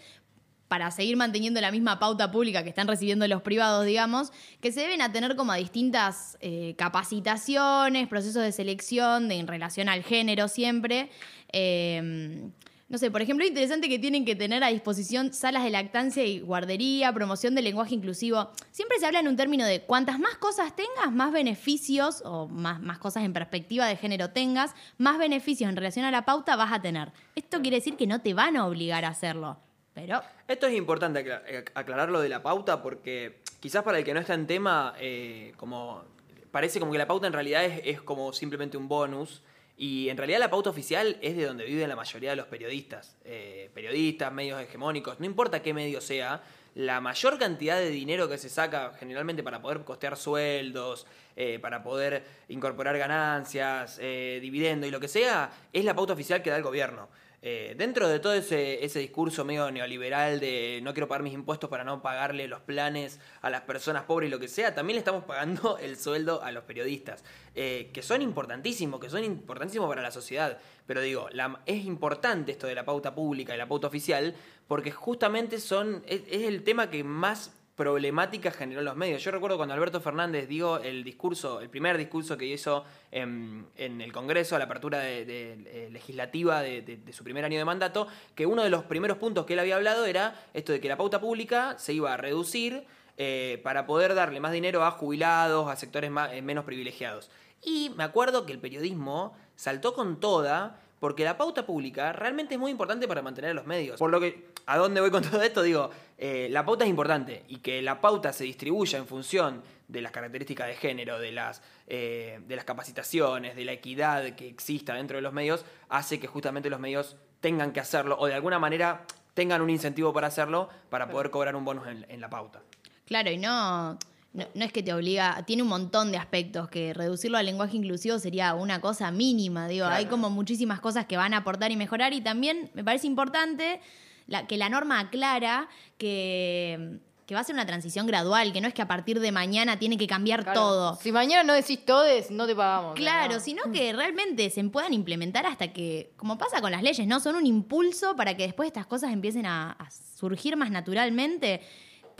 para 0.71 0.89
seguir 0.89 1.17
manteniendo 1.17 1.59
la 1.59 1.69
misma 1.69 1.99
pauta 1.99 2.31
pública 2.31 2.63
que 2.63 2.69
están 2.69 2.87
recibiendo 2.87 3.27
los 3.27 3.41
privados, 3.41 3.85
digamos, 3.85 4.31
que 4.61 4.71
se 4.71 4.79
deben 4.79 5.01
a 5.01 5.11
tener 5.11 5.35
como 5.35 5.53
distintas 5.53 6.37
eh, 6.39 6.75
capacitaciones, 6.77 8.07
procesos 8.07 8.41
de 8.41 8.53
selección 8.53 9.29
en 9.33 9.47
relación 9.47 9.89
al 9.89 10.01
género 10.01 10.47
siempre. 10.47 11.09
Eh, 11.51 12.49
no 12.87 12.97
sé, 12.97 13.11
por 13.11 13.21
ejemplo, 13.21 13.45
interesante 13.45 13.89
que 13.89 13.99
tienen 13.99 14.23
que 14.23 14.33
tener 14.33 14.63
a 14.63 14.67
disposición 14.67 15.33
salas 15.33 15.65
de 15.65 15.71
lactancia 15.71 16.23
y 16.25 16.39
guardería, 16.39 17.11
promoción 17.13 17.53
del 17.53 17.65
lenguaje 17.65 17.95
inclusivo. 17.95 18.51
Siempre 18.71 18.97
se 18.97 19.05
habla 19.05 19.19
en 19.19 19.27
un 19.27 19.35
término 19.35 19.65
de 19.65 19.81
cuantas 19.81 20.19
más 20.19 20.35
cosas 20.37 20.73
tengas, 20.73 21.11
más 21.11 21.33
beneficios 21.33 22.21
o 22.25 22.47
más, 22.47 22.79
más 22.79 22.97
cosas 22.97 23.25
en 23.25 23.33
perspectiva 23.33 23.87
de 23.87 23.97
género 23.97 24.29
tengas, 24.29 24.73
más 24.97 25.17
beneficios 25.17 25.69
en 25.69 25.75
relación 25.75 26.05
a 26.05 26.11
la 26.11 26.23
pauta 26.23 26.55
vas 26.55 26.71
a 26.71 26.81
tener. 26.81 27.11
Esto 27.35 27.61
quiere 27.61 27.77
decir 27.77 27.97
que 27.97 28.07
no 28.07 28.21
te 28.21 28.33
van 28.33 28.55
a 28.55 28.65
obligar 28.65 29.03
a 29.03 29.09
hacerlo, 29.09 29.57
pero 29.93 30.21
Esto 30.47 30.67
es 30.67 30.75
importante 30.75 31.25
eh, 31.47 31.65
aclararlo 31.73 32.21
de 32.21 32.29
la 32.29 32.41
pauta 32.41 32.81
porque 32.81 33.41
quizás 33.59 33.83
para 33.83 33.97
el 33.97 34.05
que 34.05 34.13
no 34.13 34.19
está 34.19 34.33
en 34.33 34.47
tema, 34.47 34.93
eh, 34.99 35.53
como 35.57 36.03
parece 36.51 36.79
como 36.79 36.91
que 36.91 36.97
la 36.97 37.07
pauta 37.07 37.27
en 37.27 37.33
realidad 37.33 37.63
es, 37.65 37.81
es 37.83 38.01
como 38.01 38.33
simplemente 38.33 38.77
un 38.77 38.87
bonus. 38.87 39.41
Y 39.77 40.09
en 40.09 40.17
realidad 40.17 40.39
la 40.39 40.49
pauta 40.49 40.69
oficial 40.69 41.17
es 41.21 41.35
de 41.35 41.45
donde 41.45 41.65
viven 41.65 41.89
la 41.89 41.95
mayoría 41.95 42.29
de 42.29 42.35
los 42.35 42.45
periodistas. 42.45 43.17
Eh, 43.25 43.71
periodistas, 43.73 44.31
medios 44.31 44.61
hegemónicos, 44.61 45.19
no 45.19 45.25
importa 45.25 45.63
qué 45.63 45.73
medio 45.73 46.01
sea, 46.01 46.43
la 46.75 47.01
mayor 47.01 47.39
cantidad 47.39 47.77
de 47.77 47.89
dinero 47.89 48.29
que 48.29 48.37
se 48.37 48.47
saca 48.47 48.93
generalmente 48.99 49.41
para 49.41 49.61
poder 49.61 49.83
costear 49.83 50.17
sueldos, 50.17 51.07
eh, 51.41 51.57
para 51.59 51.81
poder 51.81 52.23
incorporar 52.49 52.95
ganancias, 52.99 53.97
eh, 53.99 54.37
dividendos 54.41 54.87
y 54.87 54.91
lo 54.91 54.99
que 54.99 55.07
sea, 55.07 55.51
es 55.73 55.83
la 55.83 55.95
pauta 55.95 56.13
oficial 56.13 56.43
que 56.43 56.51
da 56.51 56.57
el 56.57 56.63
gobierno. 56.63 57.09
Eh, 57.43 57.73
dentro 57.75 58.07
de 58.07 58.19
todo 58.19 58.35
ese, 58.35 58.77
discurso 58.99 59.43
medio 59.43 59.71
neoliberal 59.71 60.39
de 60.39 60.79
no 60.83 60.93
quiero 60.93 61.07
pagar 61.07 61.23
mis 61.23 61.33
impuestos 61.33 61.71
para 61.71 61.83
no 61.83 61.99
pagarle 61.99 62.47
los 62.47 62.61
planes 62.61 63.19
a 63.41 63.49
las 63.49 63.61
personas 63.61 64.03
pobres 64.03 64.27
y 64.27 64.31
lo 64.31 64.39
que 64.39 64.47
sea, 64.47 64.75
también 64.75 64.93
le 64.93 64.99
estamos 64.99 65.23
pagando 65.23 65.77
el 65.81 65.97
sueldo 65.97 66.43
a 66.43 66.51
los 66.51 66.63
periodistas, 66.65 67.23
eh, 67.55 67.89
que 67.93 68.03
son 68.03 68.21
importantísimos, 68.21 68.99
que 68.99 69.09
son 69.09 69.23
importantísimos 69.23 69.89
para 69.89 70.03
la 70.03 70.11
sociedad. 70.11 70.59
Pero 70.85 71.01
digo, 71.01 71.29
es 71.65 71.83
importante 71.83 72.51
esto 72.51 72.67
de 72.67 72.75
la 72.75 72.85
pauta 72.85 73.15
pública 73.15 73.55
y 73.55 73.57
la 73.57 73.67
pauta 73.67 73.87
oficial, 73.87 74.35
porque 74.67 74.91
justamente 74.91 75.59
son, 75.59 76.03
es 76.05 76.43
el 76.43 76.63
tema 76.63 76.91
que 76.91 77.03
más 77.03 77.51
problemática 77.85 78.51
generó 78.51 78.81
en 78.81 78.85
los 78.85 78.95
medios. 78.95 79.23
Yo 79.23 79.31
recuerdo 79.31 79.57
cuando 79.57 79.73
Alberto 79.73 79.99
Fernández 80.01 80.47
dio 80.47 80.77
el 80.77 81.03
discurso, 81.03 81.61
el 81.61 81.69
primer 81.71 81.97
discurso 81.97 82.37
que 82.37 82.45
hizo 82.45 82.85
en, 83.09 83.65
el 83.75 84.11
Congreso 84.13 84.55
a 84.55 84.59
la 84.59 84.65
apertura 84.65 84.99
de, 84.99 85.25
de- 85.25 85.53
eh, 85.65 85.89
legislativa 85.89 86.61
de, 86.61 86.83
de- 86.83 86.97
de 86.97 87.11
su 87.13 87.23
primer 87.23 87.43
año 87.43 87.57
de 87.57 87.65
mandato, 87.65 88.07
que 88.35 88.45
uno 88.45 88.61
de 88.63 88.69
los 88.69 88.83
primeros 88.83 89.17
puntos 89.17 89.47
que 89.47 89.53
él 89.53 89.59
había 89.59 89.77
hablado 89.77 90.05
era 90.05 90.35
esto 90.53 90.71
de 90.73 90.79
que 90.79 90.89
la 90.89 90.95
pauta 90.97 91.19
pública 91.19 91.75
se 91.79 91.93
iba 91.93 92.13
a 92.13 92.17
reducir 92.17 92.85
eh, 93.17 93.59
para 93.63 93.87
poder 93.87 94.13
darle 94.13 94.39
más 94.39 94.51
dinero 94.51 94.83
a 94.85 94.91
jubilados, 94.91 95.67
a 95.67 95.75
sectores 95.75 96.11
eh, 96.33 96.41
menos 96.43 96.63
privilegiados. 96.65 97.31
Y 97.63 97.89
me 97.97 98.03
acuerdo 98.03 98.45
que 98.45 98.51
el 98.53 98.59
periodismo 98.59 99.35
saltó 99.55 99.95
con 99.95 100.19
toda 100.19 100.79
porque 101.01 101.23
la 101.23 101.35
pauta 101.35 101.65
pública 101.65 102.13
realmente 102.13 102.53
es 102.53 102.59
muy 102.59 102.69
importante 102.69 103.07
para 103.07 103.23
mantener 103.23 103.51
a 103.51 103.53
los 103.55 103.65
medios. 103.65 103.97
Por 103.97 104.11
lo 104.11 104.19
que, 104.19 104.49
¿a 104.67 104.77
dónde 104.77 105.01
voy 105.01 105.09
con 105.09 105.23
todo 105.29 105.41
esto? 105.41 105.63
Digo, 105.63 105.89
eh, 106.15 106.47
la 106.51 106.63
pauta 106.63 106.83
es 106.83 106.91
importante 106.91 107.43
y 107.47 107.57
que 107.57 107.81
la 107.81 107.99
pauta 107.99 108.31
se 108.31 108.43
distribuya 108.43 108.99
en 108.99 109.07
función 109.07 109.63
de 109.87 109.99
las 109.99 110.11
características 110.11 110.67
de 110.67 110.75
género, 110.75 111.17
de 111.17 111.31
las, 111.31 111.63
eh, 111.87 112.39
de 112.47 112.55
las 112.55 112.65
capacitaciones, 112.65 113.55
de 113.55 113.65
la 113.65 113.71
equidad 113.71 114.35
que 114.35 114.47
exista 114.47 114.93
dentro 114.93 115.17
de 115.17 115.23
los 115.23 115.33
medios, 115.33 115.65
hace 115.89 116.19
que 116.19 116.27
justamente 116.27 116.69
los 116.69 116.79
medios 116.79 117.17
tengan 117.39 117.73
que 117.73 117.79
hacerlo 117.79 118.15
o 118.19 118.27
de 118.27 118.35
alguna 118.35 118.59
manera 118.59 119.01
tengan 119.33 119.63
un 119.63 119.71
incentivo 119.71 120.13
para 120.13 120.27
hacerlo 120.27 120.69
para 120.91 121.09
poder 121.09 121.31
cobrar 121.31 121.55
un 121.55 121.65
bonus 121.65 121.87
en, 121.87 122.05
en 122.09 122.21
la 122.21 122.29
pauta. 122.29 122.61
Claro, 123.07 123.31
y 123.31 123.39
no, 123.39 123.97
no, 124.33 124.45
no 124.53 124.63
es 124.65 124.71
que 124.71 124.81
te 124.81 124.93
obliga, 124.93 125.43
tiene 125.45 125.61
un 125.63 125.67
montón 125.69 126.11
de 126.11 126.17
aspectos 126.17 126.69
que 126.69 126.93
reducirlo 126.93 127.37
al 127.37 127.45
lenguaje 127.45 127.75
inclusivo 127.77 128.17
sería 128.19 128.53
una 128.53 128.79
cosa 128.79 129.11
mínima, 129.11 129.67
digo, 129.67 129.85
hay 129.85 130.05
como 130.05 130.29
muchísimas 130.29 130.79
cosas 130.79 131.05
que 131.05 131.17
van 131.17 131.33
a 131.33 131.37
aportar 131.37 131.71
y 131.71 131.75
mejorar 131.75 132.13
y 132.13 132.21
también 132.21 132.71
me 132.73 132.83
parece 132.83 133.07
importante 133.07 133.81
la- 134.27 134.47
que 134.47 134.57
la 134.57 134.69
norma 134.69 134.99
aclara 134.99 135.67
que, 135.97 136.99
que 137.25 137.35
va 137.35 137.41
a 137.41 137.43
ser 137.43 137.55
una 137.55 137.65
transición 137.65 138.07
gradual, 138.07 138.51
que 138.53 138.61
no 138.61 138.67
es 138.67 138.73
que 138.73 138.81
a 138.81 138.87
partir 138.87 139.19
de 139.19 139.31
mañana 139.31 139.77
tiene 139.79 139.97
que 139.97 140.07
cambiar 140.07 140.43
Claro. 140.43 140.59
todo. 140.59 140.95
Si 141.01 141.11
mañana 141.11 141.43
no 141.43 141.53
decís 141.53 141.83
todes, 141.85 142.29
no 142.31 142.45
te 142.47 142.55
pagamos. 142.55 142.95
Claro, 142.95 143.35
No. 143.35 143.39
sino 143.39 143.63
que 143.71 143.93
realmente 143.93 144.49
se 144.49 144.63
puedan 144.65 144.93
implementar 144.93 145.45
hasta 145.45 145.71
que, 145.73 146.11
como 146.17 146.37
pasa 146.37 146.61
con 146.61 146.71
las 146.71 146.83
leyes, 146.83 147.05
¿no? 147.07 147.19
Son 147.19 147.35
un 147.35 147.45
impulso 147.45 148.15
para 148.15 148.35
que 148.35 148.43
después 148.43 148.67
estas 148.67 148.85
cosas 148.85 149.11
empiecen 149.13 149.45
a, 149.45 149.71
a 149.73 149.89
surgir 149.91 150.55
más 150.57 150.71
naturalmente, 150.71 151.61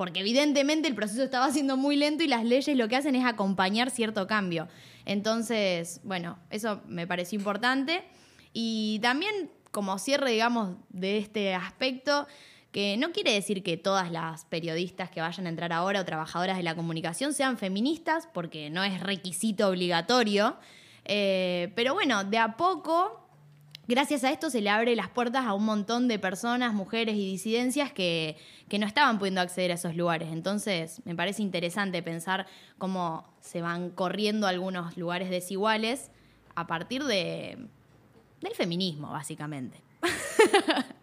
porque 0.01 0.21
evidentemente 0.21 0.87
el 0.87 0.95
proceso 0.95 1.21
estaba 1.21 1.51
siendo 1.51 1.77
muy 1.77 1.95
lento 1.95 2.23
y 2.23 2.27
las 2.27 2.43
leyes 2.43 2.75
lo 2.75 2.87
que 2.87 2.95
hacen 2.95 3.13
es 3.13 3.23
acompañar 3.23 3.91
cierto 3.91 4.25
cambio. 4.25 4.67
Entonces, 5.05 6.01
bueno, 6.03 6.39
eso 6.49 6.81
me 6.87 7.05
pareció 7.05 7.37
importante. 7.37 8.03
Y 8.51 8.97
también 9.03 9.51
como 9.69 9.99
cierre, 9.99 10.31
digamos, 10.31 10.75
de 10.89 11.19
este 11.19 11.53
aspecto, 11.53 12.25
que 12.71 12.97
no 12.97 13.11
quiere 13.11 13.31
decir 13.31 13.61
que 13.61 13.77
todas 13.77 14.11
las 14.11 14.45
periodistas 14.45 15.11
que 15.11 15.21
vayan 15.21 15.45
a 15.45 15.49
entrar 15.49 15.71
ahora 15.71 16.01
o 16.01 16.03
trabajadoras 16.05 16.57
de 16.57 16.63
la 16.63 16.73
comunicación 16.73 17.31
sean 17.35 17.59
feministas, 17.59 18.27
porque 18.33 18.71
no 18.71 18.83
es 18.83 19.01
requisito 19.01 19.67
obligatorio. 19.67 20.57
Eh, 21.05 21.71
pero 21.75 21.93
bueno, 21.93 22.23
de 22.23 22.39
a 22.39 22.57
poco, 22.57 23.20
gracias 23.91 24.23
a 24.23 24.31
esto 24.31 24.49
se 24.49 24.61
le 24.61 24.69
abre 24.69 24.95
las 24.95 25.09
puertas 25.09 25.45
a 25.45 25.53
un 25.53 25.65
montón 25.65 26.07
de 26.07 26.17
personas, 26.17 26.73
mujeres 26.73 27.15
y 27.15 27.25
disidencias 27.25 27.91
que, 27.91 28.37
que 28.67 28.79
no 28.79 28.87
estaban 28.87 29.19
pudiendo 29.19 29.41
acceder 29.41 29.71
a 29.71 29.75
esos 29.75 29.95
lugares. 29.95 30.29
Entonces, 30.31 31.01
me 31.05 31.15
parece 31.15 31.43
interesante 31.43 32.01
pensar 32.01 32.47
cómo 32.77 33.25
se 33.41 33.61
van 33.61 33.91
corriendo 33.91 34.47
algunos 34.47 34.97
lugares 34.97 35.29
desiguales 35.29 36.09
a 36.55 36.67
partir 36.67 37.03
de, 37.03 37.67
del 38.41 38.55
feminismo, 38.55 39.11
básicamente. 39.11 39.81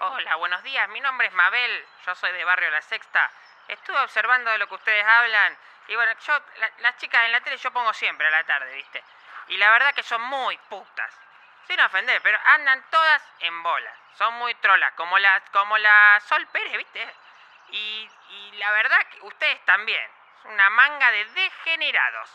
Hola, 0.00 0.36
buenos 0.36 0.62
días. 0.62 0.88
Mi 0.90 1.00
nombre 1.00 1.26
es 1.26 1.32
Mabel. 1.32 1.86
Yo 2.06 2.14
soy 2.14 2.32
de 2.32 2.44
Barrio 2.44 2.70
La 2.70 2.82
Sexta. 2.82 3.30
Estuve 3.66 3.98
observando 4.00 4.50
de 4.50 4.58
lo 4.58 4.66
que 4.68 4.74
ustedes 4.74 5.04
hablan. 5.04 5.56
Y 5.88 5.94
bueno, 5.96 6.12
yo, 6.26 6.40
la- 6.56 6.70
las 6.78 6.96
chicas 6.98 7.24
en 7.24 7.32
la 7.32 7.40
tele 7.40 7.56
yo 7.56 7.70
pongo 7.72 7.92
siempre 7.92 8.26
a 8.26 8.30
la 8.30 8.44
tarde, 8.44 8.72
¿viste? 8.74 9.02
Y 9.48 9.56
la 9.56 9.70
verdad 9.70 9.94
que 9.94 10.02
son 10.02 10.20
muy 10.22 10.56
putas. 10.68 11.12
Sin 11.66 11.80
ofender, 11.80 12.20
pero 12.22 12.38
andan 12.44 12.82
todas 12.90 13.22
en 13.40 13.62
bolas. 13.62 13.94
Son 14.16 14.34
muy 14.34 14.54
trolas, 14.56 14.92
como 14.94 15.18
la, 15.18 15.40
como 15.52 15.76
la 15.78 16.20
Sol 16.26 16.46
Pérez, 16.48 16.76
¿viste? 16.76 17.14
Y, 17.70 18.10
y 18.30 18.52
la 18.52 18.70
verdad 18.72 18.98
que 19.10 19.20
ustedes 19.22 19.64
también. 19.64 20.10
Es 20.40 20.44
una 20.46 20.70
manga 20.70 21.10
de 21.10 21.24
degenerados. 21.24 22.30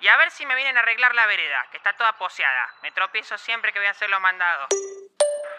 Y 0.00 0.08
a 0.08 0.16
ver 0.16 0.30
si 0.30 0.44
me 0.46 0.54
vienen 0.54 0.76
a 0.76 0.80
arreglar 0.80 1.14
la 1.14 1.26
vereda, 1.26 1.66
que 1.70 1.76
está 1.76 1.92
toda 1.94 2.12
poseada. 2.14 2.74
Me 2.82 2.92
tropiezo 2.92 3.36
siempre 3.38 3.72
que 3.72 3.78
voy 3.78 3.88
a 3.88 3.92
hacer 3.92 4.10
los 4.10 4.20
mandados. 4.20 4.68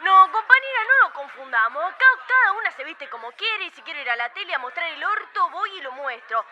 No, 0.05 0.31
compañera, 0.31 0.83
no 0.83 1.07
nos 1.07 1.13
confundamos. 1.13 1.95
Cada 2.27 2.51
una 2.51 2.71
se 2.73 2.83
viste 2.83 3.09
como 3.09 3.31
quiere 3.31 3.63
y 3.63 3.71
si 3.71 3.81
quiere 3.81 4.03
ir 4.03 4.09
a 4.11 4.15
la 4.15 4.31
tele 4.33 4.53
a 4.53 4.59
mostrar 4.59 4.87
el 4.91 5.03
orto, 5.03 5.49
voy 5.49 5.79
y 5.79 5.81
lo 5.81 5.91
muestro. 5.93 6.45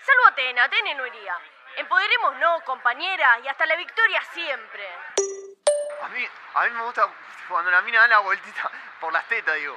Salvo 0.00 0.26
Atena, 0.28 0.62
Atena 0.62 0.94
no 0.94 1.04
iría. 1.04 1.36
Empoderemos 1.74 2.36
no, 2.36 2.60
compañera, 2.64 3.40
y 3.40 3.48
hasta 3.48 3.66
la 3.66 3.74
victoria 3.74 4.22
siempre. 4.32 4.88
A 6.02 6.08
mí, 6.08 6.24
a 6.54 6.64
mí 6.66 6.70
me 6.70 6.82
gusta 6.84 7.12
cuando 7.48 7.72
la 7.72 7.82
mina 7.82 7.98
da 7.98 8.06
la 8.06 8.18
vueltita 8.20 8.70
por 9.00 9.12
las 9.12 9.26
tetas, 9.26 9.56
digo. 9.56 9.76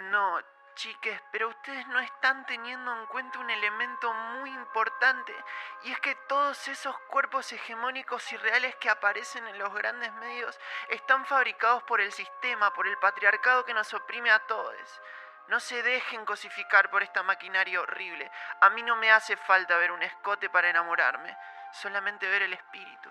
No, 0.00 0.40
chiques, 0.78 1.20
pero 1.32 1.48
ustedes 1.48 1.86
no 1.88 1.98
están 1.98 2.46
teniendo 2.46 2.96
en 2.96 3.06
cuenta 3.06 3.40
un 3.40 3.50
elemento 3.50 4.14
muy 4.14 4.50
importante, 4.50 5.34
y 5.82 5.90
es 5.90 5.98
que 5.98 6.14
todos 6.28 6.68
esos 6.68 6.96
cuerpos 7.08 7.52
hegemónicos 7.52 8.32
y 8.32 8.36
reales 8.36 8.76
que 8.76 8.88
aparecen 8.88 9.46
en 9.48 9.58
los 9.58 9.74
grandes 9.74 10.12
medios 10.14 10.58
están 10.88 11.26
fabricados 11.26 11.82
por 11.82 12.00
el 12.00 12.12
sistema, 12.12 12.72
por 12.72 12.86
el 12.86 12.96
patriarcado 12.98 13.64
que 13.64 13.74
nos 13.74 13.92
oprime 13.92 14.30
a 14.30 14.38
todos. 14.46 15.00
No 15.48 15.58
se 15.58 15.82
dejen 15.82 16.24
cosificar 16.24 16.90
por 16.90 17.02
esta 17.02 17.24
maquinaria 17.24 17.80
horrible. 17.80 18.30
A 18.60 18.70
mí 18.70 18.82
no 18.82 18.94
me 18.96 19.10
hace 19.10 19.36
falta 19.36 19.76
ver 19.78 19.90
un 19.90 20.02
escote 20.02 20.48
para 20.48 20.70
enamorarme, 20.70 21.36
solamente 21.72 22.28
ver 22.28 22.42
el 22.42 22.52
espíritu. 22.52 23.10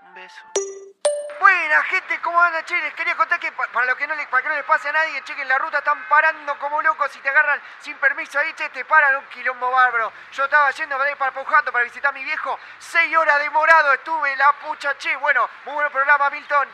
Un 0.00 0.14
beso. 0.14 0.44
Buena 1.42 1.82
gente, 1.90 2.14
¿cómo 2.22 2.38
andan? 2.40 2.62
Che, 2.64 2.78
les 2.78 2.94
quería 2.94 3.16
contar 3.16 3.40
que 3.40 3.50
pa- 3.50 3.66
para, 3.74 3.86
lo 3.90 3.96
que 3.96 4.06
no 4.06 4.14
le, 4.14 4.26
para 4.30 4.42
que 4.44 4.48
no 4.48 4.54
les 4.54 4.64
pase 4.64 4.88
a 4.88 4.92
nadie, 4.92 5.18
che, 5.26 5.34
que 5.34 5.42
en 5.42 5.48
la 5.48 5.58
ruta 5.58 5.78
están 5.78 5.98
parando 6.08 6.54
como 6.60 6.80
locos 6.80 7.10
y 7.16 7.18
te 7.18 7.28
agarran 7.28 7.58
sin 7.82 7.96
permiso 7.98 8.38
ahí, 8.38 8.52
che, 8.54 8.68
te 8.70 8.84
paran 8.84 9.16
un 9.16 9.24
quilombo 9.26 9.68
bárbaro. 9.68 10.12
Yo 10.32 10.44
estaba 10.44 10.70
yendo 10.70 10.94
para 11.18 11.34
Pujato 11.34 11.72
para 11.72 11.82
visitar 11.82 12.10
a 12.10 12.12
mi 12.14 12.22
viejo, 12.22 12.56
seis 12.78 13.10
horas 13.16 13.42
demorado 13.42 13.92
estuve, 13.92 14.36
la 14.36 14.54
pucha, 14.62 14.96
che, 14.98 15.16
bueno, 15.16 15.48
muy 15.66 15.74
buen 15.74 15.90
programa, 15.90 16.30
Milton. 16.30 16.68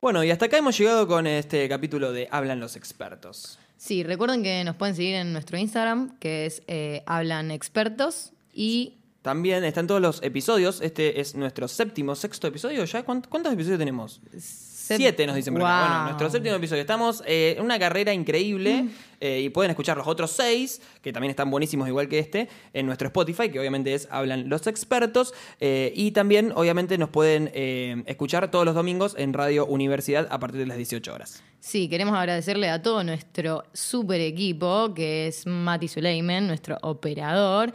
Bueno, 0.00 0.22
y 0.22 0.30
hasta 0.30 0.46
acá 0.46 0.58
hemos 0.58 0.78
llegado 0.78 1.08
con 1.08 1.26
este 1.26 1.68
capítulo 1.68 2.12
de 2.12 2.28
Hablan 2.30 2.60
los 2.60 2.76
expertos. 2.76 3.58
Sí, 3.78 4.04
recuerden 4.04 4.44
que 4.44 4.62
nos 4.62 4.76
pueden 4.76 4.94
seguir 4.94 5.16
en 5.16 5.32
nuestro 5.32 5.58
Instagram, 5.58 6.18
que 6.20 6.46
es 6.46 6.62
eh, 6.68 7.02
Hablan 7.06 7.50
Expertos. 7.50 8.30
Y 8.52 8.97
También 9.22 9.64
están 9.64 9.86
todos 9.86 10.00
los 10.00 10.22
episodios. 10.22 10.80
Este 10.80 11.20
es 11.20 11.34
nuestro 11.34 11.66
séptimo, 11.68 12.14
sexto 12.14 12.46
episodio. 12.46 12.84
¿Ya 12.84 13.04
¿Cuánt- 13.04 13.26
cuántos 13.28 13.52
episodios 13.52 13.78
tenemos? 13.78 14.20
Siete 14.38 15.26
nos 15.26 15.36
dicen 15.36 15.52
por 15.52 15.62
acá. 15.64 15.78
Wow. 15.80 15.86
Bueno, 15.88 16.04
nuestro 16.04 16.30
séptimo 16.30 16.54
episodio. 16.54 16.80
Estamos 16.80 17.22
eh, 17.26 17.56
en 17.58 17.64
una 17.64 17.78
carrera 17.78 18.14
increíble 18.14 18.86
eh, 19.20 19.40
y 19.42 19.50
pueden 19.50 19.70
escuchar 19.70 19.98
los 19.98 20.06
otros 20.06 20.30
seis, 20.30 20.80
que 21.02 21.12
también 21.12 21.28
están 21.30 21.50
buenísimos 21.50 21.86
igual 21.88 22.08
que 22.08 22.20
este, 22.20 22.48
en 22.72 22.86
nuestro 22.86 23.08
Spotify, 23.08 23.50
que 23.50 23.58
obviamente 23.60 23.92
es 23.92 24.08
Hablan 24.10 24.48
los 24.48 24.66
Expertos. 24.66 25.34
eh, 25.60 25.92
y 25.94 26.12
también, 26.12 26.52
obviamente, 26.54 26.96
nos 26.96 27.10
pueden 27.10 27.50
eh, 27.52 28.02
escuchar 28.06 28.50
todos 28.50 28.64
los 28.64 28.74
domingos 28.74 29.14
en 29.18 29.34
Radio 29.34 29.66
Universidad 29.66 30.26
a 30.30 30.38
partir 30.38 30.60
de 30.60 30.66
las 30.66 30.78
18 30.78 31.12
horas. 31.12 31.42
sí, 31.60 31.88
queremos 31.90 32.14
agradecerle 32.16 32.70
a 32.70 32.80
todo 32.80 33.04
nuestro 33.04 33.64
super 33.74 34.22
equipo, 34.22 34.94
que 34.94 35.26
es 35.26 35.44
Mati 35.46 35.88
Suleiman, 35.88 36.46
nuestro 36.46 36.78
operador. 36.80 37.74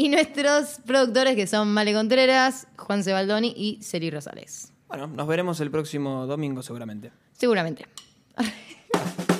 Y 0.00 0.08
nuestros 0.08 0.80
productores, 0.86 1.36
que 1.36 1.46
son 1.46 1.74
Male 1.74 1.92
Contreras, 1.92 2.66
Juan 2.78 3.04
Sebaldoni 3.04 3.52
y 3.54 3.82
Celi 3.82 4.10
Rosales. 4.10 4.72
Bueno, 4.88 5.08
nos 5.08 5.26
veremos 5.26 5.60
el 5.60 5.70
próximo 5.70 6.26
domingo 6.26 6.62
seguramente. 6.62 7.12
Seguramente. 7.34 7.84